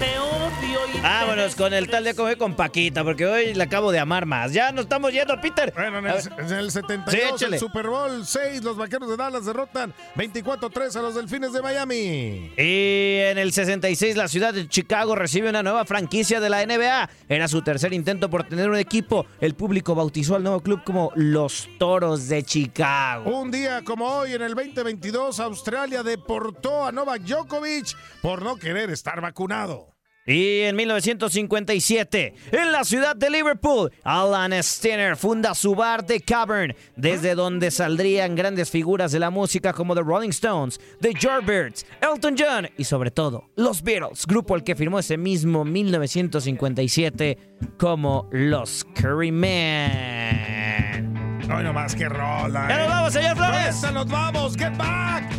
te 0.00 0.18
odio 0.18 0.80
y 0.96 1.00
Vámonos 1.00 1.54
con 1.54 1.72
el 1.72 1.88
tal 1.88 2.04
de 2.04 2.14
comer 2.14 2.36
con 2.36 2.54
Paquita, 2.56 3.04
porque 3.04 3.24
hoy 3.26 3.54
la 3.54 3.64
acabo 3.64 3.92
de 3.92 3.98
amar 4.00 4.26
más. 4.26 4.52
Ya 4.52 4.72
nos 4.72 4.82
estamos 4.84 5.12
yendo, 5.12 5.40
Peter. 5.40 5.72
Bueno, 5.74 5.98
en 5.98 6.06
el, 6.06 6.16
en 6.38 6.52
el 6.52 6.70
72, 6.70 7.14
Sí, 7.14 7.34
échale. 7.34 7.56
el 7.56 7.60
Super 7.60 7.86
Bowl 7.88 8.26
6, 8.26 8.62
los 8.64 8.76
vaqueros 8.76 9.08
de 9.08 9.16
Dallas 9.16 9.44
derrotan 9.46 9.94
24-3 10.16 10.96
a 10.96 11.02
los 11.02 11.14
delfines 11.14 11.52
de 11.52 11.62
Miami. 11.62 12.52
Y 12.58 13.16
en 13.20 13.38
el 13.38 13.52
66 13.52 14.16
la 14.16 14.28
ciudad 14.28 14.52
de 14.52 14.68
Chicago 14.68 15.14
recibe 15.14 15.48
una 15.50 15.62
nueva 15.62 15.84
franquicia 15.84 16.40
de 16.40 16.50
la 16.50 16.64
NBA. 16.66 17.08
Era 17.28 17.48
su 17.48 17.62
tercer 17.62 17.92
intento 17.92 18.28
por 18.28 18.44
tener 18.44 18.68
un 18.68 18.76
equipo. 18.76 19.26
El 19.40 19.54
público 19.54 19.94
bautizó 19.94 20.36
al 20.36 20.42
nuevo 20.42 20.60
club 20.60 20.82
como 20.84 21.12
los 21.14 21.68
Toros 21.78 22.28
de 22.28 22.42
Chicago. 22.42 23.30
Un 23.30 23.50
día 23.50 23.82
como 23.84 24.06
hoy, 24.06 24.34
en 24.34 24.42
el 24.42 24.54
2022, 24.54 25.40
Australia 25.40 26.02
deportó 26.02 26.84
a 26.86 26.92
Novak 26.92 27.22
Djokovic 27.22 27.96
por 28.20 28.42
no 28.42 28.56
querer 28.56 28.90
estar 28.90 29.20
vacunado. 29.20 29.89
Y 30.26 30.60
en 30.60 30.76
1957, 30.76 32.34
en 32.52 32.72
la 32.72 32.84
ciudad 32.84 33.16
de 33.16 33.30
Liverpool, 33.30 33.90
Alan 34.04 34.52
Steiner 34.62 35.16
funda 35.16 35.54
su 35.54 35.74
bar 35.74 36.04
The 36.04 36.20
Cavern, 36.20 36.74
desde 36.94 37.34
donde 37.34 37.70
saldrían 37.70 38.36
grandes 38.36 38.70
figuras 38.70 39.12
de 39.12 39.18
la 39.18 39.30
música 39.30 39.72
como 39.72 39.94
The 39.94 40.02
Rolling 40.02 40.28
Stones, 40.28 40.78
The 41.00 41.14
Yardbirds, 41.14 41.86
Elton 42.02 42.36
John 42.38 42.68
y 42.76 42.84
sobre 42.84 43.10
todo 43.10 43.44
los 43.56 43.82
Beatles, 43.82 44.26
grupo 44.26 44.54
al 44.54 44.62
que 44.62 44.76
firmó 44.76 44.98
ese 44.98 45.16
mismo 45.16 45.64
1957 45.64 47.38
como 47.78 48.28
los 48.30 48.84
Currymen. 49.00 51.14
No, 51.48 51.62
no 51.62 51.72
más 51.72 51.94
que 51.94 52.06
rola. 52.08 52.66
¡Ya 52.68 52.78
nos 52.78 52.88
vamos, 52.88 53.12
señor 53.14 53.36
Flores! 53.36 53.74
¡Esta 53.74 53.90
nos 53.90 54.06
vamos! 54.06 54.54
¡Get 54.56 54.76
back! 54.76 55.32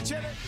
¡Échele! 0.00 0.47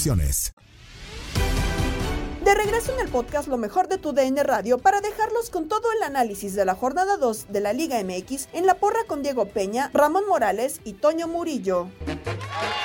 De 2.43 2.55
regreso 2.55 2.91
en 2.91 3.05
el 3.05 3.11
podcast 3.11 3.47
Lo 3.47 3.57
mejor 3.57 3.87
de 3.87 3.99
tu 3.99 4.13
DN 4.13 4.41
Radio 4.41 4.79
para 4.79 4.99
dejarlos 4.99 5.51
con 5.51 5.67
todo 5.67 5.91
el 5.95 6.01
análisis 6.01 6.55
de 6.55 6.65
la 6.65 6.73
jornada 6.73 7.17
2 7.17 7.49
de 7.49 7.59
la 7.59 7.71
Liga 7.71 8.03
MX 8.03 8.49
en 8.53 8.65
la 8.65 8.73
porra 8.73 9.01
con 9.05 9.21
Diego 9.21 9.45
Peña, 9.45 9.91
Ramón 9.93 10.23
Morales 10.27 10.81
y 10.85 10.93
Toño 10.93 11.27
Murillo. 11.27 11.87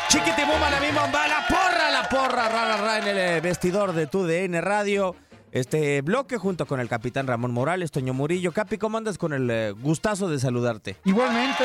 Chiquitibuma, 0.09 0.69
la 0.69 0.79
misma 0.79 1.07
la 1.07 1.47
porra, 1.49 1.91
la 1.91 2.07
porra, 2.07 2.49
ra, 2.51 2.77
ra, 2.77 2.77
ra, 2.77 2.99
en 2.99 3.09
el 3.09 3.17
eh, 3.17 3.41
vestidor 3.41 3.95
de 3.95 4.07
tu 4.07 4.27
DN 4.27 4.61
Radio. 4.61 5.17
Este 5.53 6.03
bloque 6.03 6.37
junto 6.37 6.67
con 6.67 6.81
el 6.81 6.89
capitán 6.91 7.27
Ramón 7.27 7.51
Morales, 7.51 7.93
Toño 7.93 8.13
Murillo. 8.13 8.53
Capi, 8.53 8.77
¿cómo 8.77 8.99
andas 8.99 9.17
con 9.17 9.33
el 9.33 9.51
eh, 9.51 9.71
gustazo 9.71 10.29
de 10.29 10.39
saludarte? 10.39 10.97
Igualmente, 11.05 11.65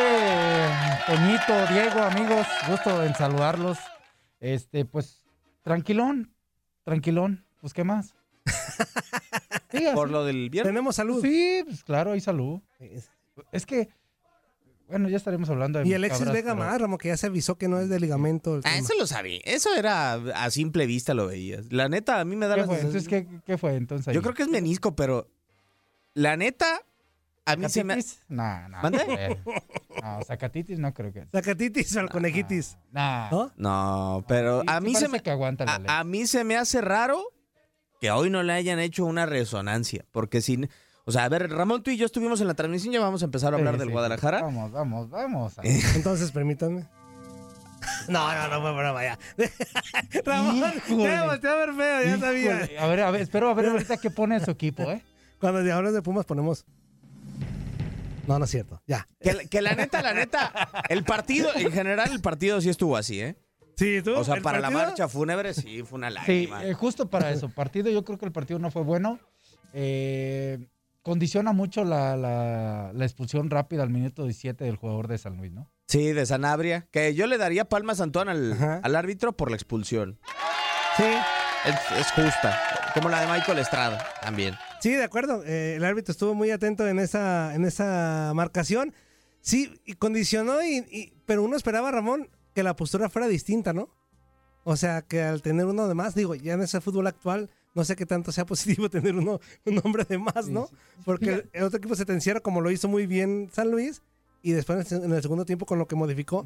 Toñito, 1.07 1.73
Diego, 1.73 1.99
amigos, 1.99 2.47
gusto 2.69 3.03
en 3.03 3.13
saludarlos. 3.15 3.77
Este, 4.39 4.85
pues, 4.85 5.20
tranquilón, 5.63 6.33
tranquilón. 6.83 7.45
Pues, 7.59 7.73
¿qué 7.73 7.83
más? 7.83 8.13
Sí, 9.71 9.85
Por 9.93 10.09
lo 10.09 10.25
del 10.25 10.49
viernes. 10.49 10.69
Tenemos 10.69 10.95
salud. 10.97 11.21
Sí, 11.21 11.61
pues 11.65 11.83
claro, 11.85 12.11
hay 12.11 12.19
salud. 12.19 12.59
Es 13.53 13.65
que, 13.65 13.87
bueno, 14.89 15.07
ya 15.07 15.15
estaremos 15.15 15.49
hablando 15.49 15.79
de 15.79 15.87
Y 15.87 15.93
Alexis 15.93 16.19
cabras, 16.19 16.33
Vega 16.33 16.53
pero- 16.55 16.65
más, 16.65 16.81
Ramo, 16.81 16.97
que 16.97 17.07
ya 17.07 17.15
se 17.15 17.27
avisó 17.27 17.57
que 17.57 17.69
no 17.69 17.79
es 17.79 17.87
de 17.87 17.97
ligamento. 18.01 18.55
el 18.55 18.59
Ah, 18.65 18.71
tema. 18.71 18.77
eso 18.77 18.93
lo 18.99 19.07
sabía. 19.07 19.39
Eso 19.45 19.73
era 19.73 20.13
a 20.15 20.49
simple 20.51 20.85
vista 20.87 21.13
lo 21.13 21.27
veías. 21.27 21.71
La 21.71 21.87
neta, 21.87 22.19
a 22.19 22.25
mí 22.25 22.35
me 22.35 22.47
da 22.47 22.55
¿Qué 22.55 22.61
la 22.61 22.67
fue? 22.67 22.79
sensación- 22.81 23.13
Entonces, 23.13 23.39
¿qué, 23.39 23.53
qué 23.53 23.57
fue 23.57 23.75
entonces? 23.75 24.09
ahí? 24.09 24.13
Yo 24.15 24.21
creo 24.21 24.33
que 24.33 24.43
es 24.43 24.49
menisco, 24.49 24.93
pero 24.93 25.29
la 26.15 26.35
neta, 26.35 26.81
a 27.45 27.55
mí 27.55 27.69
se 27.69 27.83
me... 27.83 27.95
¿Zacatitis? 27.95 28.25
No, 28.29 28.69
no. 28.69 28.81
¿Mande? 28.81 29.39
No, 30.01 30.23
zacatitis 30.23 30.79
no 30.79 30.93
creo 30.93 31.11
que. 31.11 31.25
Sacatitis 31.31 31.95
o 31.97 32.07
conejitis. 32.07 32.77
No. 32.91 33.51
No, 33.57 34.23
pero 34.27 34.63
a 34.67 34.79
mí 34.79 34.95
se 34.95 35.07
me... 35.07 35.21
que 35.21 35.31
aguanta 35.31 35.65
la 35.65 35.75
a, 35.75 35.79
ley. 35.79 35.87
a 35.89 36.03
mí 36.03 36.27
se 36.27 36.43
me 36.43 36.57
hace 36.57 36.81
raro 36.81 37.21
que 37.99 38.11
hoy 38.11 38.29
no 38.29 38.43
le 38.43 38.53
hayan 38.53 38.79
hecho 38.79 39.05
una 39.05 39.25
resonancia, 39.25 40.05
porque 40.11 40.41
si... 40.41 40.67
O 41.05 41.11
sea, 41.11 41.25
a 41.25 41.29
ver, 41.29 41.49
Ramón, 41.49 41.81
tú 41.83 41.91
y 41.91 41.97
yo 41.97 42.05
estuvimos 42.05 42.41
en 42.41 42.47
la 42.47 42.53
transmisión, 42.53 42.93
ya 42.93 42.99
vamos 42.99 43.21
a 43.21 43.25
empezar 43.25 43.53
a 43.53 43.57
hablar 43.57 43.73
Sí, 43.73 43.79
del 43.79 43.87
sí, 43.87 43.93
Guadalajara. 43.93 44.41
Vamos, 44.43 44.71
vamos, 44.71 45.09
vamos. 45.09 45.53
Entonces, 45.95 46.31
permítanme. 46.31 46.87
No, 48.07 48.33
no, 48.33 48.47
no 48.47 48.61
fue 48.61 48.73
broma 48.73 49.03
ya. 49.03 49.19
Ramón, 50.25 50.73
te 50.87 51.21
volteó 51.21 51.51
a 51.51 51.55
ver 51.55 51.73
feo, 51.73 52.03
ya 52.05 52.17
sabía. 52.19 52.69
A 52.79 52.87
ver, 52.87 53.01
a 53.01 53.11
ver, 53.11 53.21
espero 53.21 53.49
a 53.49 53.53
ver 53.55 53.67
ahorita 53.67 53.97
qué 53.97 54.11
pone 54.11 54.39
su 54.39 54.51
equipo, 54.51 54.83
¿eh? 54.83 55.03
Cuando 55.39 55.73
hablas 55.73 55.93
de 55.93 56.01
Pumas 56.01 56.25
ponemos. 56.25 56.65
No, 58.27 58.37
no 58.39 58.45
es 58.45 58.51
cierto. 58.51 58.81
Ya. 58.87 59.07
Que, 59.19 59.33
la- 59.33 59.43
que 59.45 59.61
la 59.61 59.73
neta, 59.75 60.01
la 60.01 60.13
neta, 60.13 60.51
el 60.89 61.03
partido, 61.03 61.49
en 61.55 61.71
general, 61.71 62.11
el 62.11 62.21
partido 62.21 62.61
sí 62.61 62.69
estuvo 62.69 62.95
así, 62.97 63.21
¿eh? 63.21 63.35
Sí, 63.77 64.01
tú. 64.03 64.15
O 64.15 64.23
sea, 64.23 64.35
¿El 64.35 64.41
para 64.43 64.59
la 64.59 64.69
marcha 64.69 65.07
fúnebre 65.07 65.53
sí 65.53 65.81
fue 65.83 65.97
una 65.97 66.09
Sí, 66.09 66.13
lágrima. 66.47 66.65
eh, 66.65 66.73
justo 66.73 67.09
para 67.09 67.31
eso. 67.31 67.49
Partido, 67.49 67.89
yo 67.89 68.03
creo 68.03 68.17
que 68.19 68.25
el 68.25 68.31
partido 68.31 68.59
no 68.59 68.69
fue 68.69 68.83
bueno. 68.83 69.19
Eh, 69.73 70.67
condiciona 71.01 71.51
mucho 71.53 71.83
la, 71.83 72.15
la- 72.15 72.91
la 72.93 73.05
expulsión 73.05 73.49
rápida 73.49 73.81
al 73.83 73.89
minuto 73.89 74.23
17 74.25 74.63
del 74.65 74.75
jugador 74.75 75.07
de 75.07 75.17
San 75.17 75.37
Luis, 75.37 75.51
¿no? 75.51 75.71
Sí, 75.87 76.11
de 76.13 76.25
Sanabria. 76.25 76.87
Que 76.91 77.15
yo 77.15 77.25
le 77.27 77.37
daría 77.37 77.65
palmas 77.65 77.99
a 77.99 78.03
Antón 78.03 78.29
al, 78.29 78.81
al 78.83 78.95
árbitro 78.95 79.35
por 79.35 79.49
la 79.49 79.55
expulsión. 79.57 80.19
Sí. 80.97 81.03
Es, 81.65 81.75
es 81.99 82.11
justa. 82.11 82.59
Como 82.93 83.09
la 83.09 83.21
de 83.21 83.27
Michael 83.27 83.59
Estrada 83.59 84.05
también. 84.21 84.55
Sí, 84.81 84.91
de 84.91 85.03
acuerdo. 85.03 85.43
Eh, 85.45 85.75
el 85.75 85.85
árbitro 85.85 86.11
estuvo 86.11 86.33
muy 86.33 86.51
atento 86.51 86.87
en 86.87 86.99
esa, 86.99 87.53
en 87.55 87.65
esa 87.65 88.31
marcación. 88.35 88.93
Sí, 89.41 89.79
y 89.85 89.93
condicionó, 89.93 90.61
y, 90.63 90.77
y- 90.91 91.13
pero 91.25 91.43
uno 91.43 91.55
esperaba, 91.55 91.91
Ramón, 91.91 92.29
que 92.53 92.63
la 92.63 92.75
postura 92.75 93.09
fuera 93.09 93.27
distinta, 93.27 93.73
¿no? 93.73 93.89
O 94.63 94.75
sea, 94.75 95.01
que 95.01 95.21
al 95.23 95.41
tener 95.41 95.65
uno 95.65 95.87
de 95.87 95.95
más, 95.95 96.13
digo, 96.13 96.35
ya 96.35 96.53
en 96.53 96.61
ese 96.61 96.81
fútbol 96.81 97.07
actual, 97.07 97.49
no 97.73 97.83
sé 97.83 97.95
qué 97.95 98.05
tanto 98.05 98.31
sea 98.31 98.45
positivo 98.45 98.89
tener 98.89 99.15
uno, 99.15 99.39
un 99.65 99.81
hombre 99.83 100.03
de 100.03 100.17
más, 100.17 100.47
¿no? 100.47 100.67
Porque 101.05 101.45
el, 101.53 101.63
otro 101.63 101.77
equipo 101.77 101.95
se 101.95 102.05
te 102.05 102.13
encierra 102.13 102.41
como 102.41 102.61
lo 102.61 102.69
hizo 102.71 102.87
muy 102.87 103.07
bien 103.07 103.49
San 103.51 103.71
Luis, 103.71 104.01
y 104.43 104.51
después 104.51 104.91
en 104.91 105.11
el 105.13 105.21
segundo 105.21 105.45
tiempo 105.45 105.65
con 105.65 105.79
lo 105.79 105.87
que 105.87 105.95
modificó, 105.95 106.45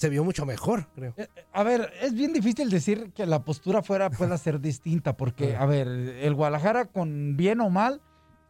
se 0.00 0.08
vio 0.08 0.24
mucho 0.24 0.46
mejor, 0.46 0.88
creo. 0.94 1.12
Eh, 1.18 1.28
A 1.52 1.62
ver, 1.62 1.92
es 2.00 2.14
bien 2.14 2.32
difícil 2.32 2.70
decir 2.70 3.12
que 3.12 3.26
la 3.26 3.44
postura 3.44 3.82
fuera 3.82 4.08
pueda 4.08 4.38
ser 4.38 4.58
distinta, 4.58 5.14
porque, 5.14 5.54
a 5.56 5.66
ver, 5.66 5.86
el 5.88 6.34
Guadalajara 6.34 6.86
con 6.86 7.36
bien 7.36 7.60
o 7.60 7.68
mal, 7.68 8.00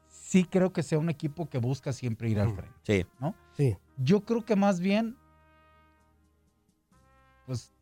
sí 0.08 0.44
creo 0.44 0.72
que 0.72 0.84
sea 0.84 1.00
un 1.00 1.10
equipo 1.10 1.48
que 1.50 1.58
busca 1.58 1.92
siempre 1.92 2.30
ir 2.30 2.38
al 2.38 2.52
frente, 2.54 2.72
Sí. 2.84 3.04
¿no? 3.18 3.34
Sí. 3.56 3.76
Yo 3.96 4.20
creo 4.24 4.44
que 4.44 4.54
más 4.54 4.78
bien, 4.78 5.16
pues, 7.46 7.72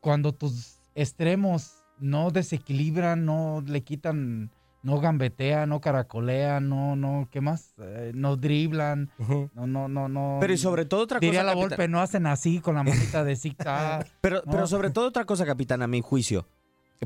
cuando 0.00 0.34
tus 0.34 0.76
extremos 0.94 1.82
no 1.98 2.30
desequilibran, 2.30 3.24
no 3.24 3.64
le 3.66 3.80
quitan 3.82 4.50
no 4.84 5.00
gambetean, 5.00 5.68
no 5.70 5.80
caracolean, 5.80 6.68
no, 6.68 6.94
no, 6.94 7.26
¿qué 7.30 7.40
más? 7.40 7.74
Eh, 7.78 8.12
no 8.14 8.36
driblan, 8.36 9.10
no, 9.54 9.66
no, 9.66 9.88
no, 9.88 10.08
no. 10.08 10.36
Pero 10.40 10.52
y 10.52 10.58
sobre 10.58 10.84
todo 10.84 11.02
otra 11.02 11.18
Diría 11.18 11.40
cosa, 11.40 11.44
la 11.44 11.50
capitán. 11.52 11.68
Volpe, 11.70 11.88
no 11.88 12.00
hacen 12.00 12.26
así 12.26 12.60
con 12.60 12.74
la 12.74 12.82
manita 12.84 13.24
de 13.24 13.34
zigzag. 13.34 14.06
Pero, 14.20 14.42
No. 14.44 14.52
pero 14.52 14.66
sobre 14.66 14.90
todo 14.90 15.08
otra 15.08 15.24
cosa, 15.24 15.44
capitán, 15.46 15.82
a 15.82 15.86
mi 15.86 16.00
juicio. 16.02 16.46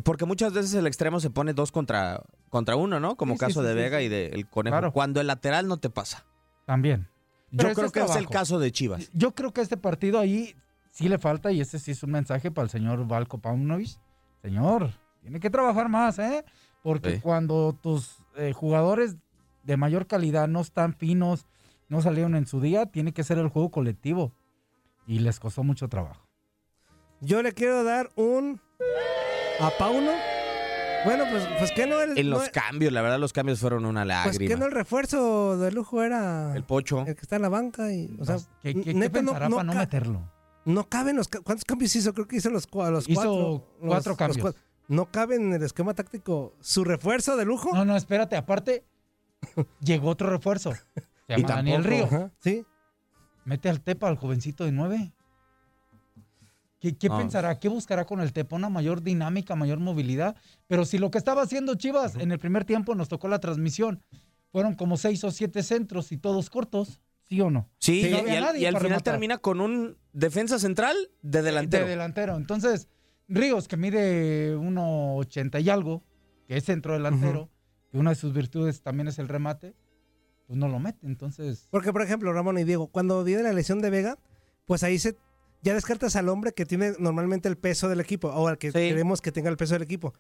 Porque 0.05 0.27
muchas 0.27 0.53
veces 0.53 0.75
el 0.75 0.87
extremo 0.87 1.19
se 1.21 1.31
pone 1.31 1.55
dos 1.55 1.73
contra, 1.73 2.21
contra 2.51 2.77
uno, 2.77 3.01
¿no? 3.01 3.17
Como 3.17 3.35
Sí, 3.35 3.39
caso 3.41 3.63
sí, 3.63 3.67
de 3.69 3.75
Vega 3.75 4.03
y 4.03 4.09
del 4.09 4.49
Conejo. 4.49 4.73
Claro. 4.75 4.93
Cuando 4.93 5.21
el 5.21 5.27
lateral 5.29 5.67
no 5.69 5.77
te 5.79 5.89
pasa. 5.89 6.25
También. 6.67 7.09
Yo 7.51 7.59
Pero 7.63 7.75
creo 7.75 7.93
que 7.93 8.01
es 8.01 8.17
el 8.17 8.29
caso 8.29 8.59
de 8.59 8.71
Chivas. 8.73 9.09
Yo 9.15 9.35
creo 9.35 9.53
que 9.53 9.61
este 9.61 9.77
partido 9.77 10.19
ahí 10.19 10.55
sí 10.91 11.09
le 11.09 11.19
falta, 11.19 11.53
y 11.53 11.61
ese 11.61 11.79
sí 11.79 11.93
es 11.93 12.03
un 12.03 12.11
mensaje 12.11 12.51
para 12.51 12.65
el 12.65 12.71
señor 12.71 13.07
Valko 13.07 13.39
Paunovic. 13.39 13.99
Señor, 14.43 14.93
tiene 15.23 15.41
que 15.41 15.49
trabajar 15.49 15.89
más, 15.89 16.19
¿eh? 16.19 16.45
Porque 16.89 17.17
Sí. 17.17 17.21
cuando 17.21 17.77
tus 17.83 18.17
eh, 18.37 18.53
jugadores 18.55 19.17
de 19.63 19.77
mayor 19.77 20.07
calidad 20.07 20.49
no 20.49 20.61
están 20.63 20.95
finos, 20.95 21.45
no 21.91 22.01
salieron 22.01 22.35
en 22.35 22.47
su 22.47 22.61
día, 22.63 22.87
tiene 22.87 23.13
que 23.13 23.25
ser 23.25 23.37
el 23.37 23.49
juego 23.49 23.71
colectivo. 23.71 24.33
Y 25.07 25.19
les 25.19 25.39
costó 25.39 25.63
mucho 25.65 25.89
trabajo. 25.89 26.27
Yo 27.21 27.43
le 27.43 27.53
quiero 27.53 27.85
dar 27.85 28.11
un 28.15 28.59
a 29.61 29.71
Pauno. 29.79 30.13
Bueno, 31.05 31.25
pues, 31.31 31.47
pues 31.59 31.73
que 31.73 31.87
no 31.87 32.01
el, 32.01 32.17
En 32.19 32.31
no- 32.31 32.39
los 32.39 32.49
cambios, 32.49 32.93
la 32.93 33.03
verdad, 33.03 33.19
los 33.19 33.33
cambios 33.33 33.61
fueron 33.61 33.85
una 33.85 34.01
pues 34.03 34.09
lágrima. 34.09 34.49
que 34.49 34.57
no 34.59 34.65
el 34.67 34.73
refuerzo 34.73 35.59
de 35.59 35.71
lujo 35.73 36.03
era 36.03 36.55
El 36.57 36.65
pocho. 36.65 37.05
el 37.07 37.15
que 37.15 37.21
está 37.23 37.37
en 37.37 37.43
la 37.43 37.49
banca 37.51 37.93
y 37.93 38.17
o 38.19 38.25
sea, 38.25 38.37
¿Qué, 38.63 38.75
qué- 38.75 38.83
qué 38.83 38.95
neta, 38.95 39.21
no- 39.21 39.33
pensará 39.33 39.49
no 39.51 39.57
para 39.57 39.73
no 39.73 39.75
meterlo? 39.79 40.23
No 40.65 40.89
caben 40.89 41.17
los 41.17 41.29
¿Cuántos 41.29 41.65
cambios 41.65 41.95
hizo? 41.97 42.13
Creo 42.15 42.27
que 42.27 42.37
hizo 42.37 42.51
los, 42.51 42.67
los 42.73 43.09
Hizo 43.09 43.21
cuatro. 43.21 43.65
cuatro 43.81 44.11
los- 44.13 44.19
cambios. 44.19 44.45
los 44.45 44.55
cua- 44.55 44.59
no 44.89 45.11
caben 45.11 45.43
en 45.47 45.53
el 45.55 45.63
esquema 45.63 45.95
táctico 45.95 46.55
su 46.61 46.83
refuerzo 46.85 47.37
de 47.37 47.45
lujo. 47.45 47.73
No, 47.75 47.85
no, 47.85 47.97
espérate, 47.97 48.37
aparte, 48.37 48.85
llegó 49.81 50.09
otro 50.09 50.29
refuerzo. 50.31 50.73
Se 51.27 51.35
Y 51.35 51.43
llama 51.43 51.55
Daniel 51.57 51.85
Río. 51.85 52.05
ajá, 52.05 52.33
Sí. 52.41 52.65
Mete 53.45 53.69
al 53.71 53.81
Tepa, 53.81 54.09
al 54.09 54.17
jovencito 54.17 54.65
de 54.65 54.73
nueve. 54.73 55.13
¿Qué, 56.81 56.97
qué 56.97 57.09
Ah. 57.11 57.19
pensará? 57.19 57.59
¿Qué 57.59 57.69
buscará 57.69 58.05
con 58.05 58.21
el 58.21 58.33
Tepa? 58.33 58.55
Una 58.57 58.69
mayor 58.69 59.03
dinámica, 59.03 59.57
mayor 59.57 59.79
movilidad. 59.81 60.37
Pero 60.69 60.85
si 60.85 60.99
lo 60.99 61.11
que 61.11 61.19
estaba 61.19 61.43
haciendo 61.43 61.75
Chivas 61.75 62.15
en 62.17 62.31
el 62.31 62.39
primer 62.39 62.65
tiempo 62.65 62.95
nos 62.95 63.09
tocó 63.09 63.27
la 63.29 63.41
transmisión, 63.41 64.03
fueron 64.53 64.75
como 64.75 64.97
seis 64.97 65.25
o 65.25 65.31
siete 65.31 65.63
centros 65.63 66.13
y 66.13 66.19
todos 66.19 66.51
cortos, 66.51 67.01
¿sí 67.29 67.41
o 67.41 67.51
no? 67.51 67.69
Sí, 67.79 68.09
No 68.11 68.19
y, 68.29 68.37
al, 68.37 68.57
y 68.57 68.59
final 68.61 68.75
rematar. 68.81 69.03
termina 69.03 69.39
con 69.39 69.61
un 69.61 69.97
defensa 70.13 70.59
central 70.59 70.97
de 71.23 71.43
delantero. 71.43 71.85
De 71.85 71.91
delantero. 71.91 72.37
Entonces, 72.37 72.87
Ríos, 73.29 73.69
que 73.69 73.77
mide 73.77 74.57
1.80 74.57 75.63
y 75.63 75.71
algo, 75.71 76.03
que 76.47 76.57
es 76.57 76.65
centro 76.65 76.95
delantero, 76.95 77.51
que 77.91 77.99
una 77.99 78.11
de 78.11 78.17
sus 78.17 78.33
virtudes 78.33 78.83
también 78.83 79.09
es 79.09 79.19
el 79.19 79.29
remate, 79.29 79.75
pues 80.47 80.59
no 80.59 80.69
lo 80.69 80.79
mete. 80.79 81.07
Entonces, 81.07 81.69
Porque, 81.71 81.93
por 81.93 82.03
ejemplo, 82.03 82.33
Ramón 82.33 82.59
y 82.59 82.65
Diego, 82.65 82.89
cuando 82.89 83.23
viene 83.23 83.43
la 83.43 83.53
lesión 83.53 83.81
de 83.81 83.91
Vega, 83.91 84.19
pues 84.65 84.83
ahí 84.83 84.99
se 84.99 85.17
ya 85.63 85.75
descartas 85.75 86.17
al 86.17 86.29
hombre 86.29 86.53
que 86.53 86.65
tiene 86.65 86.93
normalmente 86.99 87.49
el 87.49 87.59
peso 87.59 87.89
del 87.89 88.01
equipo, 88.01 88.29
o 88.29 88.49
al 88.49 88.59
que 88.59 88.73
queremos 88.73 89.21
que 89.21 89.33
tenga 89.33 89.51
el 89.51 89.57
peso 89.57 89.75
del 89.75 89.83
equipo. 89.83 90.15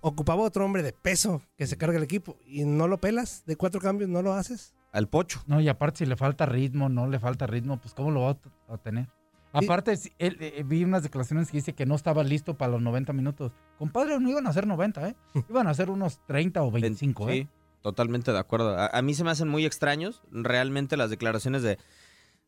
Ocupaba 0.00 0.42
otro 0.42 0.64
hombre 0.64 0.82
de 0.82 0.92
peso 0.92 1.42
que 1.56 1.66
se 1.66 1.76
cargue 1.76 1.96
el 1.96 2.02
equipo 2.02 2.36
y 2.44 2.64
no 2.64 2.88
lo 2.88 2.98
pelas 2.98 3.44
de 3.46 3.56
cuatro 3.56 3.80
cambios, 3.80 4.10
no 4.10 4.20
lo 4.20 4.34
haces. 4.34 4.74
Al 4.92 5.08
pocho. 5.08 5.42
No, 5.46 5.60
y 5.60 5.68
aparte 5.68 5.98
si 5.98 6.06
le 6.06 6.16
falta 6.16 6.44
ritmo, 6.44 6.88
no 6.88 7.06
le 7.06 7.18
falta 7.18 7.46
ritmo, 7.46 7.80
pues 7.80 7.94
¿cómo 7.94 8.10
lo 8.10 8.22
va 8.22 8.36
a 8.68 8.78
tener? 8.78 9.08
Aparte, 9.52 9.98
él, 10.18 10.36
eh, 10.40 10.62
vi 10.66 10.84
unas 10.84 11.02
declaraciones 11.02 11.50
que 11.50 11.58
dice 11.58 11.74
que 11.74 11.86
no 11.86 11.94
estaba 11.94 12.24
listo 12.24 12.56
para 12.56 12.72
los 12.72 12.82
90 12.82 13.12
minutos. 13.12 13.52
Compadre, 13.78 14.18
no 14.18 14.28
iban 14.30 14.46
a 14.46 14.52
ser 14.52 14.66
90, 14.66 15.08
¿eh? 15.08 15.16
Iban 15.50 15.66
a 15.66 15.74
ser 15.74 15.90
unos 15.90 16.20
30 16.26 16.62
o 16.62 16.70
25, 16.70 17.28
Sí, 17.28 17.38
¿eh? 17.38 17.48
totalmente 17.82 18.32
de 18.32 18.38
acuerdo. 18.38 18.76
A, 18.78 18.86
a 18.86 19.02
mí 19.02 19.14
se 19.14 19.24
me 19.24 19.30
hacen 19.30 19.48
muy 19.48 19.66
extraños 19.66 20.22
realmente 20.30 20.96
las 20.96 21.10
declaraciones 21.10 21.62
de, 21.62 21.78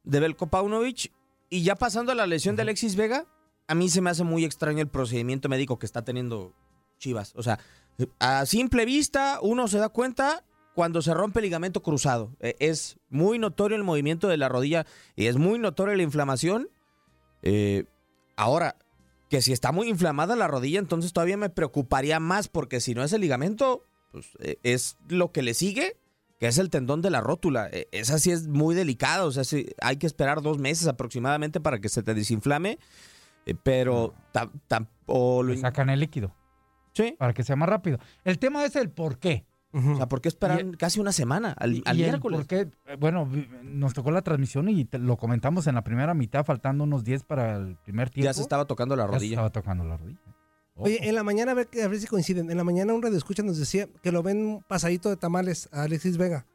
de 0.04 0.20
Belko 0.20 0.46
Paunovic. 0.46 1.12
Y 1.50 1.62
ya 1.62 1.74
pasando 1.76 2.12
a 2.12 2.14
la 2.14 2.26
lesión 2.26 2.56
de 2.56 2.62
Alexis 2.62 2.96
Vega, 2.96 3.26
a 3.68 3.74
mí 3.74 3.88
se 3.88 4.00
me 4.00 4.10
hace 4.10 4.24
muy 4.24 4.44
extraño 4.44 4.80
el 4.80 4.88
procedimiento 4.88 5.48
médico 5.48 5.78
que 5.78 5.86
está 5.86 6.02
teniendo 6.02 6.54
Chivas. 6.98 7.32
O 7.36 7.42
sea, 7.42 7.58
a 8.18 8.46
simple 8.46 8.84
vista 8.86 9.38
uno 9.42 9.68
se 9.68 9.78
da 9.78 9.88
cuenta 9.88 10.44
cuando 10.74 11.02
se 11.02 11.14
rompe 11.14 11.40
el 11.40 11.44
ligamento 11.44 11.82
cruzado. 11.82 12.34
Eh, 12.40 12.56
Es 12.58 12.96
muy 13.08 13.38
notorio 13.38 13.76
el 13.76 13.84
movimiento 13.84 14.26
de 14.28 14.36
la 14.36 14.48
rodilla 14.48 14.86
y 15.16 15.26
es 15.26 15.36
muy 15.36 15.58
notoria 15.58 15.94
la 15.96 16.02
inflamación. 16.02 16.68
Eh, 17.46 17.84
ahora, 18.36 18.76
que 19.30 19.42
si 19.42 19.52
está 19.52 19.70
muy 19.70 19.88
inflamada 19.88 20.34
la 20.34 20.48
rodilla, 20.48 20.78
entonces 20.78 21.12
todavía 21.12 21.36
me 21.36 21.50
preocuparía 21.50 22.18
más 22.20 22.48
porque 22.48 22.80
si 22.80 22.94
no 22.94 23.04
es 23.04 23.12
el 23.12 23.20
ligamento, 23.20 23.84
pues 24.12 24.26
eh, 24.40 24.56
es 24.62 24.96
lo 25.08 25.30
que 25.30 25.42
le 25.42 25.54
sigue, 25.54 25.96
que 26.40 26.46
es 26.48 26.58
el 26.58 26.70
tendón 26.70 27.02
de 27.02 27.10
la 27.10 27.20
rótula. 27.20 27.68
Eh, 27.70 27.86
Esa 27.92 28.18
sí 28.18 28.30
es 28.30 28.48
muy 28.48 28.74
delicada, 28.74 29.24
o 29.24 29.30
sea, 29.30 29.44
sí, 29.44 29.66
hay 29.82 29.98
que 29.98 30.06
esperar 30.06 30.40
dos 30.42 30.58
meses 30.58 30.88
aproximadamente 30.88 31.60
para 31.60 31.80
que 31.80 31.88
se 31.88 32.02
te 32.02 32.14
desinflame, 32.14 32.78
eh, 33.46 33.54
pero 33.62 34.14
tam- 34.32 34.50
tam- 34.68 34.88
o 35.06 35.42
lo 35.42 35.52
Le 35.52 35.58
sacan 35.60 35.90
el 35.90 36.00
líquido. 36.00 36.34
Sí. 36.94 37.14
Para 37.18 37.34
que 37.34 37.42
sea 37.44 37.56
más 37.56 37.68
rápido. 37.68 37.98
El 38.24 38.38
tema 38.38 38.64
es 38.64 38.74
el 38.76 38.88
por 38.88 39.18
qué. 39.18 39.44
O 39.74 39.96
sea, 39.96 40.08
¿por 40.08 40.20
qué 40.20 40.28
esperan 40.28 40.72
casi 40.74 41.00
una 41.00 41.10
semana 41.12 41.50
al, 41.58 41.82
al 41.84 41.98
y 41.98 42.02
miércoles? 42.02 42.38
por 42.40 42.46
qué, 42.46 42.60
eh, 42.86 42.96
bueno, 42.98 43.28
nos 43.62 43.92
tocó 43.92 44.10
la 44.12 44.22
transmisión 44.22 44.68
y 44.68 44.84
te- 44.84 44.98
lo 44.98 45.16
comentamos 45.16 45.66
en 45.66 45.74
la 45.74 45.82
primera 45.82 46.14
mitad, 46.14 46.44
faltando 46.44 46.84
unos 46.84 47.02
10 47.02 47.24
para 47.24 47.56
el 47.56 47.76
primer 47.84 48.08
tiempo. 48.10 48.24
Ya 48.26 48.34
se 48.34 48.42
estaba 48.42 48.66
tocando 48.66 48.94
la 48.94 49.02
Ya 49.04 49.08
se 49.08 49.14
rodilla. 49.14 49.32
estaba 49.34 49.50
tocando 49.50 49.84
la 49.84 49.96
rodilla. 49.96 50.20
Oye, 50.76 51.08
en 51.08 51.14
la 51.14 51.22
mañana, 51.22 51.52
a 51.52 51.54
ver, 51.54 51.68
a 51.84 51.88
ver 51.88 51.98
si 52.00 52.06
coinciden. 52.06 52.50
En 52.50 52.56
la 52.56 52.64
mañana 52.64 52.94
un 52.94 53.02
radio 53.02 53.16
escucha 53.16 53.42
nos 53.42 53.58
decía 53.58 53.88
que 54.02 54.10
lo 54.12 54.22
ven 54.22 54.64
pasadito 54.68 55.08
de 55.08 55.16
tamales 55.16 55.68
a 55.72 55.82
Alexis 55.82 56.16
Vega. 56.18 56.46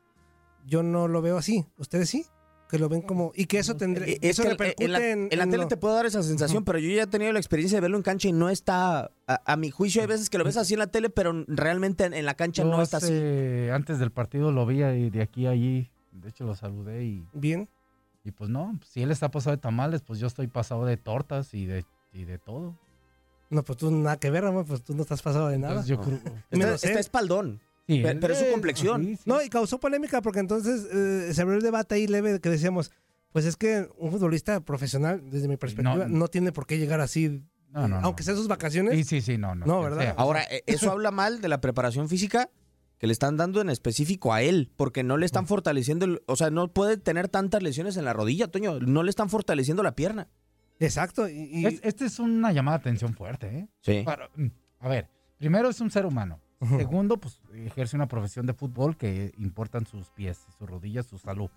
Yo 0.66 0.84
no 0.84 1.08
lo 1.08 1.22
veo 1.22 1.38
así. 1.38 1.66
¿Ustedes 1.78 2.10
sí? 2.10 2.26
Que 2.70 2.78
lo 2.78 2.88
ven 2.88 3.02
como... 3.02 3.32
Y 3.36 3.46
que 3.48 3.58
eso 3.60 3.76
tendría... 3.76 4.06
Eh, 4.14 4.20
Es 4.22 4.32
eso 4.32 4.44
que 4.44 4.50
repercute 4.50 4.86
en 4.86 4.92
la, 4.92 5.00
en, 5.00 5.28
en 5.32 5.38
la 5.40 5.44
en 5.46 5.50
tele 5.50 5.64
lo- 5.64 5.68
te 5.68 5.76
puedo 5.76 5.96
dar 5.96 6.06
esa 6.06 6.22
sensación, 6.22 6.64
pero 6.64 6.78
yo 6.78 6.88
ya 6.96 7.04
he 7.04 7.08
tenido 7.08 7.34
la 7.34 7.40
experiencia 7.40 7.78
de 7.78 7.82
verlo 7.82 7.98
en 7.98 8.04
cancha 8.04 8.28
y 8.28 8.32
no 8.32 8.48
está, 8.50 9.12
a, 9.28 9.42
a 9.44 9.56
mi 9.58 9.72
juicio 9.72 10.02
hay 10.02 10.08
veces 10.08 10.30
que 10.30 10.38
lo 10.38 10.44
ves 10.44 10.56
así 10.56 10.74
en 10.76 10.80
la 10.80 10.88
tele, 10.88 11.10
pero 11.10 11.34
realmente 11.48 12.06
en, 12.06 12.14
en 12.14 12.26
la 12.28 12.36
cancha 12.36 12.62
Yo 12.64 12.70
no 12.70 12.80
está 12.82 12.98
así. 12.98 13.12
Antes 13.74 13.98
del 13.98 14.12
partido 14.12 14.52
lo 14.52 14.68
vi 14.68 14.78
de 15.10 15.22
aquí 15.22 15.48
a 15.48 15.50
allí. 15.50 15.90
De 16.12 16.30
hecho, 16.30 16.44
lo 16.44 16.56
saludé 16.56 17.04
y. 17.06 17.26
Bien. 17.34 17.68
Y 18.24 18.32
pues 18.32 18.50
no, 18.52 18.78
si 18.86 19.02
él 19.02 19.10
está 19.10 19.32
pasado 19.32 19.56
de 19.56 19.62
tamales, 19.62 20.02
pues 20.02 20.20
yo 20.20 20.28
estoy 20.28 20.46
pasado 20.48 20.86
de 20.86 20.98
tortas 20.98 21.54
y 21.56 21.66
de, 21.66 21.86
y 22.14 22.26
de 22.26 22.38
todo. 22.38 22.76
No, 23.50 23.64
pues 23.64 23.78
tú 23.80 23.90
nada 23.90 24.18
que 24.20 24.30
ver, 24.30 24.44
Ramón, 24.44 24.66
pues 24.66 24.84
tú 24.84 24.94
no 24.94 25.02
estás 25.02 25.24
pasado 25.24 25.48
de 25.48 25.58
nada. 25.58 25.82
Entonces 25.82 25.90
yo 25.90 26.02
creo- 26.52 26.74
está 26.76 27.00
espaldón, 27.00 27.62
Sí, 27.96 28.04
pero 28.22 28.34
es 28.34 28.40
su 28.40 28.46
él- 28.46 28.52
complexión. 28.52 29.04
sí, 29.04 29.16
sí. 29.16 29.24
No, 29.26 29.42
y 29.42 29.50
causó 29.50 29.80
polémica 29.80 30.22
porque 30.22 30.40
entonces 30.40 30.86
eh, 30.94 31.34
se 31.34 31.42
abrió 31.42 31.58
el 31.58 31.64
debate 31.64 31.96
ahí 31.96 32.08
leve 32.08 32.40
que 32.40 32.50
decíamos, 32.50 32.92
pues 33.32 33.46
es 33.46 33.56
que 33.58 33.88
un 33.98 34.12
futbolista 34.12 34.60
profesional, 34.62 35.22
desde 35.30 35.48
mi 35.48 35.58
perspectiva, 35.58 36.08
no, 36.08 36.08
No. 36.08 36.28
tiene 36.28 36.52
por 36.52 36.66
qué 36.68 36.78
llegar 36.78 37.02
así, 37.02 37.44
No, 37.72 37.88
no, 37.88 38.00
no. 38.00 38.08
aunque 38.08 38.24
sea 38.24 38.36
sus 38.36 38.48
vacaciones. 38.48 38.94
Sí, 38.96 39.04
sí, 39.04 39.22
sí, 39.22 39.38
no, 39.38 39.56
no. 39.56 39.66
No, 39.66 39.82
¿verdad? 39.82 40.02
sea. 40.02 40.12
Ahora, 40.18 40.44
eh, 40.50 40.64
eso 40.68 40.92
habla 40.92 41.12
mal 41.12 41.42
de 41.42 41.48
la 41.50 41.62
preparación 41.62 42.10
física 42.10 42.50
que 42.98 43.08
le 43.08 43.14
están 43.14 43.38
dando 43.38 43.62
en 43.62 43.70
específico 43.70 44.34
a 44.34 44.42
él, 44.42 44.70
porque 44.76 45.04
no 45.04 45.16
le 45.18 45.26
están 45.26 45.48
fortaleciendo, 45.48 46.06
el- 46.06 46.22
o 46.26 46.36
sea, 46.36 46.50
no 46.52 46.68
puede 46.74 46.98
tener 46.98 47.28
tantas 47.30 47.64
lesiones 47.64 47.96
en 47.98 48.06
la 48.06 48.14
rodilla, 48.14 48.48
Toño, 48.50 48.80
no 48.82 49.04
le 49.04 49.10
están 49.10 49.30
fortaleciendo 49.30 49.84
la 49.84 49.96
pierna. 49.96 50.28
Exacto. 50.80 51.28
Y, 51.30 51.50
y- 51.52 51.66
Es- 51.66 51.80
este 51.84 52.06
es 52.06 52.20
una 52.20 52.52
llamada 52.52 52.78
de 52.78 52.82
atención 52.82 53.14
fuerte, 53.14 53.48
¿eh? 53.48 53.68
Sí. 53.82 54.02
Para- 54.06 54.30
mm, 54.36 54.48
a 54.80 54.88
ver, 54.90 55.08
primero 55.38 55.70
es 55.70 55.80
un 55.82 55.92
ser 55.92 56.06
humano. 56.06 56.40
Segundo, 56.68 57.18
pues 57.18 57.40
ejerce 57.54 57.96
una 57.96 58.08
profesión 58.08 58.46
de 58.46 58.54
fútbol 58.54 58.98
que 58.98 59.32
importan 59.38 59.86
sus 59.86 60.10
pies, 60.10 60.46
sus 60.58 60.70
rodillas, 60.70 61.06
su 61.06 61.18
salud. 61.18 61.50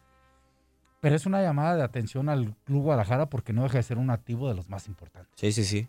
Pero 1.01 1.17
es 1.17 1.27
una 1.27 1.43
llamada 1.43 1.75
de 1.77 1.83
atención 1.83 2.29
al 2.29 2.55
Club 2.65 2.83
Guadalajara 2.83 3.29
porque 3.29 3.53
no 3.53 3.65
deja 3.65 3.79
de 3.79 3.83
ser 3.83 3.99
un 3.99 4.11
activo 4.11 4.49
de 4.49 4.55
los 4.55 4.69
más 4.69 4.87
importantes. 4.87 5.33
Sí, 5.37 5.51
sí, 5.51 5.65
sí. 5.65 5.89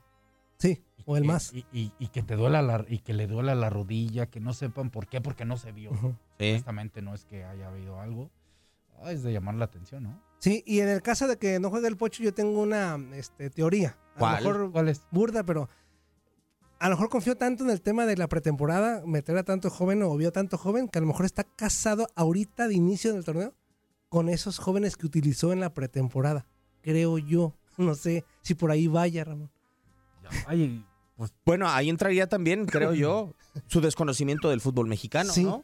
sí, 0.58 0.82
o 1.06 1.18
el 1.18 1.26
Y- 1.26 1.28
más. 1.28 1.54
Y, 1.54 1.66
y- 1.72 1.92
y 2.00 2.08
que 2.08 2.24
te 2.24 2.36
duela 2.36 2.64
la, 2.64 2.84
y 2.88 3.00
que 3.00 3.14
le 3.14 3.28
duela 3.28 3.54
la 3.54 3.70
rodilla, 3.70 4.26
que 4.26 4.40
no 4.40 4.54
sepan 4.54 4.90
por 4.90 5.06
qué, 5.06 5.22
porque 5.22 5.46
no 5.46 5.58
se 5.58 5.72
vio. 5.72 5.92
Sí. 6.40 6.50
Honestamente 6.50 7.04
no 7.04 7.14
es 7.14 7.26
que 7.26 7.44
haya 7.44 7.68
habido 7.68 8.00
algo. 8.00 8.32
Ah, 9.04 9.12
es 9.12 9.22
de 9.22 9.32
llamar 9.34 9.54
la 9.56 9.66
atención, 9.66 10.04
¿no? 10.04 10.20
Sí, 10.40 10.64
y 10.66 10.80
en 10.80 10.90
el 10.90 11.02
caso 11.04 11.28
de 11.28 11.38
que 11.38 11.60
no 11.60 11.70
juegue 11.70 11.88
el 11.88 11.98
pocho, 11.98 12.24
yo 12.24 12.34
tengo 12.34 12.60
una 12.62 12.98
este, 13.14 13.50
teoría. 13.52 13.96
A 14.16 14.20
¿Cuál? 14.20 14.44
lo 14.44 14.50
mejor 14.54 14.72
¿Cuál 14.72 14.90
es? 14.90 15.06
burda, 15.12 15.44
pero 15.44 15.70
a 16.84 16.90
lo 16.90 16.96
mejor 16.96 17.08
confió 17.08 17.38
tanto 17.38 17.64
en 17.64 17.70
el 17.70 17.82
tema 17.82 18.06
de 18.06 18.18
la 18.18 18.28
pretemporada, 18.28 19.04
meter 19.06 19.38
a 19.38 19.44
tanto 19.44 19.70
joven 19.70 20.04
o 20.04 20.14
vio 20.18 20.34
tanto 20.34 20.58
joven, 20.58 20.90
que 20.90 20.98
a 20.98 21.02
lo 21.02 21.08
mejor 21.08 21.26
está 21.26 21.46
casado 21.46 22.10
ahorita 22.16 22.68
de 22.68 22.74
inicio 22.74 23.14
del 23.14 23.24
torneo 23.24 23.54
con 24.10 24.28
esos 24.28 24.60
jóvenes 24.60 24.98
que 24.98 25.06
utilizó 25.06 25.54
en 25.54 25.62
la 25.62 25.74
pretemporada. 25.74 26.46
Creo 26.82 27.18
yo. 27.18 27.54
No 27.78 27.96
sé 27.96 28.24
si 28.42 28.54
por 28.54 28.70
ahí 28.70 28.88
vaya, 28.88 29.24
Ramón. 29.24 29.50
Ay, 30.46 30.86
pues 31.16 31.34
Bueno, 31.46 31.70
ahí 31.70 31.90
entraría 31.90 32.28
también, 32.28 32.66
creo 32.66 32.94
yo, 32.94 33.34
su 33.68 33.80
desconocimiento 33.80 34.50
del 34.50 34.60
fútbol 34.60 34.88
mexicano, 34.88 35.32
Sí. 35.32 35.44
¿no? 35.46 35.64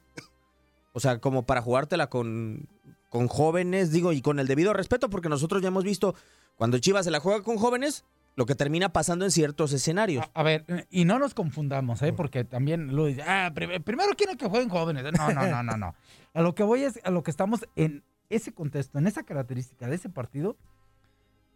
O 0.94 1.02
sea, 1.02 1.20
como 1.20 1.46
para 1.46 1.62
jugártela 1.62 2.10
con, 2.10 2.70
con 3.10 3.28
jóvenes, 3.28 3.92
digo, 3.92 4.14
y 4.14 4.22
con 4.22 4.40
el 4.40 4.48
debido 4.48 4.72
respeto, 4.72 5.10
porque 5.10 5.28
nosotros 5.28 5.62
ya 5.62 5.68
hemos 5.68 5.84
visto, 5.84 6.16
cuando 6.56 6.80
Chivas 6.80 7.04
se 7.06 7.12
la 7.12 7.20
juega 7.20 7.44
con 7.44 7.58
jóvenes, 7.58 8.06
lo 8.36 8.46
que 8.46 8.56
termina 8.56 8.90
pasando 8.94 9.26
en 9.26 9.32
ciertos 9.32 9.74
escenarios. 9.74 10.26
A 10.34 10.44
ver, 10.44 10.64
eh, 10.68 10.86
y 10.90 11.06
no 11.06 11.20
nos 11.20 11.34
confundamos, 11.34 12.02
¿eh? 12.02 12.14
Porque 12.14 12.44
también 12.46 12.96
lo 12.96 13.06
dice, 13.08 13.22
ah, 13.24 13.52
prim- 13.54 13.82
primero 13.84 14.12
quiero 14.18 14.38
que 14.38 14.48
jueguen 14.48 14.70
jóvenes. 14.70 15.04
No, 15.18 15.32
no, 15.34 15.48
no, 15.48 15.64
no, 15.64 15.78
no. 15.78 15.96
A 16.34 16.42
lo 16.42 16.54
que 16.56 16.64
voy 16.64 16.84
es 16.84 17.00
a 17.04 17.10
lo 17.10 17.24
que 17.24 17.32
estamos 17.32 17.68
en 17.76 18.04
ese 18.30 18.54
contexto, 18.54 19.00
en 19.00 19.08
esa 19.08 19.24
característica 19.24 19.88
de 19.88 19.96
ese 19.96 20.10
partido. 20.10 20.56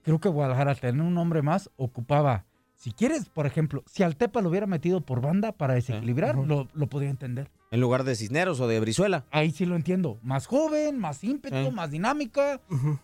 Creo 0.03 0.19
que 0.19 0.27
Guadalajara, 0.29 0.71
al 0.71 0.79
tener 0.79 1.01
un 1.01 1.17
hombre 1.17 1.41
más, 1.41 1.69
ocupaba. 1.77 2.45
Si 2.75 2.91
quieres, 2.91 3.29
por 3.29 3.45
ejemplo, 3.45 3.83
si 3.85 4.03
al 4.03 4.17
Tepa 4.17 4.41
lo 4.41 4.49
hubiera 4.49 4.65
metido 4.67 4.99
por 5.01 5.21
banda 5.21 5.51
para 5.53 5.75
desequilibrar, 5.75 6.35
lo, 6.35 6.67
lo 6.73 6.87
podría 6.87 7.11
entender. 7.11 7.49
En 7.71 7.79
lugar 7.79 8.03
de 8.03 8.15
Cisneros 8.15 8.59
o 8.59 8.67
de 8.67 8.79
Brizuela. 8.79 9.25
Ahí 9.31 9.51
sí 9.51 9.65
lo 9.65 9.75
entiendo. 9.75 10.19
Más 10.23 10.47
joven, 10.47 10.99
más 10.99 11.23
ímpetu, 11.23 11.71
más 11.71 11.91
dinámica, 11.91 12.59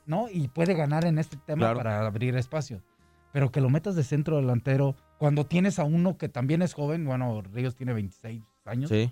¿no? 0.05 0.27
Y 0.29 0.47
puede 0.49 0.73
ganar 0.73 1.05
en 1.05 1.17
este 1.19 1.37
tema 1.37 1.59
Claro. 1.59 1.77
para 1.77 2.05
abrir 2.05 2.35
espacio. 2.35 2.81
Pero 3.31 3.51
que 3.51 3.61
lo 3.61 3.69
metas 3.69 3.95
de 3.95 4.03
centro 4.03 4.37
delantero 4.37 4.95
cuando 5.19 5.45
tienes 5.45 5.77
a 5.79 5.83
uno 5.83 6.17
que 6.17 6.29
también 6.29 6.61
es 6.61 6.73
joven, 6.73 7.05
bueno, 7.05 7.41
Ríos 7.53 7.75
tiene 7.75 7.93
26 7.93 8.41
años. 8.65 8.89
Sí. 8.89 9.11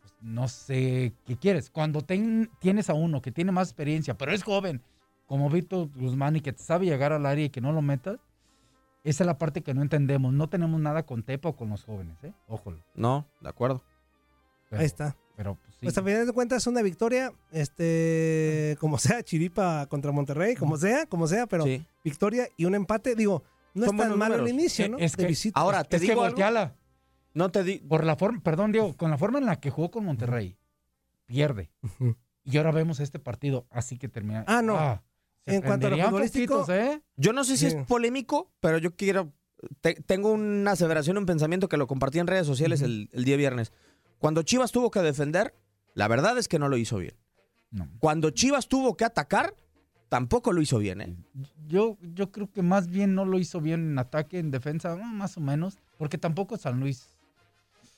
pues, 0.00 0.14
no 0.20 0.48
sé 0.48 1.12
qué 1.26 1.36
quieres. 1.36 1.70
Cuando 1.70 2.00
ten- 2.02 2.50
tienes 2.58 2.90
a 2.90 2.94
uno 2.94 3.20
que 3.22 3.30
tiene 3.32 3.52
más 3.52 3.68
experiencia, 3.68 4.16
pero 4.18 4.32
es 4.32 4.42
joven, 4.42 4.82
como 5.26 5.48
Víctor 5.50 5.88
Guzmán 5.94 6.36
y 6.36 6.40
que 6.40 6.52
sabe 6.56 6.86
llegar 6.86 7.12
al 7.12 7.26
área 7.26 7.44
y 7.44 7.50
que 7.50 7.60
no 7.60 7.72
lo 7.72 7.82
metas, 7.82 8.18
esa 9.04 9.22
es 9.22 9.26
la 9.26 9.38
parte 9.38 9.62
que 9.62 9.74
no 9.74 9.82
entendemos. 9.82 10.32
No 10.32 10.48
tenemos 10.48 10.80
nada 10.80 11.04
con 11.04 11.22
Tepa 11.22 11.50
o 11.50 11.56
con 11.56 11.68
los 11.70 11.84
jóvenes, 11.84 12.16
¿eh? 12.24 12.32
Ojo. 12.48 12.74
No, 12.94 13.26
de 13.40 13.48
acuerdo. 13.48 13.82
Pero- 14.70 14.80
Ahí 14.80 14.86
está. 14.86 15.16
Pero 15.38 15.54
pues, 15.54 15.70
sí. 15.74 15.78
Pues 15.84 15.96
a 15.96 16.02
final 16.02 16.26
de 16.26 16.32
cuentas 16.32 16.62
es 16.62 16.66
una 16.66 16.82
victoria, 16.82 17.32
este, 17.52 18.76
como 18.80 18.98
sea, 18.98 19.22
Chiripa 19.22 19.86
contra 19.86 20.10
Monterrey, 20.10 20.56
como 20.56 20.76
sea, 20.76 21.06
como 21.06 21.28
sea, 21.28 21.46
pero 21.46 21.64
victoria 22.04 22.48
y 22.56 22.64
un 22.64 22.74
empate, 22.74 23.14
digo, 23.14 23.44
no 23.72 23.86
Son 23.86 23.94
es 24.00 24.02
tan 24.08 24.18
malo 24.18 24.34
el 24.34 24.48
inicio, 24.48 24.88
¿no? 24.88 24.98
Es 24.98 25.12
De 25.16 25.22
que, 25.22 25.28
visita. 25.28 25.60
ahora 25.60 25.84
te 25.84 25.96
Es 25.96 26.02
que 26.02 26.08
digo 26.08 26.22
algo. 26.22 26.32
volteala. 26.34 26.74
No 27.34 27.50
te 27.50 27.62
di 27.62 27.78
Por 27.78 28.02
la 28.02 28.16
forma, 28.16 28.40
perdón, 28.40 28.72
Diego, 28.72 28.96
con 28.96 29.10
la 29.12 29.18
forma 29.18 29.38
en 29.38 29.46
la 29.46 29.60
que 29.60 29.70
jugó 29.70 29.92
con 29.92 30.04
Monterrey, 30.04 30.56
pierde. 31.26 31.70
Y 32.42 32.56
ahora 32.56 32.72
vemos 32.72 32.98
este 32.98 33.20
partido, 33.20 33.66
así 33.70 33.96
que 33.96 34.08
termina. 34.08 34.44
Ah, 34.48 34.60
no. 34.60 35.00
se 35.46 35.54
En 35.54 35.62
cuanto 35.62 35.86
a 35.86 35.90
lo 35.90 35.98
futbolístico, 36.04 36.66
¿eh? 36.72 37.00
Yo 37.16 37.32
no 37.32 37.44
sé 37.44 37.56
si 37.56 37.70
Sí. 37.70 37.76
es 37.76 37.86
polémico, 37.86 38.50
pero 38.60 38.78
yo 38.78 38.96
quiero. 38.96 39.32
te- 39.80 39.94
tengo 39.94 40.30
una 40.32 40.70
aseveración, 40.72 41.18
un 41.18 41.26
pensamiento 41.26 41.68
que 41.68 41.76
lo 41.76 41.86
compartí 41.88 42.18
en 42.20 42.26
redes 42.28 42.46
sociales 42.46 42.80
el, 42.80 43.08
el 43.12 43.24
día 43.24 43.36
viernes. 43.36 43.72
Cuando 44.18 44.42
Chivas 44.42 44.72
tuvo 44.72 44.90
que 44.90 45.00
defender, 45.00 45.54
la 45.94 46.08
verdad 46.08 46.38
es 46.38 46.48
que 46.48 46.58
no 46.58 46.68
lo 46.68 46.76
hizo 46.76 46.98
bien. 46.98 47.14
Cuando 48.00 48.30
Chivas 48.30 48.66
tuvo 48.68 48.96
que 48.96 49.04
atacar, 49.04 49.54
tampoco 50.08 50.52
lo 50.52 50.62
hizo 50.62 50.78
bien, 50.78 51.00
¿eh? 51.02 51.16
Yo, 51.66 51.98
yo 52.00 52.30
creo 52.32 52.50
que 52.50 52.62
más 52.62 52.88
bien 52.88 53.14
no 53.14 53.24
lo 53.26 53.38
hizo 53.38 53.60
bien 53.60 53.90
en 53.90 53.98
ataque, 53.98 54.38
en 54.38 54.50
defensa, 54.50 54.96
más 54.96 55.36
o 55.36 55.40
menos, 55.40 55.78
porque 55.98 56.16
tampoco 56.16 56.56
San 56.56 56.80
Luis. 56.80 57.08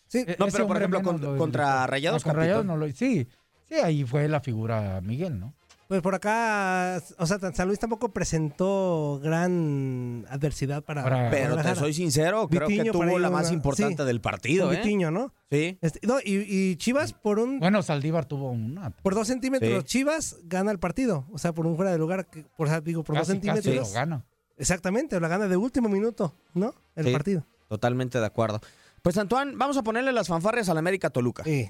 Sí, 0.09 0.25
E- 0.27 0.37
no, 0.41 0.47
pero 0.49 0.67
por 0.67 0.77
ejemplo, 0.79 0.99
menos 1.01 1.13
con- 1.21 1.23
lo- 1.33 1.39
contra 1.39 1.87
Rayados, 1.87 2.23
ah, 2.23 2.29
con 2.31 2.37
Rayados 2.37 2.67
no 2.67 2.77
lo 2.77 2.89
Sí, 2.91 3.29
sí, 3.69 3.75
ahí 3.77 4.05
fue 4.05 4.27
la 4.29 4.41
figura 4.41 5.01
Miguel, 5.03 5.39
¿no? 5.39 5.55
Pues 5.91 6.03
por 6.03 6.15
acá, 6.15 7.03
o 7.19 7.27
sea, 7.27 7.41
San 7.53 7.67
Luis 7.67 7.81
tampoco 7.81 8.13
presentó 8.13 9.19
gran 9.21 10.25
adversidad 10.31 10.85
para. 10.85 11.31
Pero 11.33 11.57
te 11.57 11.75
soy 11.75 11.93
sincero, 11.93 12.47
creo 12.49 12.69
que 12.69 12.75
Vitiño 12.75 12.93
tuvo 12.93 13.19
la 13.19 13.29
más 13.29 13.47
una- 13.49 13.55
importante 13.57 14.05
sí, 14.05 14.07
del 14.07 14.21
partido, 14.21 14.67
con 14.67 14.77
¿eh? 14.77 14.79
Vitiño, 14.79 15.11
¿no? 15.11 15.35
Sí. 15.51 15.79
Este, 15.81 15.99
no, 16.07 16.21
y, 16.25 16.45
y 16.49 16.77
Chivas 16.77 17.13
por 17.13 17.41
un. 17.41 17.59
Bueno, 17.59 17.83
Saldívar 17.83 18.25
tuvo 18.27 18.53
una. 18.53 18.91
Por 18.91 19.17
dos 19.17 19.27
centímetros, 19.27 19.81
Sí. 19.81 19.85
Chivas 19.85 20.37
gana 20.45 20.71
el 20.71 20.79
partido. 20.79 21.27
O 21.33 21.39
sea, 21.39 21.53
por 21.53 21.67
un 21.67 21.75
fuera 21.75 21.91
de 21.91 21.99
lugar, 21.99 22.29
por, 22.57 22.69
o 22.69 22.71
sea, 22.71 22.81
digo, 22.81 23.03
por 23.03 23.17
dos 23.17 23.27
Casi, 23.27 23.41
casi 23.41 23.63
centímetros. 23.63 23.89
lo 23.89 23.93
gana. 23.93 24.25
Exactamente, 24.59 25.19
la 25.19 25.27
gana 25.27 25.49
de 25.49 25.57
último 25.57 25.89
minuto, 25.89 26.37
¿no? 26.55 26.73
El 26.95 27.07
Sí, 27.07 27.13
partido. 27.13 27.45
Totalmente 27.69 28.21
de 28.21 28.27
acuerdo. 28.27 28.61
Pues 29.03 29.19
Antoine, 29.19 29.55
vamos 29.57 29.77
a 29.77 29.83
ponerle 29.83 30.13
las 30.13 30.29
fanfarrias 30.29 30.69
al 30.69 30.79
América 30.79 31.11
Toluca. 31.11 31.43
Sí. 31.43 31.69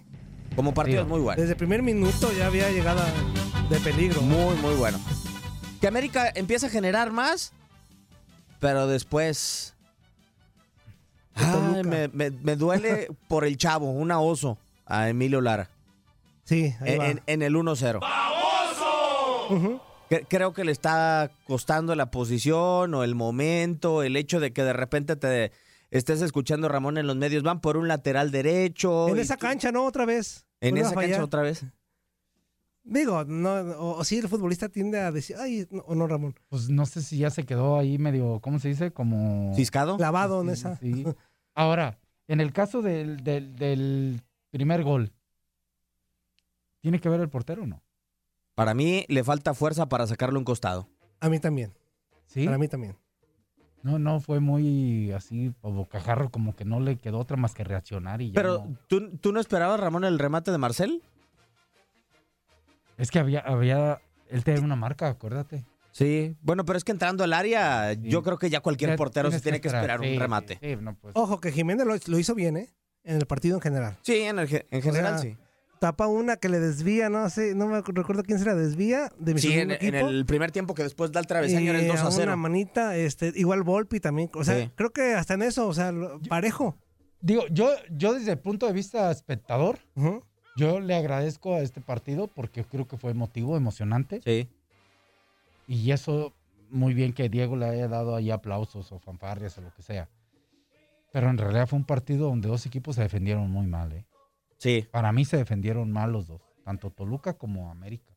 Como 0.57 0.75
partido 0.75 1.07
muy 1.07 1.21
bueno. 1.21 1.41
Desde 1.41 1.53
el 1.55 1.57
primer 1.59 1.83
minuto 1.83 2.31
ya 2.37 2.49
había 2.49 2.69
llegada 2.71 3.03
de 3.71 3.81
peligro. 3.81 4.21
Muy, 4.23 4.55
muy 4.57 4.75
bueno. 4.75 5.01
Que 5.81 5.87
América 5.89 6.31
empieza 6.35 6.67
a 6.67 6.71
generar 6.71 7.11
más, 7.13 7.53
pero 8.59 8.87
después. 8.87 9.75
Ay, 11.35 11.83
me, 11.85 12.09
me- 12.09 12.31
me 12.31 12.57
duele 12.57 13.09
por 13.29 13.45
el 13.45 13.57
chavo, 13.57 13.91
una 13.91 14.21
oso, 14.21 14.59
a 14.85 15.09
Emilio 15.09 15.41
Lara. 15.41 15.71
Sí, 16.45 16.75
ahí 16.81 16.93
en, 16.95 17.01
va. 17.01 17.07
en- 17.09 17.23
en 17.27 17.43
el 17.43 17.55
1-0. 17.55 18.01
Cre- 20.11 20.27
Creo 20.29 20.53
que 20.53 20.65
le 20.65 20.73
está 20.73 21.31
costando 21.47 21.95
la 21.95 22.11
posición 22.11 22.95
o 22.95 23.05
el 23.05 23.15
momento, 23.15 24.03
el 24.03 24.17
hecho 24.17 24.41
de 24.41 24.53
que 24.53 24.65
de 24.65 24.73
repente 24.73 25.15
te 25.17 25.53
estés 25.91 26.21
escuchando 26.23 26.67
a 26.67 26.71
Ramón 26.71 26.99
en 26.99 27.07
los 27.07 27.17
medios. 27.17 27.43
Van 27.45 27.61
por 27.61 27.77
un 27.77 27.87
lateral 27.89 28.31
derecho. 28.33 29.09
En 29.09 29.19
esa 29.19 29.37
tú- 29.37 29.41
cancha, 29.47 29.71
¿no? 29.73 29.85
Otra 29.87 30.05
vez. 30.05 30.45
En 30.61 30.77
esa 30.77 30.95
cancha 30.95 31.25
otra 31.25 31.43
vez. 31.43 31.65
Digo, 32.93 33.25
no, 33.25 33.53
o, 33.79 33.99
o 33.99 34.05
sí, 34.05 34.19
el 34.19 34.27
futbolista 34.29 34.69
tiende 34.69 34.99
a 34.99 35.13
decir, 35.13 35.37
ay, 35.39 35.65
no, 35.71 35.83
o 35.87 35.95
no, 35.95 36.09
Ramón. 36.09 36.35
Pues 36.49 36.69
no 36.71 36.85
sé 36.87 37.03
si 37.03 37.19
ya 37.19 37.31
se 37.31 37.45
quedó 37.45 37.79
ahí 37.79 37.99
medio, 37.99 38.41
¿cómo 38.41 38.59
se 38.59 38.67
dice? 38.67 38.91
Como... 38.91 39.55
¿Ciscado? 39.55 39.97
Clavado 39.97 40.43
en 40.43 40.51
esa. 40.51 40.77
sí. 40.77 41.05
Ahora, 41.55 41.99
en 42.27 42.41
el 42.41 42.53
caso 42.53 42.83
del, 42.83 43.23
del- 43.23 43.55
del 43.55 44.21
primer 44.51 44.83
gol, 44.83 45.13
¿tiene 46.81 46.99
que 47.01 47.09
ver 47.09 47.21
el 47.21 47.29
portero 47.29 47.63
o 47.63 47.67
no? 47.67 47.81
Para 48.57 48.75
mí 48.75 49.05
le 49.09 49.23
falta 49.25 49.55
fuerza 49.55 49.89
para 49.89 50.07
sacarle 50.09 50.39
un 50.39 50.45
costado. 50.45 50.89
A 51.21 51.29
mí 51.29 51.39
también. 51.39 51.73
¿Sí? 52.27 52.45
Para 52.45 52.59
mí 52.59 52.67
también. 52.69 52.97
No, 53.83 53.99
no, 53.99 54.21
fue 54.21 54.41
muy 54.41 55.11
así, 55.13 55.55
bocajarro, 55.63 56.31
como 56.31 56.55
que 56.55 56.65
no 56.65 56.81
le 56.81 56.97
quedó 56.99 57.19
otra 57.19 57.37
más 57.37 57.55
que 57.55 57.65
reaccionar 57.65 58.21
y 58.21 58.29
ya 58.31 58.35
Pero, 58.35 58.65
no. 58.67 58.77
¿tú, 58.89 59.17
¿tú 59.19 59.33
no 59.33 59.41
esperabas, 59.41 59.81
Ramón, 59.81 60.05
el 60.05 60.19
remate 60.19 60.51
de 60.51 60.59
Marcel? 60.59 61.03
Es 63.01 63.11
que 63.11 63.19
había, 63.19 63.41
había, 63.41 64.01
él 64.29 64.45
tenía 64.45 64.61
una 64.61 64.77
marca, 64.77 65.09
acuérdate. 65.09 65.65
Sí, 65.93 66.37
bueno, 66.43 66.65
pero 66.65 66.77
es 66.77 66.85
que 66.85 66.93
entrando 66.93 67.25
al 67.25 67.33
área, 67.33 67.95
yo 67.95 68.23
creo 68.23 68.39
que 68.39 68.49
ya 68.49 68.61
cualquier 68.61 68.91
Ya 68.91 68.97
portero 68.97 69.31
se 69.31 69.41
tiene 69.41 69.61
que 69.61 69.69
esperar 69.69 70.01
sí, 70.01 70.13
un 70.13 70.21
remate. 70.21 70.59
sí, 70.63 70.77
no, 70.81 70.95
pues. 70.95 71.13
Ojo, 71.17 71.41
que 71.41 71.51
Jiménez 71.51 71.87
lo, 71.87 71.95
lo 72.07 72.19
hizo 72.19 72.35
bien, 72.35 72.57
¿eh? 72.57 72.69
En 73.03 73.17
el 73.17 73.27
partido 73.27 73.57
en 73.57 73.61
general. 73.63 73.97
Sí, 74.03 74.21
en, 74.21 74.39
el 74.39 74.67
en 74.71 74.83
general 74.83 75.15
O 75.15 75.19
sea, 75.19 75.31
sí. 75.31 75.37
Tapa 75.81 76.07
una 76.07 76.37
que 76.37 76.51
le 76.51 76.61
desvía, 76.61 77.09
no 77.09 77.29
sé, 77.31 77.55
no 77.55 77.67
me 77.67 77.81
recuerdo 77.81 78.23
quién 78.23 78.39
se 78.39 78.45
la 78.45 78.55
desvía. 78.55 79.11
De 79.19 79.33
mi 79.33 79.41
Sí, 79.41 79.55
en, 79.55 79.71
el 79.71 80.27
primer 80.27 80.51
tiempo 80.53 80.75
que 80.75 80.83
después 80.83 81.11
da 81.11 81.21
el 81.21 81.27
travesaño 81.27 81.71
en 81.71 81.77
el 81.77 81.85
Y 81.87 81.89
2 81.89 82.01
a 82.01 82.07
a 82.07 82.11
0. 82.11 82.23
Una 82.25 82.37
manita, 82.37 82.97
este, 82.97 83.33
igual 83.35 83.63
Volpi 83.63 83.99
también. 83.99 84.31
O 84.35 84.45
sea, 84.45 84.61
Sí. 84.61 84.71
creo 84.75 84.91
que 84.91 85.15
hasta 85.15 85.35
en 85.35 85.43
eso, 85.43 85.67
o 85.67 85.73
sea, 85.73 85.91
parejo. 86.29 86.77
Digo, 87.23 87.45
yo, 87.51 87.71
yo 87.91 88.13
desde 88.13 88.33
el 88.33 88.39
punto 88.39 88.67
de 88.67 88.75
vista 88.75 89.11
espectador, 89.11 89.79
yo 90.57 90.81
le 90.81 90.95
agradezco 90.95 91.55
a 91.55 91.61
este 91.61 91.81
partido 91.81 92.29
porque 92.29 92.65
creo 92.65 92.87
que 92.87 92.97
fue 92.97 93.11
emotivo, 93.11 93.57
emocionante. 93.57 94.21
Sí. 94.23 94.49
Y 95.67 95.91
eso, 95.93 96.33
muy 96.71 96.95
bien 96.95 97.13
que 97.13 97.29
Diego 97.29 97.57
le 97.57 97.67
haya 97.67 97.89
dado 97.89 98.17
ahí 98.17 98.31
aplausos 98.31 98.91
o 98.93 98.99
fanfarrias 98.99 99.57
o 99.59 99.63
lo 99.63 99.73
que 99.73 99.83
sea. 99.83 100.09
Pero 101.13 101.31
en 101.31 101.39
realidad 101.39 101.67
fue 101.67 101.79
un 101.79 101.85
partido 101.85 102.29
donde 102.29 102.49
dos 102.49 102.67
equipos 102.67 102.97
se 102.97 103.03
defendieron 103.03 103.51
muy 103.51 103.67
mal, 103.67 103.93
¿eh? 103.93 104.07
Sí. 104.59 104.87
Para 104.91 105.13
mí 105.13 105.25
se 105.25 105.37
defendieron 105.37 105.91
mal 105.91 106.13
los 106.13 106.27
dos, 106.27 106.43
tanto 106.65 106.91
Toluca 106.91 107.35
como 107.35 107.71
América. 107.71 108.15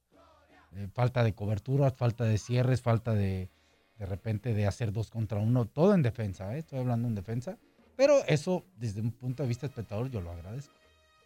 Eh, 0.75 0.87
falta 0.93 1.23
de 1.23 1.33
cobertura, 1.33 1.91
falta 1.91 2.25
de 2.25 2.37
cierres, 2.37 2.81
falta 2.81 3.13
de 3.13 3.49
de 3.97 4.05
repente 4.05 4.53
de 4.53 4.67
hacer 4.67 4.91
dos 4.91 5.09
contra 5.09 5.39
uno, 5.39 5.65
todo 5.65 5.93
en 5.93 6.01
defensa, 6.01 6.55
¿eh? 6.55 6.59
estoy 6.59 6.79
hablando 6.79 7.07
en 7.07 7.15
defensa. 7.15 7.57
Pero 7.95 8.23
eso, 8.27 8.65
desde 8.75 9.01
un 9.01 9.11
punto 9.11 9.43
de 9.43 9.49
vista 9.49 9.65
espectador, 9.65 10.09
yo 10.09 10.19
lo 10.19 10.31
agradezco. 10.31 10.73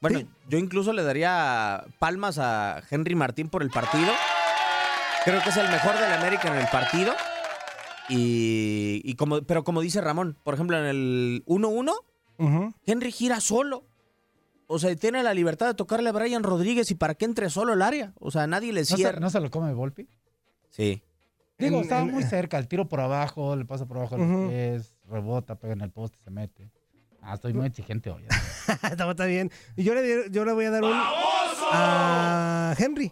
Bueno, 0.02 0.22
yo 0.48 0.58
incluso 0.58 0.94
le 0.94 1.04
daría 1.04 1.84
palmas 2.00 2.38
a 2.40 2.82
Henry 2.90 3.16
Martín 3.16 3.50
por 3.50 3.64
el 3.64 3.70
partido. 3.70 4.12
Creo 5.26 5.42
que 5.44 5.50
es 5.50 5.58
el 5.58 5.70
mejor 5.70 5.96
del 5.98 6.14
América 6.14 6.48
en 6.50 6.56
el 6.62 6.68
partido. 6.68 7.14
Y, 8.10 9.02
y 9.04 9.16
como, 9.16 9.42
pero 9.42 9.64
como 9.64 9.82
dice 9.82 10.00
Ramón, 10.02 10.38
por 10.44 10.54
ejemplo, 10.54 10.78
en 10.78 10.86
el 10.86 11.44
1-1, 11.46 12.72
Henry 12.86 13.12
gira 13.12 13.40
solo. 13.42 13.84
O 14.68 14.80
sea, 14.80 14.94
tiene 14.96 15.24
la 15.24 15.34
libertad 15.34 15.68
de 15.68 15.74
tocarle 15.74 16.10
a 16.10 16.14
Brian 16.14 16.44
Rodríguez 16.44 16.92
y 16.92 16.96
para 16.96 17.16
que 17.16 17.26
entre 17.26 17.50
solo 17.50 17.74
el 17.74 17.82
área. 17.82 18.14
O 18.20 18.32
sea, 18.32 18.48
nadie 18.48 18.74
le 18.74 18.82
¿No 18.82 18.86
se, 18.86 18.96
cierra. 18.98 19.20
no 19.20 19.30
se 19.30 19.40
lo 19.40 19.50
come 19.50 19.74
Volpi? 19.74 20.08
Sí. 20.70 21.02
Digo, 21.58 21.78
En- 21.78 21.84
estaba 21.84 22.02
en- 22.02 22.12
muy 22.12 22.24
cerca, 22.24 22.58
el 22.58 22.68
tiro 22.68 22.88
por 22.88 23.00
abajo, 23.00 23.56
le 23.56 23.66
pasa 23.66 23.86
por 23.88 23.98
abajo 23.98 24.18
de 24.18 24.26
los 24.28 24.50
pies, 24.50 24.96
rebota, 25.10 25.56
pega 25.56 25.74
en 25.74 25.82
el 25.82 25.90
poste, 25.90 26.20
se 26.24 26.30
mete. 26.32 26.70
Ah, 27.22 27.36
estoy 27.36 27.54
muy 27.54 27.68
exigente 27.68 28.10
hoy. 28.10 28.24
¿eh? 28.24 28.28
está, 29.10 29.26
bien. 29.26 29.52
Y 29.76 29.84
yo 29.84 29.94
le, 29.94 30.30
yo 30.32 30.46
le 30.46 30.52
voy 30.54 30.66
a 30.66 30.72
dar 30.72 30.84
un 30.84 30.92
a 30.94 32.76
Henry. 32.78 33.12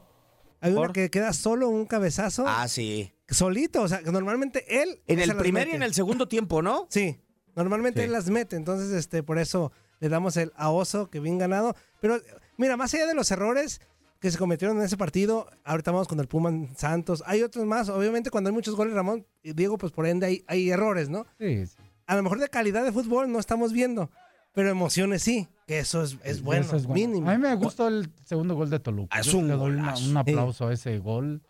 Hay 0.62 0.72
una 0.72 0.82
¿Por? 0.82 0.94
que 0.94 1.10
queda 1.10 1.34
solo 1.34 1.70
un 1.70 1.86
cabezazo. 1.86 2.46
Ah, 2.48 2.68
sí. 2.68 3.14
Solito, 3.28 3.82
o 3.82 3.88
sea, 3.88 4.04
que 4.04 4.12
normalmente 4.12 4.82
él. 4.82 5.02
En 5.08 5.20
el 5.20 5.36
primer 5.36 5.68
y 5.68 5.72
en 5.72 5.84
el 5.84 5.94
segundo 5.94 6.28
tiempo, 6.28 6.62
¿no? 6.62 6.88
Sí, 6.90 7.20
normalmente 7.56 8.02
Sí. 8.02 8.06
él 8.06 8.12
las 8.12 8.30
mete, 8.30 8.56
entonces 8.56 8.92
este 8.92 9.24
por 9.24 9.40
eso 9.40 9.72
le 10.00 10.10
damos 10.10 10.38
el 10.38 10.52
a 10.56 10.70
Oso, 10.70 11.10
que 11.10 11.20
bien 11.20 11.38
ganado. 11.38 11.76
Pero 12.00 12.20
mira, 12.58 12.78
más 12.78 12.94
allá 12.94 13.08
de 13.08 13.16
los 13.16 13.32
errores, 13.32 13.82
que 14.20 14.32
se 14.32 14.38
cometieron 14.38 14.78
en 14.78 14.84
ese 14.84 14.98
partido. 14.98 15.48
Ahorita 15.64 15.92
vamos 15.92 16.08
con 16.08 16.20
el 16.20 16.28
Puma 16.28 16.52
Santos. 16.76 17.24
Hay 17.26 17.44
otros 17.44 17.66
más. 17.66 17.90
Obviamente, 17.90 18.32
cuando 18.32 18.50
hay 18.50 18.54
muchos 18.54 18.76
goles, 18.76 18.94
Ramón 18.94 19.26
y 19.44 19.54
Diego, 19.54 19.78
pues 19.78 19.92
por 19.92 20.08
ende 20.08 20.26
hay, 20.26 20.44
hay 20.48 20.70
errores, 20.70 21.10
¿no? 21.10 21.26
Sí, 21.40 21.66
sí. 21.68 21.76
A 22.08 22.16
lo 22.16 22.24
mejor 22.24 22.40
de 22.40 22.50
calidad 22.50 22.84
de 22.84 22.92
fútbol 22.92 23.32
no 23.32 23.40
estamos 23.40 23.74
viendo, 23.74 24.12
pero 24.54 24.70
emociones 24.70 25.24
sí, 25.24 25.48
que 25.68 25.80
eso 25.80 26.04
es, 26.04 26.18
es 26.24 26.42
bueno, 26.42 26.66
Eso 26.66 26.76
es 26.76 26.86
bueno. 26.86 27.08
mínimo. 27.08 27.30
A 27.30 27.34
mí 27.34 27.40
me 27.40 27.54
gustó 27.56 27.88
el 27.88 28.12
segundo 28.24 28.56
gol 28.56 28.70
de 28.70 28.80
Toluca. 28.80 29.20
Es 29.20 29.26
Yo 29.28 29.40
un 29.40 29.48
le 29.48 29.54
doy 29.56 29.72
una- 29.72 29.82
golazo. 29.92 30.10
un 30.10 30.18
aplauso 30.18 30.68
a 30.68 30.74
ese 30.74 31.00
gol. 31.00 31.42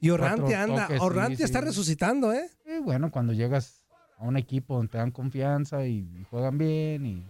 Y 0.00 0.10
Cuatro 0.10 0.46
anda, 0.54 0.86
toques, 0.88 1.36
sí, 1.38 1.42
está 1.44 1.60
sí. 1.60 1.64
resucitando, 1.64 2.32
¿eh? 2.32 2.50
Y 2.66 2.78
bueno, 2.80 3.10
cuando 3.10 3.32
llegas 3.32 3.82
a 4.18 4.24
un 4.24 4.36
equipo 4.36 4.76
donde 4.76 4.92
te 4.92 4.98
dan 4.98 5.10
confianza 5.10 5.86
y 5.86 6.26
juegan 6.30 6.58
bien 6.58 7.06
y... 7.06 7.24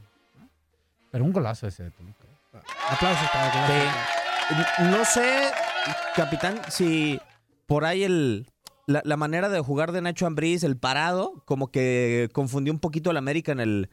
Pero 1.12 1.24
un 1.24 1.32
golazo 1.32 1.68
ese 1.68 1.84
de 1.84 1.90
Toluca. 1.92 2.24
Aplausos 2.90 3.28
para 3.32 3.66
Sí. 3.68 4.84
No 4.90 5.04
sé, 5.04 5.50
capitán, 6.16 6.60
si 6.68 7.20
por 7.66 7.84
ahí 7.84 8.02
el, 8.02 8.46
la, 8.86 9.02
la 9.04 9.16
manera 9.16 9.48
de 9.48 9.60
jugar 9.60 9.92
de 9.92 10.00
Nacho 10.02 10.26
Ambriz, 10.26 10.62
el 10.64 10.76
parado, 10.76 11.42
como 11.44 11.68
que 11.68 12.28
confundió 12.32 12.72
un 12.72 12.80
poquito 12.80 13.10
al 13.10 13.16
América 13.16 13.52
en 13.52 13.60
el, 13.60 13.88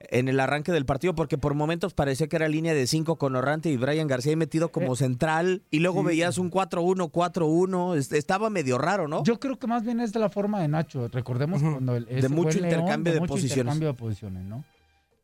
en 0.00 0.28
el 0.28 0.38
arranque 0.38 0.70
del 0.70 0.86
partido, 0.86 1.14
porque 1.14 1.38
por 1.38 1.54
momentos 1.54 1.92
parecía 1.94 2.28
que 2.28 2.36
era 2.36 2.46
línea 2.48 2.72
de 2.72 2.86
5 2.86 3.16
con 3.16 3.34
Orrante 3.34 3.68
y 3.68 3.76
Brian 3.76 4.06
García 4.06 4.36
metido 4.36 4.70
como 4.70 4.94
central, 4.96 5.62
y 5.70 5.80
luego 5.80 6.02
sí. 6.02 6.06
veías 6.06 6.38
un 6.38 6.50
4-1, 6.52 7.10
4-1, 7.10 7.96
est- 7.96 8.12
estaba 8.12 8.48
medio 8.48 8.78
raro, 8.78 9.08
¿no? 9.08 9.24
Yo 9.24 9.40
creo 9.40 9.58
que 9.58 9.66
más 9.66 9.82
bien 9.82 9.98
es 10.00 10.12
de 10.12 10.20
la 10.20 10.28
forma 10.30 10.60
de 10.60 10.68
Nacho. 10.68 11.08
Recordemos 11.08 11.60
cuando 11.60 11.96
el, 11.96 12.06
ese 12.08 12.28
mucho 12.28 12.58
León, 12.60 12.64
intercambio 12.66 13.12
de 13.14 13.20
mucho 13.20 13.34
posiciones. 13.34 13.58
intercambio 13.74 13.88
de 13.88 13.94
posiciones, 13.94 14.44
¿no? 14.44 14.64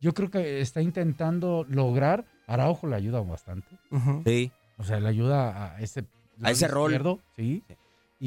Yo 0.01 0.13
creo 0.13 0.31
que 0.31 0.61
está 0.61 0.83
intentando 0.83 1.65
lograr. 1.69 2.25
Araujo 2.47 2.87
le 2.89 2.97
ayuda 2.97 3.21
bastante. 3.21 3.69
Sí. 4.27 4.51
O 4.77 4.83
sea, 4.85 4.99
le 5.01 5.09
ayuda 5.09 5.77
a 5.77 5.81
ese, 5.81 6.05
lado 6.39 6.53
ese 6.53 6.67
rol. 6.69 7.21
sí. 7.37 7.63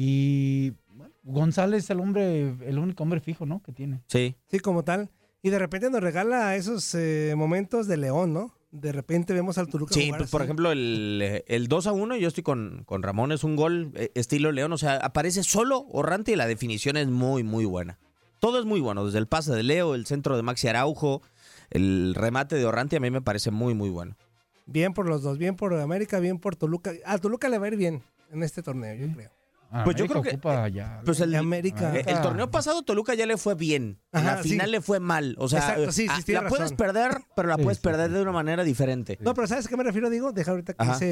Y 0.00 0.74
bueno, 0.92 1.12
González 1.24 1.82
es 1.82 1.90
el 1.90 1.98
hombre, 1.98 2.54
el 2.64 2.78
único 2.78 3.02
hombre 3.02 3.18
fijo, 3.18 3.46
¿no? 3.46 3.60
Que 3.64 3.72
tiene. 3.72 4.00
Sí. 4.06 4.36
Sí, 4.46 4.60
como 4.60 4.84
tal. 4.84 5.10
Y 5.42 5.50
de 5.50 5.58
repente 5.58 5.90
nos 5.90 6.00
regala 6.00 6.54
esos 6.54 6.94
eh, 6.94 7.34
momentos 7.36 7.88
de 7.88 7.96
León, 7.96 8.32
¿no? 8.32 8.54
De 8.70 8.92
repente 8.92 9.34
vemos 9.34 9.58
al 9.58 9.66
Toluca 9.66 9.92
Sí, 9.92 10.04
jugar 10.06 10.20
pues, 10.20 10.30
por 10.30 10.42
ejemplo, 10.42 10.70
el, 10.70 11.42
el 11.48 11.66
2 11.66 11.88
a 11.88 11.92
1, 11.92 12.16
yo 12.16 12.28
estoy 12.28 12.44
con, 12.44 12.84
con 12.84 13.02
Ramón, 13.02 13.32
es 13.32 13.42
un 13.42 13.56
gol 13.56 13.90
eh, 13.96 14.12
estilo 14.14 14.52
León, 14.52 14.72
o 14.72 14.78
sea, 14.78 14.98
aparece 14.98 15.42
solo 15.42 15.84
Orrante 15.90 16.30
y 16.30 16.36
la 16.36 16.46
definición 16.46 16.96
es 16.96 17.08
muy, 17.08 17.42
muy 17.42 17.64
buena. 17.64 17.98
Todo 18.38 18.60
es 18.60 18.66
muy 18.66 18.78
bueno, 18.78 19.04
desde 19.04 19.18
el 19.18 19.26
pase 19.26 19.52
de 19.52 19.64
Leo, 19.64 19.96
el 19.96 20.06
centro 20.06 20.36
de 20.36 20.44
Maxi 20.44 20.68
Araujo, 20.68 21.22
el 21.70 22.14
remate 22.14 22.54
de 22.54 22.66
Orrante 22.66 22.94
a 22.94 23.00
mí 23.00 23.10
me 23.10 23.20
parece 23.20 23.50
muy, 23.50 23.74
muy 23.74 23.90
bueno. 23.90 24.16
Bien 24.64 24.94
por 24.94 25.08
los 25.08 25.22
dos, 25.22 25.38
bien 25.38 25.56
por 25.56 25.74
América, 25.74 26.20
bien 26.20 26.38
por 26.38 26.54
Toluca. 26.54 26.92
A 27.04 27.18
Toluca 27.18 27.48
le 27.48 27.58
va 27.58 27.66
a 27.66 27.70
ir 27.70 27.76
bien 27.76 28.04
en 28.30 28.44
este 28.44 28.62
torneo, 28.62 28.94
yo 28.94 29.12
creo. 29.12 29.37
Ah, 29.70 29.84
Pues 29.84 29.96
yo 29.96 30.06
creo 30.06 30.22
que- 30.22 30.30
ocupa 30.30 30.66
ya- 30.68 31.02
Pues 31.04 31.20
el, 31.20 31.34
América. 31.34 31.94
eh, 31.94 32.02
el 32.06 32.22
torneo 32.22 32.50
pasado 32.50 32.82
Toluca 32.82 33.14
ya 33.14 33.26
le 33.26 33.36
fue 33.36 33.54
bien, 33.54 34.00
en 34.12 34.20
Ajá, 34.20 34.36
la 34.36 34.42
sí. 34.42 34.50
final 34.50 34.70
le 34.70 34.80
fue 34.80 34.98
mal, 34.98 35.34
o 35.38 35.46
sea, 35.48 35.58
Exacto, 35.60 35.92
sí, 35.92 36.08
sí, 36.24 36.34
ah, 36.34 36.42
la 36.42 36.48
puedes 36.48 36.72
perder, 36.72 37.18
pero 37.36 37.48
la 37.48 37.58
puedes 37.58 37.78
perder 37.78 38.10
de 38.10 38.22
una 38.22 38.32
manera 38.32 38.64
diferente. 38.64 39.18
No, 39.20 39.34
pero 39.34 39.46
¿sabes 39.46 39.66
a 39.66 39.68
qué 39.68 39.76
me 39.76 39.84
refiero, 39.84 40.08
digo? 40.08 40.32
Deja 40.32 40.52
ahorita 40.52 40.72
que 40.72 40.82
Ajá. 40.82 40.96
hice 40.96 41.06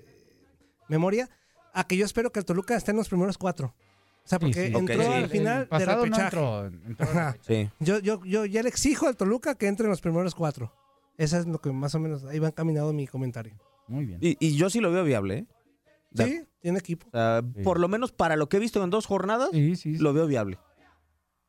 eh, 0.00 0.04
memoria. 0.88 1.28
A 1.72 1.84
que 1.86 1.96
yo 1.96 2.04
espero 2.04 2.30
que 2.30 2.38
el 2.40 2.44
Toluca 2.44 2.76
esté 2.76 2.92
en 2.92 2.96
los 2.98 3.08
primeros 3.08 3.36
cuatro. 3.38 3.74
O 4.24 4.28
sea, 4.28 4.38
porque 4.38 4.66
entró 4.66 4.80
Ok, 4.80 4.90
sí. 4.92 5.12
al 5.12 5.28
final 5.28 5.68
de 5.70 5.86
no 5.86 6.04
entró, 6.04 6.66
entró 6.66 7.06
Ajá. 7.10 7.36
Yo, 7.80 7.98
yo, 7.98 8.24
yo 8.24 8.44
ya 8.46 8.62
le 8.62 8.68
exijo 8.68 9.06
al 9.06 9.16
Toluca 9.16 9.54
que 9.54 9.66
entre 9.66 9.84
en 9.84 9.90
los 9.90 10.00
primeros 10.00 10.34
cuatro. 10.34 10.72
Esa 11.18 11.38
es 11.38 11.46
lo 11.46 11.60
que 11.60 11.70
más 11.72 11.94
o 11.94 11.98
menos 12.00 12.24
ahí 12.24 12.38
va 12.38 12.48
encaminado 12.48 12.92
mi 12.92 13.06
comentario. 13.06 13.54
Muy 13.86 14.04
bien. 14.06 14.18
Y, 14.22 14.36
y 14.40 14.56
yo 14.56 14.70
sí 14.70 14.80
lo 14.80 14.90
veo 14.90 15.04
viable, 15.04 15.38
¿eh? 15.38 15.46
Sí, 16.14 16.46
tiene 16.60 16.78
equipo. 16.78 17.06
o 17.08 17.10
sea, 17.10 17.42
Por 17.64 17.80
lo 17.80 17.88
menos 17.88 18.12
para 18.12 18.36
lo 18.36 18.48
que 18.48 18.56
he 18.56 18.60
visto 18.60 18.82
en 18.82 18.90
dos 18.90 19.06
jornadas, 19.06 19.48
Sí, 19.52 19.76
sí, 19.76 19.96
sí. 19.96 20.02
lo 20.02 20.12
veo 20.12 20.26
viable. 20.26 20.58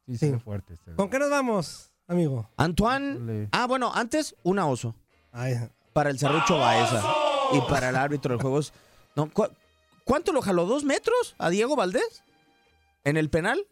Sí, 0.08 0.18
Sí. 0.18 0.34
fuerte. 0.44 0.74
este. 0.74 0.94
¿Con 0.96 1.10
qué 1.10 1.18
nos 1.20 1.30
vamos, 1.30 1.92
amigo? 2.08 2.50
Antoine. 2.58 3.48
Ah, 3.52 3.66
bueno, 3.68 3.92
antes 3.94 4.36
una 4.44 4.68
oso. 4.68 4.96
Ay, 5.32 5.56
Para 5.94 6.10
el 6.10 6.20
Cerrucho 6.20 6.58
Baeza. 6.58 7.02
Y 7.54 7.62
para 7.70 7.90
el 7.90 7.96
árbitro 7.96 8.36
de 8.36 8.42
juegos. 8.42 8.74
No, 9.16 9.30
¿cu- 9.32 9.48
¿Cuánto 10.04 10.32
lo 10.34 10.42
jaló? 10.42 10.66
¿Dos 10.66 10.84
metros 10.84 11.36
a 11.38 11.50
Diego 11.50 11.76
Valdés? 11.76 12.24
¿En 13.04 13.18
el 13.18 13.30
penal? 13.30 13.66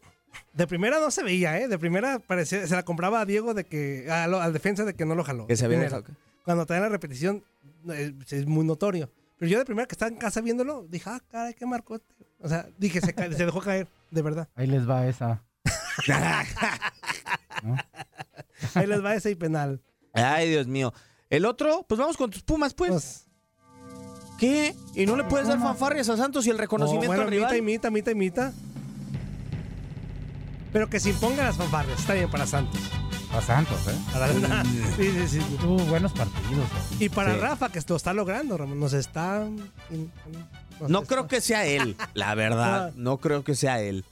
de 0.52 0.66
primera 0.66 0.98
no 0.98 1.12
se 1.12 1.22
veía, 1.22 1.60
¿eh? 1.60 1.68
De 1.68 1.78
primera 1.78 2.18
parecía, 2.18 2.66
se 2.66 2.74
la 2.74 2.82
compraba 2.84 3.20
a 3.20 3.24
Diego 3.24 3.54
de 3.54 3.62
que, 3.64 4.10
a 4.10 4.26
lo- 4.26 4.40
al 4.40 4.52
defensa 4.52 4.84
de 4.84 4.94
que 4.94 5.04
no 5.04 5.14
lo 5.14 5.22
jaló. 5.22 5.46
Que 5.46 5.56
se 5.56 5.64
había 5.64 5.78
Primera. 5.78 5.98
dejado. 6.00 6.16
Cuando 6.44 6.66
te 6.66 6.74
dan 6.74 6.82
la 6.82 6.88
repetición, 6.88 7.44
eh, 7.90 8.12
es 8.28 8.46
muy 8.46 8.64
notorio. 8.64 9.10
Pero 9.36 9.50
yo 9.50 9.58
de 9.58 9.64
primera 9.64 9.86
que 9.86 9.94
estaba 9.94 10.10
en 10.10 10.16
casa 10.16 10.40
viéndolo, 10.40 10.86
dije, 10.88 11.10
ah, 11.10 11.20
caray, 11.30 11.54
qué 11.54 11.66
marcó. 11.66 11.96
este? 11.96 12.14
O 12.40 12.48
sea, 12.48 12.68
dije, 12.78 13.00
se, 13.00 13.14
ca- 13.14 13.30
se 13.32 13.44
dejó 13.44 13.60
caer, 13.60 13.88
de 14.10 14.22
verdad. 14.22 14.48
Ahí 14.54 14.66
les 14.66 14.88
va 14.88 15.06
esa. 15.06 15.42
¿no? 17.62 17.76
Ahí 18.74 18.86
les 18.86 19.04
va 19.04 19.14
ese 19.14 19.34
penal. 19.36 19.80
Ay, 20.12 20.48
Dios 20.50 20.66
mío. 20.66 20.92
El 21.30 21.44
otro, 21.46 21.84
pues 21.88 21.98
vamos 21.98 22.16
con 22.16 22.30
tus 22.30 22.42
Pumas, 22.42 22.74
pues. 22.74 22.90
Pues, 22.90 23.24
¿Qué? 24.38 24.74
¿Y 24.94 25.06
no 25.06 25.16
le 25.16 25.24
puedes 25.24 25.48
dar 25.48 25.58
fanfarrias 25.58 26.08
a 26.08 26.16
Santos 26.16 26.46
y 26.46 26.50
el 26.50 26.58
reconocimiento 26.58 27.06
oh, 27.06 27.08
bueno, 27.08 27.22
al 27.22 27.30
rival? 27.30 27.46
Mita, 27.50 27.56
imita, 27.56 27.88
imita, 27.88 28.10
imita. 28.10 28.52
Pero 30.72 30.90
que 30.90 30.98
se 30.98 31.10
impongan 31.10 31.46
las 31.46 31.56
fanfarrias. 31.56 32.00
Está 32.00 32.14
bien 32.14 32.30
para 32.30 32.46
Santos. 32.46 32.80
A 33.36 33.40
Santos, 33.42 33.80
¿eh? 33.88 33.94
Para- 34.12 34.32
sí, 34.96 35.10
sí, 35.10 35.28
sí. 35.28 35.38
Tuvo 35.60 35.78
buenos 35.86 36.12
partidos. 36.12 36.64
¿eh? 36.64 36.96
Y 37.04 37.08
para 37.08 37.34
Sí. 37.34 37.40
Rafa, 37.40 37.70
que 37.72 37.80
lo 37.88 37.96
está 37.96 38.12
logrando, 38.12 38.56
Ramón. 38.56 38.78
Nos 38.78 38.92
está... 38.92 39.40
nos 40.80 40.90
No 40.90 41.02
está- 41.02 41.14
creo 41.14 41.26
que 41.28 41.40
sea 41.40 41.66
él, 41.66 41.96
la 42.14 42.34
verdad. 42.34 42.92
No 42.96 43.18
creo 43.18 43.42
que 43.42 43.54
sea 43.54 43.80
él. 43.80 44.04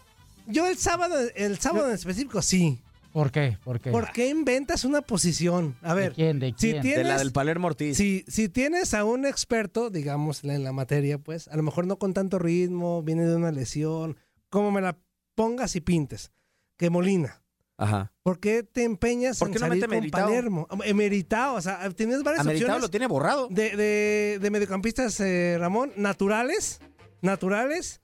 Yo 0.46 0.66
el 0.66 0.76
sábado, 0.76 1.14
el 1.36 1.58
sábado 1.60 1.88
en 1.88 1.94
específico, 1.94 2.42
sí. 2.42 2.80
¿Por 3.12 3.30
qué? 3.30 3.58
¿Por 3.62 3.78
qué? 3.78 3.90
¿Por 3.90 4.10
qué 4.10 4.28
inventas 4.30 4.84
una 4.84 5.02
posición? 5.02 5.76
A 5.82 5.92
ver, 5.94 6.10
¿De 6.10 6.14
quién? 6.16 6.38
¿De 6.40 6.48
si 6.56 6.70
quién? 6.70 6.82
tienes, 6.82 6.98
De 7.04 7.04
la 7.04 7.18
del 7.18 7.30
Palermo 7.30 7.66
Ortiz. 7.68 7.96
si, 7.96 8.24
si 8.26 8.48
tienes 8.48 8.94
a 8.94 9.04
un 9.04 9.26
experto, 9.26 9.90
digamos, 9.90 10.42
en 10.44 10.64
la 10.64 10.72
materia, 10.72 11.18
pues, 11.18 11.46
a 11.48 11.56
lo 11.56 11.62
mejor 11.62 11.86
no 11.86 11.98
con 11.98 12.14
tanto 12.14 12.38
ritmo, 12.38 13.02
viene 13.02 13.24
de 13.26 13.36
una 13.36 13.52
lesión, 13.52 14.16
como 14.48 14.70
me 14.72 14.80
la 14.80 14.96
pongas 15.34 15.76
y 15.76 15.80
pintes, 15.82 16.32
que 16.78 16.88
Molina. 16.88 17.41
Ajá. 17.78 18.12
¿Por 18.22 18.38
qué 18.38 18.62
te 18.62 18.84
empeñas 18.84 19.38
¿Por 19.38 19.48
en 19.48 19.52
no 19.58 19.66
salir 19.66 19.80
mete 19.88 19.88
con? 19.88 20.26
Palermo? 20.28 20.68
Emeritado, 20.84 21.54
o 21.54 21.60
sea, 21.60 21.88
tienes 21.90 22.22
varias 22.22 22.40
Ameritado 22.40 22.66
opciones 22.72 22.82
lo 22.82 22.90
tiene 22.90 23.06
borrado. 23.06 23.48
de, 23.50 23.76
de, 23.76 24.38
de 24.40 24.50
mediocampistas, 24.50 25.18
eh, 25.20 25.56
Ramón, 25.58 25.92
naturales, 25.96 26.80
naturales, 27.22 28.00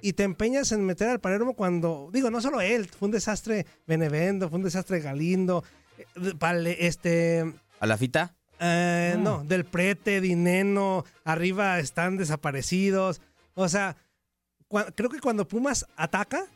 y 0.00 0.12
te 0.12 0.22
empeñas 0.22 0.70
en 0.72 0.84
meter 0.86 1.08
al 1.08 1.20
Palermo 1.20 1.54
cuando, 1.54 2.08
digo, 2.12 2.30
no 2.30 2.40
solo 2.40 2.60
él, 2.60 2.88
fue 2.88 3.06
un 3.06 3.12
desastre 3.12 3.66
Benevendo, 3.86 4.48
fue 4.48 4.58
un 4.58 4.64
desastre 4.64 5.00
Galindo, 5.00 5.64
eh, 5.98 6.04
Pale- 6.38 6.86
este, 6.86 7.52
¿A 7.80 7.86
la 7.86 7.96
fita? 7.98 8.34
eh, 8.60 9.16
no, 9.18 9.42
Del 9.44 9.64
Prete, 9.64 10.20
Dineno, 10.20 11.04
arriba 11.24 11.80
están 11.80 12.16
desaparecidos, 12.16 13.20
o 13.54 13.68
sea, 13.68 13.96
cua- 14.70 14.92
creo 14.94 15.10
que 15.10 15.18
cuando 15.20 15.48
Pumas 15.48 15.84
ataca, 15.96 16.46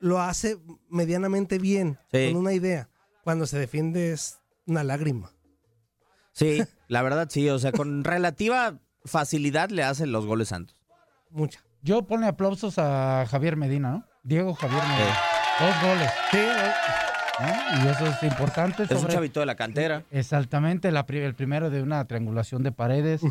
lo 0.00 0.20
hace 0.20 0.58
medianamente 0.88 1.58
bien, 1.58 1.98
Sí. 2.12 2.28
con 2.32 2.40
una 2.40 2.52
idea, 2.52 2.88
cuando 3.24 3.46
se 3.46 3.58
defiende 3.58 4.12
es 4.12 4.38
una 4.66 4.84
lágrima. 4.84 5.32
Sí, 6.32 6.58
la 6.88 7.02
verdad 7.02 7.28
sí. 7.30 7.48
O 7.50 7.58
sea, 7.58 7.72
con 7.72 8.04
relativa 8.04 8.78
facilidad 9.04 9.70
le 9.70 9.82
hacen 9.82 10.12
los 10.12 10.26
goles 10.26 10.48
Santos. 10.48 10.76
Mucha. 11.30 11.60
Yo 11.82 12.02
ponle 12.06 12.26
aplausos 12.26 12.78
a 12.78 13.24
Javier 13.28 13.56
Medina, 13.56 13.90
¿no? 13.90 14.04
Diego 14.22 14.54
Javier 14.54 14.82
Medina. 14.82 15.16
Dos 15.60 15.82
goles. 15.82 16.10
Sí, 16.30 16.38
¿no? 17.40 17.84
Y 17.84 17.88
eso 17.88 18.06
es 18.06 18.22
importante. 18.24 18.82
Es 18.82 18.90
un 19.02 19.08
chavito 19.08 19.40
de 19.40 19.46
la 19.46 19.54
cantera. 19.54 20.04
Exactamente, 20.10 20.90
la 20.90 21.06
pri- 21.06 21.20
el 21.20 21.34
primero 21.34 21.70
de 21.70 21.82
una 21.82 22.04
triangulación 22.06 22.62
de 22.62 22.72
paredes. 22.72 23.22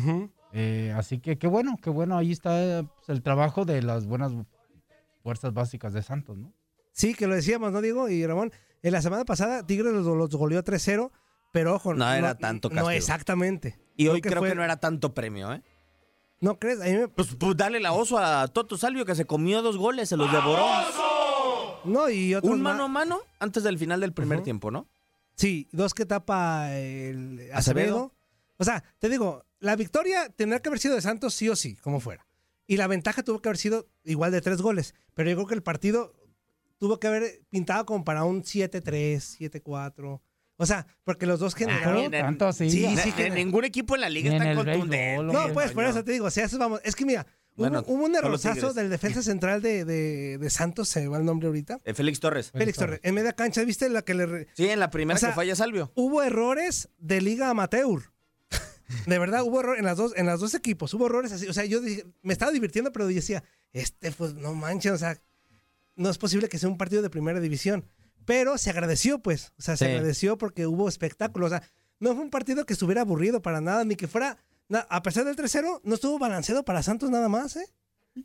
Eh, 0.52 0.94
así 0.96 1.18
que 1.18 1.36
qué 1.38 1.46
bueno, 1.46 1.76
qué 1.82 1.90
bueno. 1.90 2.16
Ahí 2.16 2.32
está 2.32 2.82
pues, 2.96 3.08
el 3.10 3.22
trabajo 3.22 3.64
de 3.66 3.82
las 3.82 4.06
buenas 4.06 4.32
fuerzas 5.22 5.52
básicas 5.52 5.92
de 5.92 6.02
Santos, 6.02 6.38
¿no? 6.38 6.52
Sí, 6.98 7.14
que 7.14 7.28
lo 7.28 7.36
decíamos, 7.36 7.70
¿no, 7.70 7.80
Diego? 7.80 8.08
Y 8.08 8.26
Ramón, 8.26 8.52
en 8.82 8.92
la 8.92 9.00
semana 9.00 9.24
pasada 9.24 9.64
Tigres 9.64 9.92
los, 9.92 10.04
los 10.04 10.30
goleó 10.30 10.64
3-0, 10.64 11.12
pero 11.52 11.76
ojo. 11.76 11.94
No 11.94 12.12
era 12.12 12.36
tanto 12.36 12.68
No, 12.70 12.74
castigo. 12.74 12.90
exactamente. 12.90 13.78
Y 13.96 14.08
hoy 14.08 14.20
creo 14.20 14.40
fue- 14.40 14.48
que 14.48 14.54
no 14.56 14.64
era 14.64 14.78
tanto 14.78 15.14
premio, 15.14 15.52
¿eh? 15.52 15.62
¿No 16.40 16.58
crees? 16.58 16.80
A 16.80 16.86
mí 16.86 16.92
me- 16.96 17.06
Pues, 17.08 17.36
pues 17.38 17.56
dale 17.56 17.78
la 17.78 17.92
oso 17.92 18.18
a 18.18 18.48
Toto 18.48 18.76
Salvio 18.76 19.04
que 19.06 19.14
se 19.14 19.26
comió 19.26 19.62
dos 19.62 19.76
goles, 19.76 20.08
se 20.08 20.16
los 20.16 20.30
devoró. 20.32 20.66
No, 21.84 22.10
y 22.10 22.34
otros 22.34 22.52
Un 22.52 22.62
mano 22.62 22.84
a 22.84 22.88
mano 22.88 23.20
antes 23.38 23.62
del 23.62 23.78
final 23.78 24.00
del 24.00 24.12
primer 24.12 24.42
tiempo, 24.42 24.70
¿no? 24.72 24.88
Sí, 25.36 25.68
dos 25.70 25.94
que 25.94 26.04
tapa 26.04 26.74
el 26.76 27.48
Acevedo. 27.52 27.56
Acevedo. 27.56 28.14
O 28.56 28.64
sea, 28.64 28.82
te 28.98 29.08
digo, 29.08 29.44
la 29.60 29.76
victoria 29.76 30.28
tendría 30.30 30.60
que 30.60 30.68
haber 30.68 30.80
sido 30.80 30.96
de 30.96 31.00
Santos 31.02 31.32
sí 31.34 31.48
o 31.48 31.54
sí, 31.54 31.76
como 31.76 32.00
fuera. 32.00 32.26
Y 32.66 32.76
la 32.76 32.88
ventaja 32.88 33.22
tuvo 33.22 33.40
que 33.40 33.48
haber 33.48 33.58
sido 33.58 33.86
igual 34.04 34.32
de 34.32 34.40
tres 34.40 34.60
goles. 34.60 34.94
Pero 35.14 35.30
yo 35.30 35.36
creo 35.36 35.46
que 35.46 35.54
el 35.54 35.62
partido 35.62 36.12
tuvo 36.78 36.98
que 36.98 37.06
haber 37.06 37.42
pintado 37.50 37.84
como 37.86 38.04
para 38.04 38.24
un 38.24 38.42
7-3, 38.42 39.36
7-4. 39.38 40.20
O 40.60 40.66
sea, 40.66 40.86
porque 41.04 41.26
los 41.26 41.38
dos 41.38 41.54
generaron. 41.54 42.12
Ah, 42.14 42.18
tanto 42.20 42.46
así. 42.46 42.68
Sí, 42.70 42.86
sí, 42.96 43.12
gener- 43.12 43.34
ningún 43.34 43.64
equipo 43.64 43.94
en 43.94 44.00
la 44.00 44.08
liga 44.10 44.30
Ni 44.30 44.36
es 44.36 44.42
en 44.42 44.48
tan 44.48 44.58
el 44.58 44.64
béisbol, 44.64 44.78
contundente. 44.88 45.22
No, 45.48 45.52
pues 45.54 45.72
por 45.72 45.84
eso 45.84 46.02
te 46.02 46.12
digo, 46.12 46.26
o 46.26 46.30
sea, 46.30 46.46
eso 46.46 46.58
vamos. 46.58 46.80
Es 46.82 46.96
que 46.96 47.04
mira, 47.04 47.26
hubo- 47.54 47.58
Bueno, 47.68 47.84
hubo, 47.86 48.04
un 48.06 48.12
Tigres. 48.12 48.74
del 48.74 48.90
defensa 48.90 49.22
central 49.22 49.62
de, 49.62 49.84
de, 49.84 50.36
de 50.38 50.50
Santos, 50.50 50.88
se 50.88 51.00
me 51.02 51.08
va 51.08 51.18
el 51.18 51.24
nombre 51.24 51.46
ahorita. 51.46 51.80
Eh, 51.84 51.94
Félix 51.94 52.18
Torres. 52.18 52.50
Félix 52.50 52.76
Torres. 52.76 52.98
En 53.04 53.14
media 53.14 53.32
cancha, 53.34 53.62
¿viste 53.62 53.88
la 53.88 54.02
que 54.02 54.14
le. 54.14 54.26
re- 54.26 54.46
Sí, 54.54 54.68
en 54.68 54.80
la 54.80 54.90
primera 54.90 55.16
O 55.16 55.20
sea, 55.20 55.28
que 55.30 55.34
falla 55.36 55.54
Salvio. 55.54 55.92
Hubo 55.94 56.22
errores 56.24 56.88
de 56.98 57.20
liga 57.20 57.50
amateur. 57.50 58.12
De 59.06 59.18
verdad, 59.18 59.42
hubo 59.44 59.60
errores 59.60 59.78
en 59.78 59.84
las 59.84 59.96
dos, 59.96 60.12
en 60.16 60.26
las 60.26 60.40
dos 60.40 60.54
equipos, 60.54 60.92
hubo 60.94 61.06
errores 61.06 61.30
así. 61.30 61.46
O 61.46 61.52
sea, 61.52 61.64
yo 61.66 61.80
dije- 61.80 62.04
me 62.22 62.32
estaba 62.32 62.50
divirtiendo, 62.50 62.90
pero 62.90 63.06
decía, 63.06 63.44
este, 63.72 64.10
pues 64.10 64.34
no 64.34 64.54
manches, 64.54 64.90
o 64.92 64.98
sea, 64.98 65.20
no 65.98 66.08
es 66.08 66.16
posible 66.16 66.48
que 66.48 66.58
sea 66.58 66.68
un 66.70 66.78
partido 66.78 67.02
de 67.02 67.10
primera 67.10 67.40
división. 67.40 67.84
Pero 68.24 68.56
se 68.58 68.70
agradeció, 68.70 69.18
pues. 69.20 69.52
O 69.58 69.62
sea, 69.62 69.76
se 69.76 69.84
Sí. 69.86 69.90
agradeció 69.92 70.38
porque 70.38 70.66
hubo 70.66 70.88
espectáculo. 70.88 71.46
O 71.46 71.48
sea, 71.50 71.62
no 72.00 72.14
fue 72.14 72.22
un 72.24 72.30
partido 72.30 72.64
que 72.66 72.72
estuviera 72.72 73.02
aburrido 73.02 73.42
para 73.42 73.60
nada, 73.60 73.84
ni 73.84 73.96
que 73.96 74.08
fuera. 74.08 74.38
a 74.70 75.02
pesar 75.02 75.24
del 75.24 75.34
3-0, 75.34 75.80
no 75.82 75.94
estuvo 75.94 76.18
balanceado 76.18 76.62
para 76.64 76.82
Santos 76.82 77.08
nada 77.10 77.28
más, 77.30 77.56
¿eh? 77.56 77.64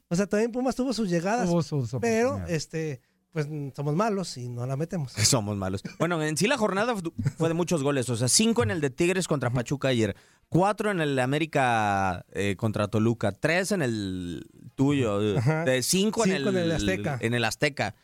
O 0.09 0.15
sea, 0.15 0.28
también 0.28 0.51
Pumas 0.51 0.76
tuvo 0.76 0.91
sus 0.91 1.09
llegadas. 1.09 1.47
Tuvo 1.47 1.61
sus 1.63 1.95
pero, 2.01 2.43
este, 2.47 2.99
pues 3.34 3.49
somos 3.75 3.95
malos 3.95 4.38
y 4.38 4.47
no 4.47 4.65
la 4.67 4.77
metemos. 4.77 5.11
Somos 5.17 5.57
malos. 5.57 5.81
Bueno, 5.97 6.21
en 6.21 6.38
sí 6.38 6.47
la 6.47 6.55
jornada 6.57 6.93
fue 7.38 7.47
de 7.47 7.55
muchos 7.55 7.81
goles. 7.81 8.07
O 8.09 8.15
sea, 8.15 8.27
cinco 8.27 8.61
en 8.61 8.69
el 8.69 8.79
de 8.79 8.91
Tigres 8.91 9.27
contra 9.27 9.49
Pachuca 9.49 9.88
ayer, 9.88 10.15
cuatro 10.49 10.91
en 10.91 11.01
el 11.01 11.15
de 11.15 11.21
América 11.23 12.25
eh, 12.31 12.55
contra 12.55 12.88
Toluca, 12.88 13.31
tres 13.31 13.71
en 13.71 13.81
el 13.81 14.47
tuyo, 14.75 15.19
eh, 15.19 15.41
de 15.65 15.81
cinco, 15.81 16.25
en, 16.25 16.38
Cinco 16.38 16.49
el, 16.49 16.57
en 16.57 16.63
el 16.63 16.71
Azteca. 16.71 17.17
En 17.19 17.34
el 17.34 17.43
Azteca. 17.43 17.95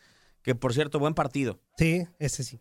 Que 0.41 0.55
por 0.55 0.73
cierto, 0.73 0.97
buen 0.97 1.13
partido. 1.13 1.59
Sí, 1.77 2.07
ese 2.17 2.43
sí. 2.43 2.59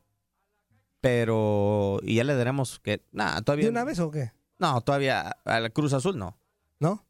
Pero. 1.00 2.00
Y 2.02 2.16
ya 2.16 2.24
le 2.24 2.34
daremos 2.34 2.80
que. 2.80 3.02
Nada, 3.12 3.40
todavía. 3.40 3.64
¿De 3.64 3.70
una 3.70 3.84
vez 3.84 3.98
o 3.98 4.10
qué? 4.10 4.32
No, 4.58 4.80
todavía. 4.82 5.36
A 5.46 5.60
la 5.60 5.70
Cruz 5.70 5.94
Azul 5.94 6.18
no. 6.18 6.36
¿No? 6.80 7.06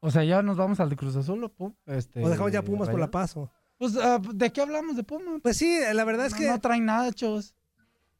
O 0.00 0.10
sea, 0.10 0.24
ya 0.24 0.42
nos 0.42 0.58
vamos 0.58 0.78
al 0.80 0.90
de 0.90 0.96
Cruz 0.96 1.16
Azul. 1.16 1.50
¿o 1.56 1.72
Este, 1.86 2.22
O 2.22 2.28
dejamos 2.28 2.52
ya 2.52 2.60
Pumas 2.60 2.90
por 2.90 3.00
la 3.00 3.10
paso. 3.10 3.50
Pues, 3.78 3.96
ah, 3.96 4.20
¿de 4.34 4.52
qué 4.52 4.60
hablamos 4.60 4.96
de 4.96 5.02
Pumas? 5.04 5.40
Pues 5.42 5.56
sí, 5.56 5.78
la 5.92 6.04
verdad 6.04 6.26
es 6.26 6.32
No, 6.32 6.38
que. 6.38 6.46
no 6.48 6.60
traen 6.60 6.84
nada, 6.86 7.12
chavos. 7.12 7.54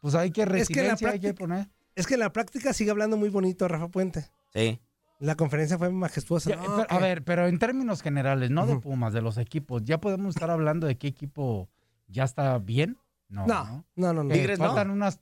Pues 0.01 0.15
hay 0.15 0.31
que 0.31 0.43
Es 0.43 0.47
que 0.47 0.53
la 0.53 0.59
resiliencia, 0.59 1.09
hay 1.11 1.21
que 1.21 1.29
práctica- 1.35 1.35
poner. 1.39 1.69
Es 1.95 2.07
que 2.07 2.17
la 2.17 2.33
práctica 2.33 2.73
sigue 2.73 2.91
hablando 2.91 3.17
muy 3.17 3.29
bonito 3.31 3.67
Rafa 3.69 3.89
Puente. 3.89 4.29
Sí. 4.53 4.81
La 5.21 5.37
conferencia 5.37 5.79
fue 5.79 5.91
majestuosa. 5.91 6.51
Ya, 6.51 6.57
No, 6.57 6.63
pero- 6.63 6.87
que- 6.89 6.95
A 6.95 6.99
ver, 6.99 7.23
pero 7.25 7.47
en 7.47 7.59
términos 7.59 8.03
generales, 8.03 8.51
no 8.51 8.67
de. 8.67 8.77
Pumas, 8.81 9.13
de 9.13 9.23
los 9.23 9.39
equipos, 9.39 9.83
¿ya 9.85 9.99
podemos 10.01 10.35
estar 10.35 10.51
hablando 10.51 10.87
de 10.87 10.99
qué 10.99 11.07
equipo 11.07 11.71
ya 12.09 12.25
está 12.25 12.59
bien? 12.59 12.99
No. 13.29 13.47
No, 13.47 13.85
no, 13.95 14.13
no. 14.13 14.25
no. 14.25 14.29
Que 14.29 14.35
Tigres 14.41 14.59
no. 14.59 14.67
faltan 14.67 14.91
unas. 14.91 15.21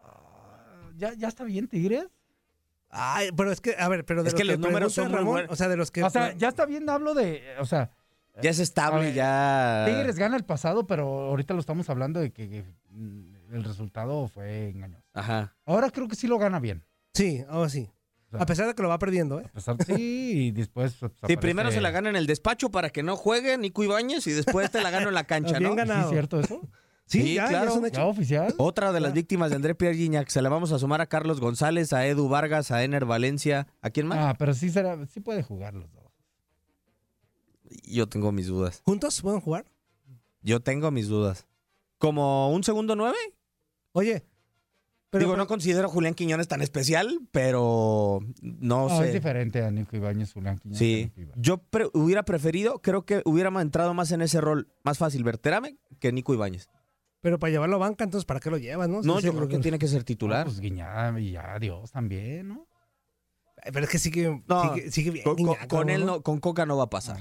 Ah, 0.00 0.90
¿Ya, 0.96 1.14
¿Ya 1.14 1.28
está 1.28 1.44
bien, 1.44 1.68
Tigres? 1.68 2.06
Ay, 2.90 3.30
pero 3.36 3.50
es 3.50 3.60
que, 3.60 3.74
a 3.78 3.88
ver, 3.88 4.04
pero 4.04 4.22
de 4.22 4.28
Es 4.28 4.34
los 4.34 4.38
que 4.40 4.44
los 4.44 4.58
números 4.58 4.92
son 4.92 5.06
muy 5.08 5.14
Ramón, 5.14 5.32
buenos. 5.32 5.52
O 5.52 5.56
sea, 5.56 5.68
de 5.68 5.76
los 5.76 5.90
que. 5.90 6.02
O 6.02 6.10
sea, 6.10 6.34
ya 6.36 6.48
está 6.48 6.66
bien, 6.66 6.88
hablo 6.90 7.14
de. 7.14 7.42
O 7.58 7.64
sea, 7.64 7.90
Ya 8.40 8.50
es 8.50 8.58
estable, 8.60 9.06
ver, 9.06 9.14
ya. 9.14 9.84
Tigres 9.86 10.16
gana 10.16 10.36
el 10.36 10.44
pasado, 10.44 10.86
pero 10.86 11.06
ahorita 11.28 11.52
lo 11.54 11.60
estamos 11.60 11.90
hablando 11.90 12.20
de 12.20 12.32
que, 12.32 12.48
que, 12.48 12.64
mm, 12.90 13.54
el 13.54 13.64
resultado 13.64 14.28
fue 14.28 14.70
engañoso. 14.70 15.04
Ajá. 15.12 15.54
Ahora 15.66 15.90
creo 15.90 16.08
que 16.08 16.16
sí 16.16 16.26
lo 16.26 16.38
gana 16.38 16.58
bien. 16.58 16.84
Sí, 17.12 17.44
ahora 17.48 17.68
sí. 17.68 17.90
O 18.28 18.30
sea, 18.30 18.40
A 18.40 18.46
pesar 18.46 18.66
de 18.66 18.74
que 18.74 18.82
lo 18.82 18.88
va 18.88 18.98
perdiendo, 18.98 19.38
¿eh? 19.40 19.44
a 19.44 19.52
pesar 19.52 19.76
de- 19.76 19.84
sí, 19.84 20.46
y 20.46 20.50
después. 20.52 20.94
pues, 20.98 21.12
Sí, 21.26 21.36
primero 21.36 21.70
se 21.70 21.82
la 21.82 21.90
gana 21.90 22.08
en 22.08 22.16
el 22.16 22.26
despacho 22.26 22.70
para 22.70 22.88
que 22.88 23.02
no 23.02 23.16
juegue 23.16 23.58
Nico 23.58 23.84
Ibáñez 23.84 24.26
y 24.26 24.30
después 24.32 24.70
te 24.70 24.80
la 24.82 24.90
gana 24.90 25.08
en 25.08 25.14
la 25.14 25.24
cancha, 25.24 25.58
Bien 25.58 25.70
¿no? 25.70 25.76
ganado. 25.76 26.00
¿Sí 26.00 26.06
es 26.06 26.10
cierto 26.12 26.40
eso? 26.40 26.60
Sí, 27.04 27.20
Sí, 27.20 27.34
ya, 27.34 27.42
ya 27.44 27.48
claro. 27.50 27.70
es 27.72 27.76
un 27.76 27.84
hecho. 27.86 27.96
¿Ya 28.00 28.06
oficial? 28.06 28.54
Otra 28.56 28.92
de 28.92 29.00
las 29.00 29.12
víctimas 29.12 29.50
de 29.50 29.56
André 29.56 29.74
Pierre 29.74 29.96
Gignac. 29.96 30.28
Se 30.30 30.40
la 30.40 30.48
vamos 30.48 30.72
a 30.72 30.78
sumar 30.78 31.02
a 31.02 31.06
Carlos 31.06 31.40
González, 31.40 31.92
a 31.92 32.06
Edu 32.06 32.28
Vargas, 32.30 32.70
a 32.70 32.82
Ener 32.82 33.04
Valencia. 33.04 33.66
¿A 33.82 33.90
quién 33.90 34.06
más? 34.06 34.16
Ah, 34.18 34.34
pero 34.38 34.54
sí, 34.54 34.70
será, 34.70 35.04
sí 35.08 35.20
puede 35.20 35.42
jugar 35.42 35.74
los 35.74 35.92
dos. 35.92 36.01
Yo 37.84 38.08
tengo 38.08 38.32
mis 38.32 38.46
dudas. 38.46 38.82
¿Juntos 38.84 39.20
pueden 39.22 39.40
jugar? 39.40 39.64
Yo 40.42 40.60
tengo 40.60 40.90
mis 40.90 41.08
dudas. 41.08 41.46
¿Como 41.98 42.50
un 42.52 42.64
segundo 42.64 42.96
nueve? 42.96 43.16
Oye, 43.92 44.24
pero. 45.10 45.24
Digo, 45.24 45.36
no 45.36 45.46
considero 45.46 45.86
a 45.86 45.90
Julián 45.90 46.14
Quiñones 46.14 46.48
tan 46.48 46.62
especial, 46.62 47.20
pero 47.30 48.20
no 48.40 48.88
No, 48.88 49.02
es 49.04 49.12
diferente 49.12 49.62
a 49.62 49.70
Nico 49.70 49.94
Ibáñez, 49.96 50.32
Julián 50.32 50.58
Quiñones. 50.58 50.78
que 50.80 51.12
Sí. 51.14 51.30
Yo 51.36 51.58
pre- 51.58 51.90
hubiera 51.92 52.24
preferido, 52.24 52.80
creo 52.80 53.04
que 53.04 53.22
hubiéramos 53.24 53.62
entrado 53.62 53.94
más 53.94 54.10
en 54.10 54.22
ese 54.22 54.40
rol 54.40 54.68
más 54.82 54.98
fácil 54.98 55.22
Berterame 55.22 55.76
que 56.00 56.12
Nico 56.12 56.32
Ibáñez. 56.34 56.68
Pero 57.20 57.38
para 57.38 57.52
llevarlo 57.52 57.76
a 57.76 57.78
banca, 57.78 58.02
entonces, 58.02 58.24
¿para 58.24 58.40
qué 58.40 58.50
lo 58.50 58.58
llevas, 58.58 58.88
no? 58.88 59.00
No, 59.02 59.20
yo 59.20 59.32
creo 59.32 59.46
que 59.46 59.54
lo- 59.56 59.60
tiene 59.60 59.78
que 59.78 59.86
ser 59.86 60.00
No, 60.00 60.04
titular. 60.04 60.44
pues 60.46 60.58
Guiñá 60.58 61.14
y 61.20 61.30
ya, 61.32 61.56
Dios 61.60 61.92
también, 61.92 62.48
¿no? 62.48 62.66
Pero 63.64 63.84
es 63.84 63.90
que 63.90 63.98
sigue, 64.00 64.42
No, 64.48 64.74
sigue, 64.74 64.90
sigue 64.90 65.10
bien. 65.12 65.24
Con, 65.68 65.88
él 65.88 66.04
no, 66.04 66.22
con 66.22 66.40
Coca 66.40 66.66
no 66.66 66.76
va 66.76 66.84
a 66.84 66.90
pasar. 66.90 67.20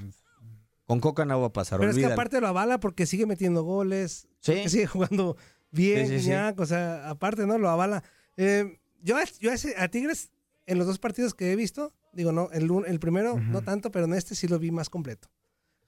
Con 0.92 1.00
Coca 1.00 1.24
no 1.26 1.40
va 1.40 1.48
a 1.48 1.54
pasar. 1.54 1.80
Pero 1.80 1.92
es 1.92 1.98
que 1.98 2.06
aparte 2.06 2.42
lo 2.42 2.48
avala 2.48 2.80
porque 2.82 3.06
sigue 3.06 3.26
metiendo 3.26 3.64
goles, 3.64 4.28
Sí. 4.42 4.68
sigue 4.68 4.88
jugando 4.88 5.38
bien, 5.72 6.08
Sí, 6.08 6.14
sí, 6.16 6.20
sí. 6.20 6.26
Guiñac, 6.32 6.60
o 6.60 6.66
sea, 6.66 7.10
aparte, 7.10 7.48
¿no? 7.48 7.58
Lo 7.58 7.70
avala. 7.70 8.04
Eh, 8.36 8.78
yo 9.02 9.16
a, 9.18 9.24
yo 9.40 9.52
a 9.52 9.54
ese- 9.54 9.76
a 9.78 9.88
Tigres, 9.88 10.32
en 10.66 10.78
los 10.78 10.88
dos 10.88 11.00
partidos 11.00 11.34
que 11.34 11.52
he 11.52 11.56
visto, 11.56 11.94
digo, 12.12 12.32
no, 12.34 12.50
el, 12.52 12.70
el 12.88 13.00
primero 13.00 13.40
no 13.40 13.62
tanto, 13.62 13.90
pero 13.92 14.04
en 14.06 14.14
este 14.14 14.36
sí 14.36 14.48
lo 14.50 14.60
vi 14.60 14.72
más 14.72 14.90
completo. 14.90 15.30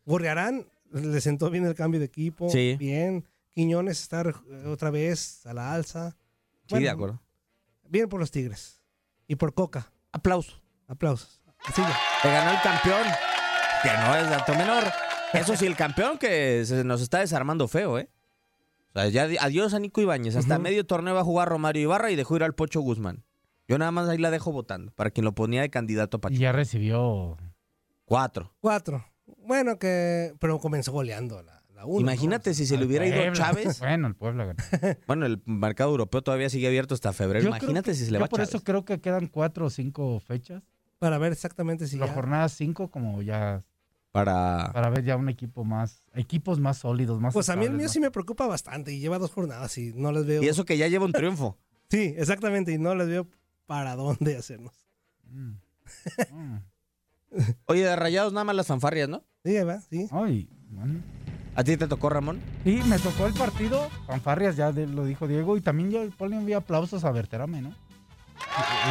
Gorriarán 0.06 0.68
le 0.92 1.20
sentó 1.22 1.50
bien 1.50 1.66
el 1.66 1.76
cambio 1.76 2.00
de 2.00 2.06
equipo, 2.06 2.50
Sí. 2.50 2.76
bien. 2.80 3.26
Quiñones 3.50 4.00
está 4.02 4.24
otra 4.68 4.90
vez 4.90 5.46
a 5.46 5.54
la 5.54 5.74
alza. 5.74 6.16
Sí, 6.68 6.80
de 6.80 6.90
acuerdo. 6.90 7.22
Bien 7.90 8.08
por 8.10 8.20
los 8.20 8.32
Tigres. 8.32 8.82
Y 9.28 9.36
por 9.36 9.54
Coca. 9.54 9.92
Aplausos. 10.12 10.62
Aplausos. 10.88 11.42
Así 11.66 11.82
ya. 11.82 11.98
Te 12.22 12.30
ganó 12.32 12.52
el 12.52 12.62
campeón, 12.62 13.04
que 13.84 13.90
no 13.90 14.16
es 14.16 14.30
dato 14.30 14.56
menor. 14.56 14.84
Eso 15.34 15.56
sí, 15.56 15.66
el 15.66 15.76
campeón 15.76 16.18
que 16.18 16.64
se 16.66 16.84
nos 16.84 17.02
está 17.02 17.20
desarmando 17.20 17.68
feo, 17.68 17.98
¿eh? 18.00 18.10
O 18.96 19.00
sea, 19.00 19.10
ya 19.10 19.28
di- 19.28 19.38
adiós 19.40 19.74
a 19.74 19.80
Nico 19.80 20.02
Ibáñez. 20.02 20.36
Hasta 20.36 20.60
medio 20.60 20.86
torneo 20.86 21.14
va 21.16 21.22
a 21.22 21.26
jugar 21.26 21.50
Romario 21.50 21.82
Ibarra 21.84 22.12
y 22.12 22.16
dejó 22.16 22.36
ir 22.36 22.44
al 22.44 22.54
Pocho 22.54 22.82
Guzmán. 22.82 23.24
Yo 23.68 23.78
nada 23.78 23.92
más 23.92 24.08
ahí 24.10 24.18
la 24.18 24.30
dejo 24.30 24.52
votando, 24.52 24.92
para 24.94 25.10
quien 25.10 25.26
lo 25.26 25.34
ponía 25.34 25.62
de 25.62 25.70
candidato 25.70 26.18
a 26.18 26.20
Y 26.20 26.22
Pachuca. 26.22 26.40
ya 26.42 26.52
recibió. 26.52 27.38
Cuatro. 28.06 28.54
Cuatro. 28.62 29.06
Bueno, 29.38 29.80
que. 29.80 30.34
Pero 30.40 30.60
comenzó 30.60 30.92
goleando 30.92 31.42
la, 31.42 31.64
la 31.74 31.86
uno. 31.86 32.02
Imagínate 32.02 32.54
si 32.54 32.66
se 32.68 32.78
le 32.78 32.86
hubiera 32.86 33.08
ido. 33.08 33.34
Chávez. 33.34 33.80
Bueno, 33.80 34.08
el 34.08 34.16
Puebla 34.16 34.46
ganó. 34.46 34.60
Bueno, 35.08 35.26
el 35.26 35.42
mercado 35.46 35.90
europeo 35.92 36.22
todavía 36.22 36.50
sigue 36.50 36.68
abierto 36.68 36.94
hasta 36.94 37.14
febrero. 37.14 37.44
Yo 37.44 37.50
Imagínate 37.50 37.92
que- 37.92 37.96
si 37.96 38.06
se 38.06 38.12
le 38.12 38.18
yo 38.20 38.22
va 38.22 38.28
por 38.28 38.40
Chávez. 38.40 38.50
eso 38.50 38.64
creo 38.64 38.86
que 38.86 39.00
quedan 39.02 39.28
cuatro 39.28 39.66
o 39.66 39.70
cinco 39.70 40.20
fechas. 40.20 40.62
Para 41.00 41.18
ver 41.18 41.32
exactamente 41.32 41.88
si 41.88 41.98
La 41.98 42.06
ya. 42.06 42.14
jornada 42.14 42.48
cinco, 42.50 42.90
como 42.92 43.22
ya. 43.22 43.64
Para. 44.14 44.70
Para 44.74 44.90
ver 44.92 45.04
ya 45.04 45.18
un 45.18 45.28
equipo 45.28 45.64
más. 45.66 46.04
Equipos 46.14 46.60
más 46.60 46.78
sólidos, 46.78 47.20
más. 47.20 47.34
Pues 47.34 47.50
a 47.50 47.56
mí 47.56 47.66
el 47.66 47.74
mío 47.74 47.88
¿no? 47.88 47.92
sí 47.92 48.00
me 48.00 48.12
preocupa 48.12 48.46
bastante 48.46 48.94
y 48.94 49.00
lleva 49.00 49.18
dos 49.18 49.32
jornadas 49.32 49.76
y 49.80 49.92
no 49.96 50.12
les 50.12 50.26
veo. 50.28 50.44
Y 50.44 50.48
eso 50.48 50.66
que 50.66 50.78
ya 50.78 50.88
lleva 50.88 51.04
un 51.06 51.12
triunfo. 51.12 51.58
Sí, 51.90 52.16
exactamente, 52.18 52.72
y 52.72 52.80
no 52.80 52.96
les 52.96 53.08
veo 53.08 53.28
para 53.68 53.96
dónde 53.96 54.36
hacernos. 54.36 54.74
Mm. 55.30 55.52
Mm. 56.32 56.58
Oye, 57.66 57.84
de 57.84 57.96
rayados 57.96 58.34
nada 58.34 58.46
más 58.46 58.56
las 58.56 58.66
fanfarrias, 58.66 59.10
¿no? 59.10 59.24
Sí, 59.44 59.56
va, 59.60 59.80
sí. 59.80 60.08
Ay, 60.12 60.50
bueno. 60.72 61.02
¿A 61.56 61.64
ti 61.64 61.78
te 61.78 61.88
tocó, 61.88 62.10
Ramón? 62.10 62.40
Sí, 62.64 62.82
me 62.88 62.98
tocó 62.98 63.28
el 63.28 63.34
partido. 63.34 63.90
Fanfarrias, 64.08 64.56
ya 64.56 64.72
de- 64.72 64.88
lo 64.88 65.06
dijo 65.06 65.28
Diego. 65.28 65.56
Y 65.56 65.62
también 65.62 65.92
yo 65.92 66.10
ponle 66.18 66.36
un 66.38 66.52
aplausos 66.54 67.04
a 67.04 67.12
Berterame, 67.12 67.62
¿no? 67.62 67.76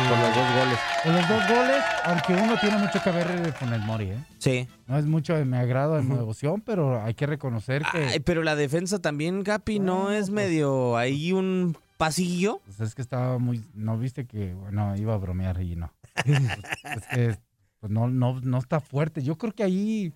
Por 0.08 0.18
los 0.18 0.34
dos 0.34 0.54
goles. 0.54 0.78
Por 1.04 1.12
los 1.12 1.28
dos 1.28 1.48
goles, 1.48 1.82
aunque 2.04 2.34
uno 2.34 2.56
tiene 2.60 2.78
mucho 2.78 3.02
que 3.02 3.10
ver 3.10 3.30
eh, 3.30 3.52
con 3.58 3.72
el 3.72 3.80
Mori, 3.82 4.10
¿eh? 4.10 4.24
Sí. 4.38 4.68
No 4.86 4.98
es 4.98 5.06
mucho 5.06 5.36
de 5.36 5.44
mi 5.44 5.56
agrado, 5.56 5.94
de 5.94 6.02
mi 6.02 6.16
devoción, 6.16 6.60
pero 6.60 7.02
hay 7.02 7.14
que 7.14 7.26
reconocer 7.26 7.82
que 7.92 7.98
Ay, 8.06 8.20
pero 8.20 8.42
la 8.42 8.56
defensa 8.56 9.00
también, 9.00 9.42
Capi, 9.42 9.78
¿no 9.78 10.10
es 10.10 10.30
medio 10.30 10.96
ahí 10.96 11.32
un 11.32 11.76
pasillo? 11.96 12.60
pues, 12.64 12.80
es 12.80 12.94
que 12.94 13.02
estaba 13.02 13.38
muy... 13.38 13.62
¿No 13.74 13.98
viste 13.98 14.26
que, 14.26 14.54
bueno, 14.54 14.96
iba 14.96 15.14
a 15.14 15.18
bromear 15.18 15.60
y 15.62 15.76
no? 15.76 15.92
es 16.24 17.06
que 17.06 17.36
pues, 17.78 17.92
no, 17.92 18.08
no, 18.08 18.40
no 18.40 18.58
está 18.58 18.80
fuerte. 18.80 19.22
Yo 19.22 19.38
creo 19.38 19.52
que 19.52 19.62
ahí... 19.62 20.12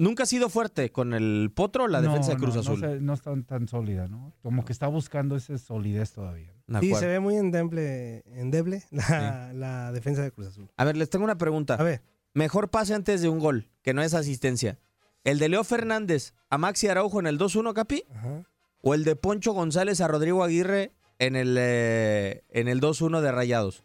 Nunca 0.00 0.22
ha 0.22 0.26
sido 0.26 0.48
fuerte 0.48 0.90
con 0.90 1.12
el 1.12 1.52
Potro 1.54 1.86
la 1.86 2.00
no, 2.00 2.08
defensa 2.08 2.32
de 2.32 2.38
Cruz 2.38 2.54
no, 2.54 2.60
Azul. 2.62 2.80
No, 2.80 2.88
se- 2.88 3.00
no 3.00 3.12
es 3.12 3.20
tan, 3.20 3.44
tan 3.44 3.68
sólida, 3.68 4.08
¿no? 4.08 4.32
Como 4.42 4.64
que 4.64 4.72
está 4.72 4.86
buscando 4.86 5.36
esa 5.36 5.58
solidez 5.58 6.12
todavía. 6.12 6.54
Sí, 6.80 6.94
se 6.94 7.06
ve 7.06 7.20
muy 7.20 7.36
endeble, 7.36 8.22
endeble 8.26 8.82
la, 8.90 9.52
la 9.52 9.92
defensa 9.92 10.22
de 10.22 10.32
Cruz 10.32 10.46
Azul. 10.48 10.70
A 10.76 10.84
ver, 10.84 10.96
les 10.96 11.10
tengo 11.10 11.24
una 11.24 11.36
pregunta. 11.36 11.74
A 11.74 11.82
ver, 11.82 12.02
Mejor 12.32 12.70
pase 12.70 12.94
antes 12.94 13.20
de 13.22 13.28
un 13.28 13.40
gol, 13.40 13.68
que 13.82 13.92
no 13.92 14.02
es 14.02 14.14
asistencia. 14.14 14.78
¿El 15.24 15.38
de 15.38 15.48
Leo 15.48 15.64
Fernández 15.64 16.32
a 16.48 16.58
Maxi 16.58 16.88
Araujo 16.88 17.20
en 17.20 17.26
el 17.26 17.38
2-1, 17.38 17.74
Capi? 17.74 18.04
ajá. 18.14 18.44
¿O 18.82 18.94
el 18.94 19.04
de 19.04 19.14
Poncho 19.16 19.52
González 19.52 20.00
a 20.00 20.08
Rodrigo 20.08 20.42
Aguirre 20.42 20.92
en 21.18 21.36
el, 21.36 21.56
eh, 21.58 22.44
en 22.48 22.68
el 22.68 22.80
2-1 22.80 23.20
de 23.20 23.30
Rayados? 23.32 23.84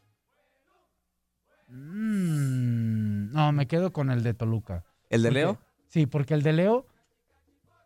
Mm, 1.68 3.34
no, 3.34 3.52
me 3.52 3.68
quedo 3.68 3.92
con 3.92 4.10
el 4.12 4.24
de 4.24 4.34
Toluca. 4.34 4.86
¿El 5.10 5.24
de 5.24 5.32
Leo? 5.32 5.60
Sí, 5.96 6.08
porque 6.08 6.34
el 6.34 6.42
de 6.44 6.52
Leo 6.52 6.86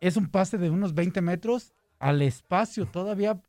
es 0.00 0.16
un 0.16 0.26
pase 0.26 0.58
de 0.58 0.68
unos 0.68 0.94
20 0.94 1.20
metros 1.20 1.74
al 2.00 2.22
espacio, 2.22 2.86
todavía 2.86 3.40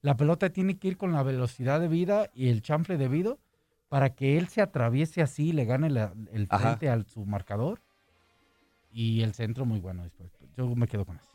la 0.00 0.16
pelota 0.16 0.50
tiene 0.50 0.78
que 0.78 0.86
ir 0.86 0.96
con 0.96 1.10
la 1.12 1.24
velocidad 1.24 1.80
debida 1.80 2.30
y 2.32 2.50
el 2.50 2.62
chanfle 2.62 2.96
debido 2.98 3.40
para 3.88 4.14
que 4.14 4.38
él 4.38 4.46
se 4.46 4.62
atraviese 4.62 5.22
así 5.22 5.48
y 5.48 5.52
le 5.52 5.64
gane 5.64 5.90
la- 5.90 6.14
el 6.30 6.46
Ajá. 6.50 6.68
frente 6.68 6.88
al 6.88 7.04
su 7.06 7.26
marcador. 7.26 7.80
Y 8.92 9.22
el 9.22 9.34
centro 9.34 9.64
muy 9.64 9.80
bueno 9.80 10.04
después. 10.04 10.30
Yo 10.56 10.72
me 10.76 10.86
quedo 10.86 11.04
con 11.04 11.16
eso. 11.16 11.28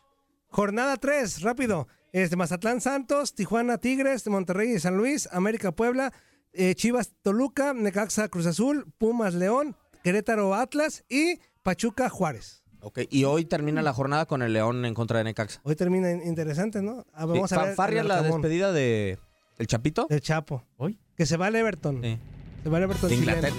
Jornada 0.47 0.95
3, 0.95 1.41
rápido. 1.41 1.89
Este, 2.13 2.37
Mazatlán 2.37 2.79
Santos, 2.79 3.35
Tijuana 3.35 3.79
Tigres, 3.79 4.25
Monterrey 4.29 4.71
y 4.75 4.79
San 4.79 4.95
Luis, 4.95 5.27
América 5.33 5.73
Puebla, 5.73 6.13
eh, 6.53 6.73
Chivas 6.75 7.11
Toluca, 7.21 7.73
Necaxa 7.73 8.29
Cruz 8.29 8.45
Azul, 8.45 8.85
Pumas 8.97 9.33
León, 9.33 9.75
Querétaro 10.05 10.53
Atlas 10.55 11.03
y 11.09 11.39
Pachuca 11.63 12.09
Juárez. 12.09 12.61
Ok, 12.81 12.99
y 13.09 13.23
hoy 13.23 13.45
termina 13.45 13.81
la 13.81 13.93
jornada 13.93 14.25
con 14.25 14.41
el 14.41 14.51
León 14.51 14.83
en 14.83 14.93
contra 14.93 15.19
de 15.19 15.23
Necaxa. 15.23 15.61
Hoy 15.63 15.75
termina 15.77 16.11
in- 16.11 16.21
interesante, 16.27 16.81
¿no? 16.81 17.05
Ah, 17.13 17.25
vamos 17.25 17.49
Sí, 17.49 17.55
a 17.55 17.59
ver. 17.59 17.67
fanfarria 17.67 18.01
el 18.01 18.07
la 18.09 18.15
Arcamón. 18.17 18.41
despedida 18.41 18.73
de 18.73 19.17
el 19.57 19.67
Chapito. 19.67 20.05
El 20.09 20.19
Chapo. 20.19 20.63
¿Hoy? 20.75 20.99
Que 21.15 21.25
se 21.25 21.37
va 21.37 21.47
al 21.47 21.55
Everton. 21.55 22.01
Se 22.01 22.69
va 22.69 22.77
al 22.77 22.83
Everton 22.83 23.09
De 23.09 23.15
chileno. 23.15 23.37
Inglaterra. 23.37 23.55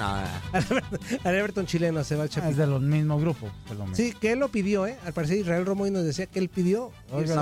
no. 0.52 0.52
Al 0.58 0.64
Everton, 0.70 1.00
al 1.24 1.34
Everton 1.34 1.66
chileno 1.66 2.04
se 2.04 2.16
va 2.16 2.24
el 2.24 2.28
Chapito. 2.30 2.46
Ah, 2.48 2.50
Es 2.50 2.56
de 2.58 2.66
los 2.66 2.82
mismos 2.82 3.20
grupos. 3.22 3.50
es 3.70 3.70
lo 3.78 3.86
mismo. 3.86 3.96
Sí, 3.96 4.12
que 4.20 4.32
él 4.32 4.38
lo 4.38 4.48
pidió, 4.48 4.86
¿eh? 4.86 4.96
Al 5.06 5.12
parecer 5.14 5.38
Israel 5.38 5.64
Romoy 5.64 5.90
nos 5.90 6.04
decía 6.04 6.26
que 6.26 6.38
él 6.38 6.50
pidió. 6.50 6.90
Oiga, 7.10 7.34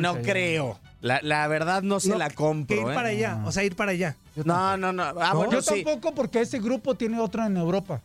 No, 0.00 0.16
eh, 0.16 0.22
creo. 0.22 0.78
La, 1.02 1.20
la 1.22 1.46
verdad 1.48 1.82
no 1.82 2.00
se 2.00 2.08
No, 2.10 2.16
la 2.18 2.30
compro. 2.30 2.74
Que 2.76 2.82
ir 2.82 2.88
¿eh? 2.88 2.94
para 2.94 3.08
allá, 3.10 3.42
o 3.44 3.52
sea, 3.52 3.64
ir 3.64 3.76
para 3.76 3.92
allá. 3.92 4.16
No, 4.44 4.76
no, 4.78 4.92
no. 4.94 5.02
Ah, 5.02 5.30
No, 5.32 5.36
bueno, 5.36 5.52
yo 5.52 5.62
sí. 5.62 5.82
tampoco 5.84 6.14
porque 6.14 6.40
ese 6.40 6.58
grupo 6.58 6.94
tiene 6.94 7.18
otro 7.20 7.44
en 7.44 7.56
Europa. 7.58 8.00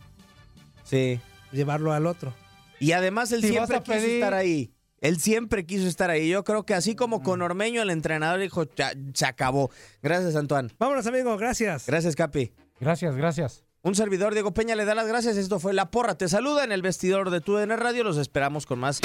Sí. 0.84 1.18
Llevarlo 1.54 1.92
al 1.92 2.06
otro. 2.06 2.34
Y 2.80 2.92
además 2.92 3.32
él 3.32 3.40
Si 3.40 3.48
siempre 3.48 3.78
quiso 3.80 3.92
pedir- 3.92 4.14
estar 4.16 4.34
ahí. 4.34 4.70
Él 5.00 5.20
siempre 5.20 5.64
quiso 5.66 5.86
estar 5.86 6.10
ahí. 6.10 6.28
Yo 6.28 6.44
creo 6.44 6.64
que 6.66 6.74
así 6.74 6.94
como 6.94 7.22
con 7.22 7.40
Ormeño, 7.42 7.82
el 7.82 7.90
entrenador 7.90 8.40
dijo, 8.40 8.64
"Ya, 8.76 8.92
se 9.14 9.26
acabó. 9.26 9.70
Gracias, 10.02 10.34
Antoine. 10.36 10.70
Vámonos, 10.78 11.06
amigo, 11.06 11.36
gracias. 11.36 11.86
Gracias, 11.86 12.16
Capi. 12.16 12.52
Gracias, 12.80 13.14
gracias. 13.16 13.64
Un 13.82 13.94
servidor, 13.94 14.32
Diego 14.32 14.54
Peña, 14.54 14.74
le 14.76 14.84
da 14.86 14.94
las 14.94 15.06
gracias. 15.06 15.36
Esto 15.36 15.60
fue 15.60 15.74
La 15.74 15.90
Porra. 15.90 16.16
Te 16.16 16.26
saluda 16.28 16.64
en 16.64 16.72
el 16.72 16.80
vestidor 16.80 17.30
de 17.30 17.40
tu 17.42 17.54
DN 17.54 17.76
Radio. 17.76 18.02
Los 18.02 18.16
esperamos 18.16 18.64
con 18.64 18.78
más. 18.78 19.00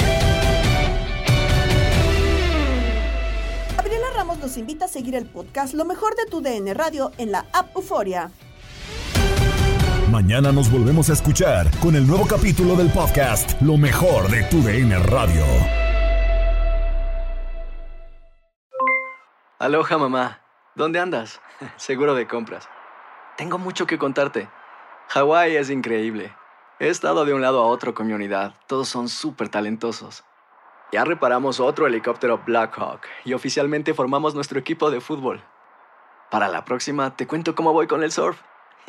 Gabriela 3.76 4.06
Ramos 4.14 4.38
nos 4.38 4.56
invita 4.56 4.86
a 4.86 4.88
seguir 4.88 5.14
el 5.14 5.26
podcast 5.26 5.74
Lo 5.74 5.84
mejor 5.84 6.14
de 6.16 6.26
tu 6.30 6.40
DN 6.40 6.72
Radio 6.74 7.12
en 7.18 7.32
la 7.32 7.46
app 7.52 7.74
Euforia. 7.76 8.30
Mañana 10.10 10.50
nos 10.50 10.68
volvemos 10.72 11.08
a 11.08 11.12
escuchar 11.12 11.70
con 11.78 11.94
el 11.94 12.04
nuevo 12.04 12.26
capítulo 12.26 12.74
del 12.74 12.90
podcast 12.90 13.62
Lo 13.62 13.76
mejor 13.76 14.28
de 14.28 14.42
tu 14.42 14.60
DN 14.60 14.98
Radio. 15.04 15.44
Aloha 19.60 19.98
mamá, 19.98 20.40
¿dónde 20.74 20.98
andas? 20.98 21.40
Seguro 21.76 22.16
de 22.16 22.26
compras. 22.26 22.68
Tengo 23.36 23.58
mucho 23.58 23.86
que 23.86 23.98
contarte. 23.98 24.48
Hawái 25.10 25.54
es 25.54 25.70
increíble. 25.70 26.34
He 26.80 26.88
estado 26.88 27.24
de 27.24 27.32
un 27.32 27.40
lado 27.40 27.62
a 27.62 27.66
otro 27.66 27.94
con 27.94 28.08
mi 28.08 28.12
unidad. 28.12 28.54
Todos 28.66 28.88
son 28.88 29.08
súper 29.08 29.48
talentosos. 29.48 30.24
Ya 30.90 31.04
reparamos 31.04 31.60
otro 31.60 31.86
helicóptero 31.86 32.42
Blackhawk 32.44 33.02
y 33.24 33.34
oficialmente 33.34 33.94
formamos 33.94 34.34
nuestro 34.34 34.58
equipo 34.58 34.90
de 34.90 35.00
fútbol. 35.00 35.40
Para 36.32 36.48
la 36.48 36.64
próxima 36.64 37.14
te 37.14 37.28
cuento 37.28 37.54
cómo 37.54 37.72
voy 37.72 37.86
con 37.86 38.02
el 38.02 38.10
surf 38.10 38.40